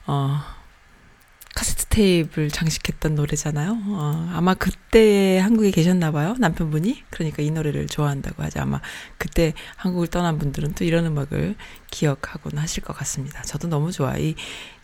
어, 0.07 0.41
카세트 1.55 1.87
테이프를 1.87 2.51
장식했던 2.51 3.15
노래잖아요. 3.15 3.79
어, 3.87 4.31
아마 4.33 4.55
그때 4.55 5.39
한국에 5.39 5.71
계셨나 5.71 6.11
봐요. 6.11 6.35
남편분이. 6.39 7.05
그러니까 7.11 7.43
이 7.43 7.51
노래를 7.51 7.87
좋아한다고 7.87 8.43
하죠. 8.45 8.61
아마 8.61 8.81
그때 9.19 9.53
한국을 9.77 10.09
떠난 10.09 10.39
분들은 10.39 10.73
또 10.73 10.85
이런 10.85 11.07
음악을 11.07 11.55
기억하곤 11.91 12.59
하실 12.59 12.83
것 12.83 12.97
같습니다. 12.97 13.43
저도 13.43 13.69
너무 13.69 13.93
좋아. 13.93 14.17
이 14.17 14.35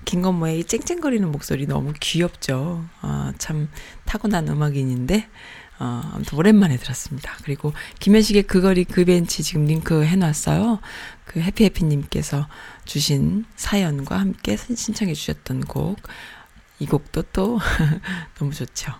김건모의 0.04 0.60
이 0.60 0.64
쨍쨍거리는 0.64 1.30
목소리 1.32 1.66
너무 1.66 1.92
귀엽죠. 1.98 2.84
어, 3.02 3.32
참 3.38 3.68
타고난 4.04 4.46
음악인인데 4.48 5.28
어, 5.80 6.10
아무튼 6.12 6.38
오랜만에 6.38 6.76
들었습니다. 6.76 7.36
그리고 7.44 7.72
김현식의 8.00 8.44
그 8.44 8.60
거리 8.60 8.84
그 8.84 9.04
벤치 9.04 9.42
지금 9.42 9.66
링크 9.66 10.04
해놨어요. 10.04 10.80
그 11.24 11.40
해피해피님께서 11.40 12.48
주신 12.84 13.44
사연과 13.56 14.18
함께 14.18 14.56
신청해 14.56 15.14
주셨던 15.14 15.62
곡. 15.62 15.98
이 16.80 16.86
곡도 16.86 17.22
또 17.32 17.58
너무 18.38 18.52
좋죠. 18.52 18.92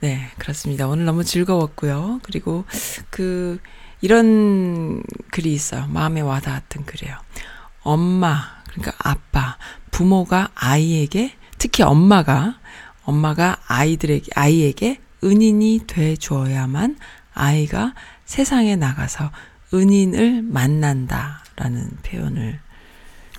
네, 0.00 0.30
그렇습니다. 0.38 0.86
오늘 0.86 1.04
너무 1.04 1.24
즐거웠고요. 1.24 2.20
그리고 2.22 2.64
그, 3.10 3.58
이런 4.02 5.02
글이 5.30 5.50
있어요. 5.52 5.86
마음에 5.86 6.20
와닿았던 6.20 6.84
글이에요. 6.84 7.16
엄마, 7.80 8.62
그러니까 8.68 8.92
아빠, 8.98 9.56
부모가 9.90 10.50
아이에게, 10.54 11.34
특히 11.56 11.82
엄마가, 11.82 12.58
엄마가 13.04 13.56
아이들에게, 13.66 14.30
아이에게 14.34 15.00
은인이 15.24 15.80
돼 15.86 16.16
주어야만 16.16 16.98
아이가 17.32 17.94
세상에 18.24 18.76
나가서 18.76 19.30
은인을 19.72 20.42
만난다라는 20.42 21.98
표현을 22.04 22.60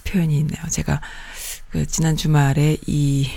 표현이 0.03 0.37
있네요. 0.39 0.63
제가 0.69 1.01
그 1.69 1.85
지난 1.85 2.15
주말에 2.15 2.77
이 2.87 3.29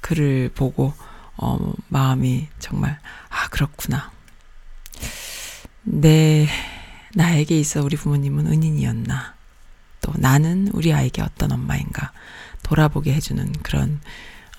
글을 0.00 0.50
보고 0.54 0.92
어 1.36 1.72
마음이 1.88 2.48
정말 2.58 2.98
아 3.28 3.48
그렇구나. 3.48 4.12
내 5.82 6.46
나에게 7.14 7.58
있어 7.58 7.82
우리 7.82 7.96
부모님은 7.96 8.46
은인이었나. 8.46 9.34
또 10.00 10.12
나는 10.16 10.68
우리 10.72 10.92
아이에게 10.92 11.22
어떤 11.22 11.52
엄마인가 11.52 12.12
돌아보게 12.62 13.14
해주는 13.14 13.52
그런 13.62 14.00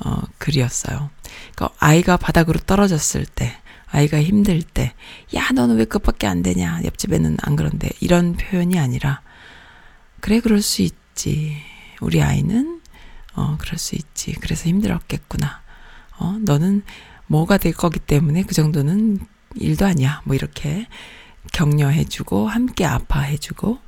어, 0.04 0.22
글이었어요. 0.38 1.10
그러니까 1.56 1.70
아이가 1.80 2.18
바닥으로 2.18 2.60
떨어졌을 2.60 3.26
때, 3.26 3.58
아이가 3.88 4.22
힘들 4.22 4.62
때, 4.62 4.94
야, 5.36 5.50
너는 5.54 5.78
왜 5.78 5.86
그것밖에 5.86 6.28
안 6.28 6.44
되냐? 6.44 6.82
옆집에는 6.84 7.38
안 7.42 7.56
그런데. 7.56 7.90
이런 8.02 8.34
표현이 8.34 8.78
아니라, 8.78 9.22
그래, 10.20 10.40
그럴 10.42 10.62
수 10.62 10.82
있지. 10.82 11.56
우리 12.02 12.22
아이는, 12.22 12.82
어, 13.36 13.58
그럴 13.60 13.78
수 13.78 13.96
있지. 13.96 14.34
그래서 14.34 14.68
힘들었겠구나. 14.68 15.62
어, 16.18 16.38
너는 16.42 16.84
뭐가 17.28 17.58
될 17.58 17.74
거기 17.74 18.00
때문에 18.00 18.44
그 18.44 18.54
정도는 18.54 19.20
일도 19.56 19.86
아니야. 19.86 20.22
뭐 20.26 20.36
이렇게 20.36 20.88
격려해주고, 21.54 22.50
함께 22.50 22.86
아파해주고, 22.86 23.80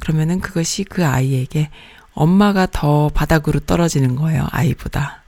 그러면은 0.00 0.40
그것이 0.40 0.84
그 0.84 1.06
아이에게 1.06 1.70
엄마가 2.12 2.66
더 2.66 3.08
바닥으로 3.08 3.60
떨어지는 3.60 4.16
거예요. 4.16 4.46
아이보다. 4.50 5.23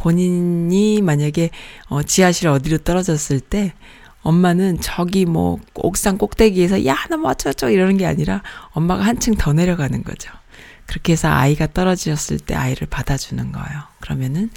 본인이 0.00 1.02
만약에 1.02 1.50
어 1.88 2.02
지하실 2.02 2.48
어디로 2.48 2.78
떨어졌을 2.78 3.38
때 3.38 3.74
엄마는 4.22 4.80
저기 4.80 5.26
뭐 5.26 5.58
옥상 5.74 6.18
꼭대기에서 6.18 6.84
야너뭐 6.84 7.30
어쩌고 7.30 7.70
이러는 7.70 7.96
게 7.96 8.06
아니라 8.06 8.42
엄마가 8.70 9.04
한층 9.04 9.34
더 9.34 9.52
내려가는 9.52 10.02
거죠. 10.02 10.32
그렇게 10.86 11.12
해서 11.12 11.28
아이가 11.28 11.66
떨어졌을 11.66 12.38
때 12.38 12.54
아이를 12.54 12.86
받아주는 12.88 13.52
거예요. 13.52 13.82
그러면은 14.00 14.50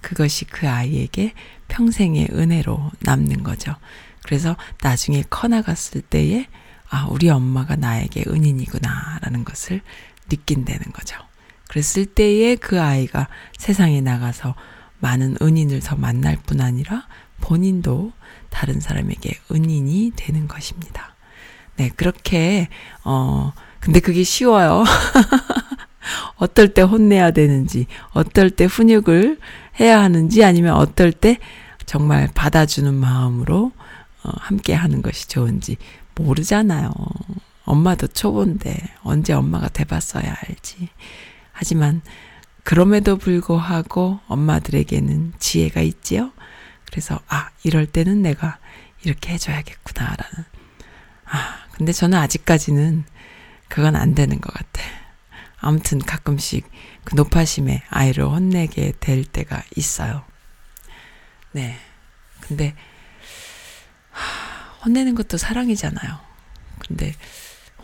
그것이 0.00 0.44
그 0.44 0.68
아이에게 0.68 1.32
평생의 1.68 2.28
은혜로 2.32 2.92
남는 3.00 3.42
거죠. 3.42 3.74
그래서 4.22 4.56
나중에 4.82 5.24
커 5.28 5.48
나갔을 5.48 6.02
때에 6.02 6.46
아, 6.90 7.06
우리 7.08 7.30
엄마가 7.30 7.76
나에게 7.76 8.24
은인이구나라는 8.26 9.44
것을 9.44 9.80
느낀다는 10.28 10.92
거죠. 10.92 11.16
그랬을 11.68 12.04
때에 12.06 12.56
그 12.56 12.82
아이가 12.82 13.28
세상에 13.56 14.00
나가서 14.00 14.54
많은 15.00 15.36
은인을 15.42 15.80
더 15.80 15.96
만날 15.96 16.36
뿐 16.46 16.60
아니라 16.60 17.06
본인도 17.40 18.12
다른 18.50 18.80
사람에게 18.80 19.38
은인이 19.50 20.12
되는 20.16 20.46
것입니다. 20.48 21.14
네, 21.76 21.90
그렇게, 21.96 22.68
어, 23.04 23.52
근데 23.80 24.00
그게 24.00 24.22
쉬워요. 24.22 24.84
어떨 26.36 26.74
때 26.74 26.82
혼내야 26.82 27.30
되는지, 27.30 27.86
어떨 28.12 28.50
때 28.50 28.64
훈육을 28.66 29.38
해야 29.78 30.00
하는지, 30.00 30.44
아니면 30.44 30.74
어떨 30.74 31.12
때 31.12 31.38
정말 31.86 32.28
받아주는 32.34 32.92
마음으로 32.94 33.72
어, 34.22 34.30
함께 34.36 34.74
하는 34.74 35.02
것이 35.02 35.28
좋은지 35.28 35.76
모르잖아요. 36.14 36.92
엄마도 37.64 38.06
초보인데 38.06 38.76
언제 39.02 39.32
엄마가 39.32 39.68
돼봤어야 39.68 40.36
알지. 40.42 40.88
하지만 41.52 42.02
그럼에도 42.70 43.16
불구하고 43.16 44.20
엄마들에게는 44.28 45.32
지혜가 45.40 45.80
있지요. 45.80 46.30
그래서 46.86 47.18
아 47.26 47.50
이럴 47.64 47.84
때는 47.84 48.22
내가 48.22 48.60
이렇게 49.02 49.32
해줘야겠구나라는. 49.32 50.44
아 51.24 51.64
근데 51.72 51.90
저는 51.90 52.16
아직까지는 52.16 53.02
그건 53.66 53.96
안 53.96 54.14
되는 54.14 54.40
것 54.40 54.54
같아. 54.54 54.82
아무튼 55.58 55.98
가끔씩 55.98 56.64
그 57.02 57.16
높아심에 57.16 57.82
아이를 57.90 58.24
혼내게 58.24 58.92
될 59.00 59.24
때가 59.24 59.64
있어요. 59.74 60.22
네. 61.50 61.76
근데 62.38 62.76
하, 64.12 64.84
혼내는 64.84 65.16
것도 65.16 65.38
사랑이잖아요. 65.38 66.20
근데 66.78 67.16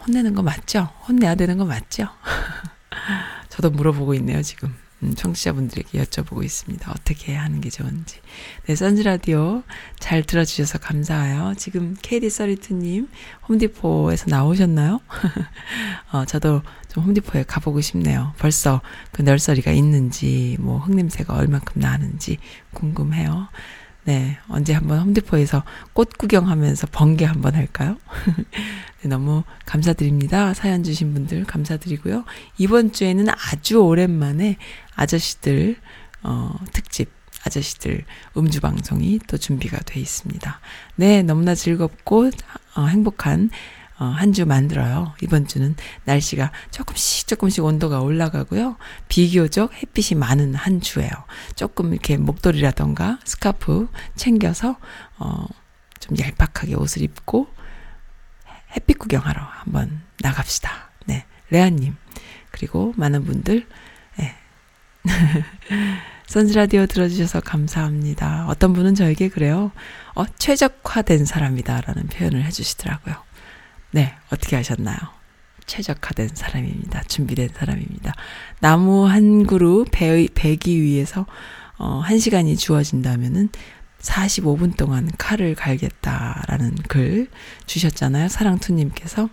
혼내는 0.06 0.36
거 0.36 0.42
맞죠? 0.42 0.94
혼내야 1.08 1.34
되는 1.34 1.58
거 1.58 1.64
맞죠? 1.64 2.06
저도 3.56 3.70
물어보고 3.70 4.12
있네요, 4.14 4.42
지금. 4.42 4.74
음, 5.02 5.14
청취자분들에게 5.14 6.02
여쭤보고 6.02 6.44
있습니다. 6.44 6.90
어떻게 6.90 7.34
하는 7.34 7.62
게 7.62 7.70
좋은지. 7.70 8.18
네, 8.66 8.76
선즈라디오 8.76 9.62
잘 9.98 10.22
들어주셔서 10.22 10.76
감사해요. 10.78 11.54
지금 11.56 11.94
KD32님 11.94 13.08
홈디포에서 13.48 14.26
나오셨나요? 14.28 15.00
어, 16.12 16.26
저도 16.26 16.60
좀 16.88 17.04
홈디포에 17.04 17.44
가보고 17.44 17.80
싶네요. 17.80 18.34
벌써 18.38 18.82
그 19.10 19.22
널서리가 19.22 19.72
있는지, 19.72 20.58
뭐 20.60 20.78
흙냄새가 20.78 21.34
얼만큼 21.34 21.80
나는지 21.80 22.36
궁금해요. 22.74 23.48
네, 24.06 24.38
언제 24.48 24.72
한번 24.72 25.00
홈디포에서 25.00 25.64
꽃 25.92 26.16
구경하면서 26.16 26.86
번개 26.92 27.24
한번 27.24 27.56
할까요? 27.56 27.96
네, 29.02 29.08
너무 29.08 29.42
감사드립니다. 29.64 30.54
사연 30.54 30.84
주신 30.84 31.12
분들 31.12 31.44
감사드리고요. 31.44 32.24
이번 32.56 32.92
주에는 32.92 33.26
아주 33.30 33.78
오랜만에 33.78 34.58
아저씨들, 34.94 35.74
어, 36.22 36.54
특집, 36.72 37.10
아저씨들 37.44 38.04
음주 38.36 38.60
방송이 38.60 39.18
또 39.26 39.38
준비가 39.38 39.78
돼 39.80 39.98
있습니다. 39.98 40.60
네, 40.94 41.22
너무나 41.22 41.56
즐겁고, 41.56 42.30
어, 42.76 42.86
행복한 42.86 43.50
어, 43.98 44.04
한 44.04 44.32
주 44.32 44.44
만들어요. 44.44 45.14
이번 45.22 45.46
주는 45.46 45.74
날씨가 46.04 46.52
조금씩 46.70 47.26
조금씩 47.28 47.64
온도가 47.64 48.00
올라가고요. 48.00 48.76
비교적 49.08 49.72
햇빛이 49.72 50.18
많은 50.18 50.54
한 50.54 50.80
주예요. 50.82 51.10
조금 51.54 51.92
이렇게 51.92 52.16
목도리라던가 52.18 53.18
스카프 53.24 53.88
챙겨서 54.14 54.76
어, 55.18 55.46
좀 55.98 56.18
얄팍하게 56.18 56.74
옷을 56.74 57.02
입고 57.02 57.48
햇빛 58.76 58.98
구경하러 58.98 59.40
한번 59.40 60.02
나갑시다. 60.20 60.90
네, 61.06 61.24
레아님 61.50 61.96
그리고 62.50 62.92
많은 62.96 63.24
분들 63.24 63.66
네. 64.18 64.34
선즈라디오 66.26 66.86
들어주셔서 66.86 67.40
감사합니다. 67.40 68.46
어떤 68.48 68.72
분은 68.72 68.94
저에게 68.94 69.28
그래요. 69.28 69.70
어, 70.14 70.24
최적화된 70.38 71.24
사람이다 71.24 71.80
라는 71.82 72.06
표현을 72.08 72.44
해주시더라고요. 72.44 73.14
네, 73.96 74.14
어떻게 74.28 74.56
하셨나요? 74.56 74.98
최적화된 75.64 76.28
사람입니다. 76.34 77.04
준비된 77.04 77.48
사람입니다. 77.54 78.12
나무 78.60 79.06
한 79.06 79.46
그루 79.46 79.86
배, 79.90 80.28
배기 80.34 80.82
위해서, 80.82 81.24
어, 81.78 82.00
한 82.04 82.18
시간이 82.18 82.58
주어진다면은 82.58 83.48
45분 84.02 84.76
동안 84.76 85.10
칼을 85.16 85.54
갈겠다라는 85.54 86.74
글 86.88 87.28
주셨잖아요. 87.64 88.28
사랑투님께서. 88.28 89.30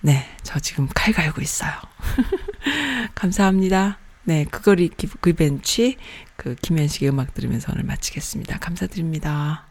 네, 0.00 0.24
저 0.42 0.58
지금 0.60 0.88
칼 0.94 1.12
갈고 1.12 1.42
있어요. 1.42 1.72
감사합니다. 3.14 3.98
네, 4.24 4.46
그거리 4.46 4.88
그벤치, 4.88 5.98
그 6.36 6.54
김현식의 6.54 7.10
음악 7.10 7.34
들으면서 7.34 7.72
오늘 7.74 7.84
마치겠습니다. 7.84 8.60
감사드립니다. 8.60 9.67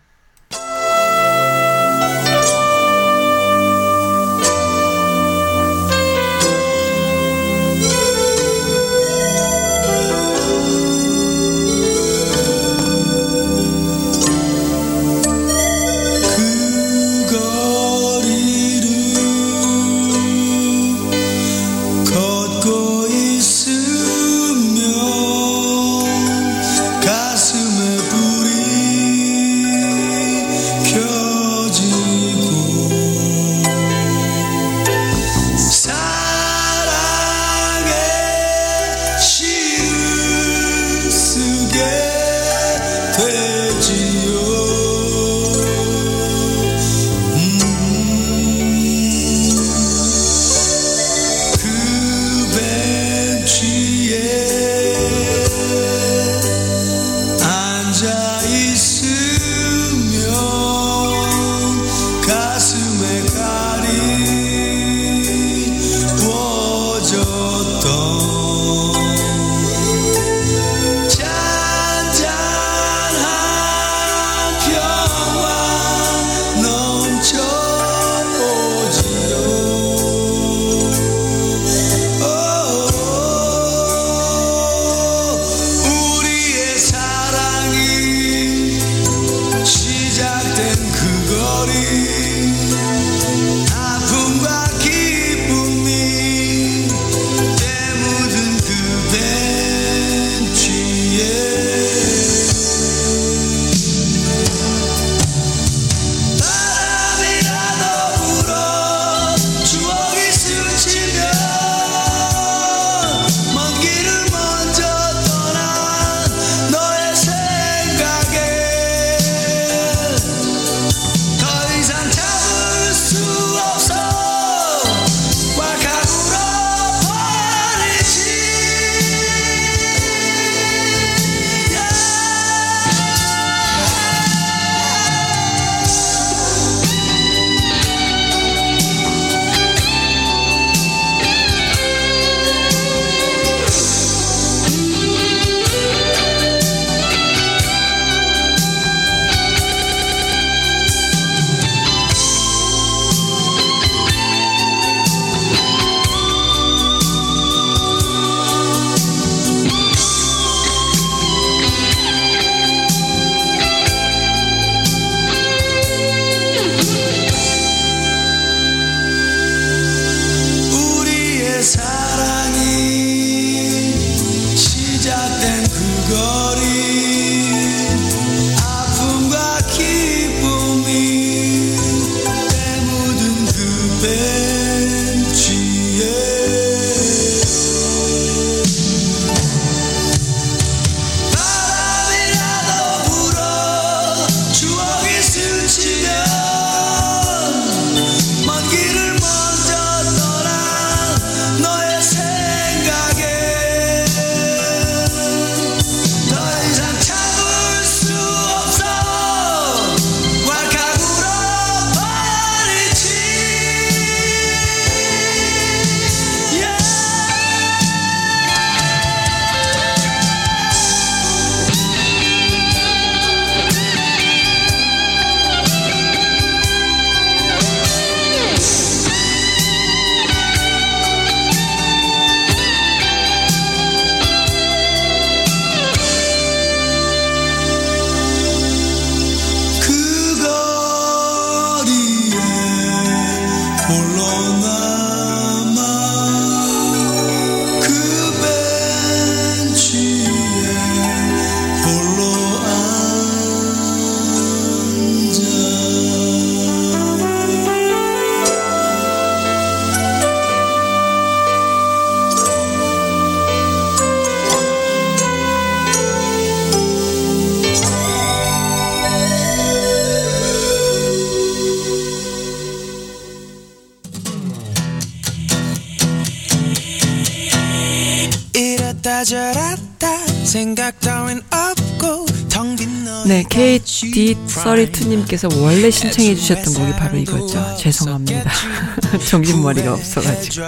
뒷서리투님께서 284.17 285.47
원래 285.57 285.91
신청해 285.91 286.33
주셨던 286.33 286.73
곡이 286.73 286.91
바로 286.93 287.17
이거죠. 287.19 287.77
죄송합니다. 287.77 288.51
정신머리가 289.29 289.93
없어가지고. 289.93 290.65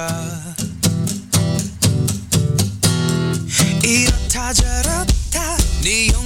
네 5.81 6.19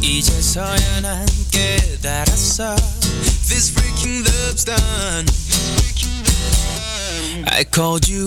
이제서야 0.00 1.00
난 1.00 1.26
깨달았어 1.52 2.74
This 3.46 3.72
breaking 3.72 4.24
love's 4.24 4.64
done 4.64 5.26
I 7.46 7.64
called 7.64 8.08
you 8.10 8.26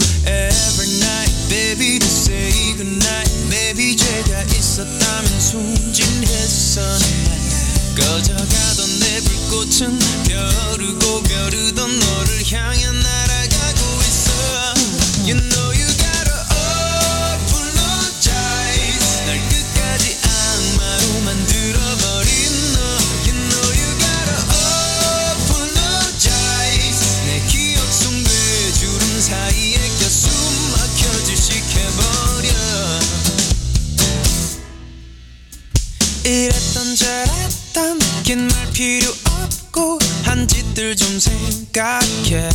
나를 40.91 40.95
좀 40.95 41.19
생각해. 41.19 42.49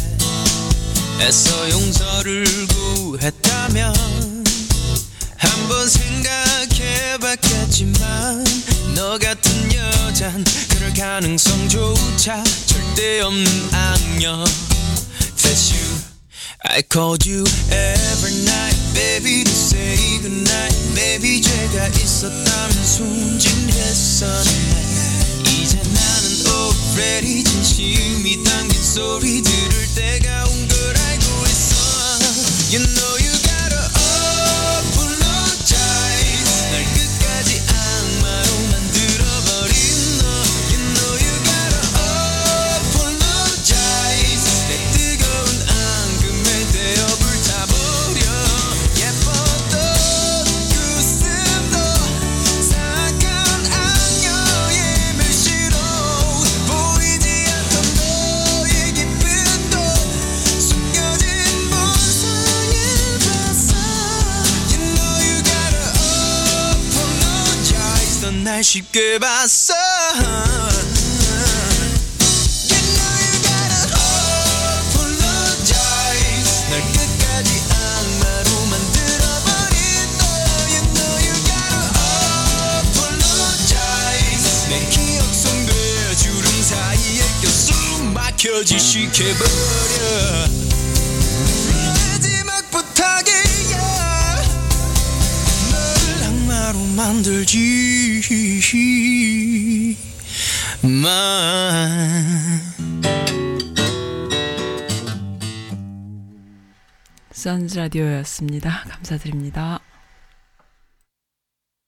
애써 1.20 1.68
용서를 1.70 2.46
구했다면 2.68 3.94
한번 5.36 5.88
생각해봤겠지만 5.88 8.44
너 8.94 9.18
같은 9.18 9.74
여잔 9.74 10.44
그럴 10.68 10.92
가능성조차 10.92 12.44
절대 12.66 13.20
없는 13.20 13.46
악녀. 13.72 14.44
That's 15.36 15.72
you. 15.72 15.82
I 16.64 16.82
called 16.82 17.26
you 17.30 17.44
every 17.70 18.34
night. 18.44 18.76
Baby 18.92 19.44
to 19.44 19.52
say 19.52 20.18
goodnight. 20.20 20.76
Maybe 20.94 21.40
제가 21.40 21.86
있었다면 21.88 22.84
순진했었네. 22.84 24.95
already 26.56 27.42
진심이 27.44 28.42
담긴 28.42 28.82
소리 28.82 29.42
들을 29.42 29.86
때가 29.94 30.44
온 30.44 30.68
걸 30.68 30.96
알고 30.96 31.46
있어. 31.46 31.76
You 32.72 32.82
know 32.84 33.25
날 68.56 68.62
쉽게 68.62 69.18
봤어 69.18 69.74
apologize 88.56 90.65
악마로 96.66 96.78
만들지 96.96 98.20
마 100.82 101.88
선즈 107.30 107.78
라디오였습니다. 107.78 108.84
감사드립니다. 108.88 109.80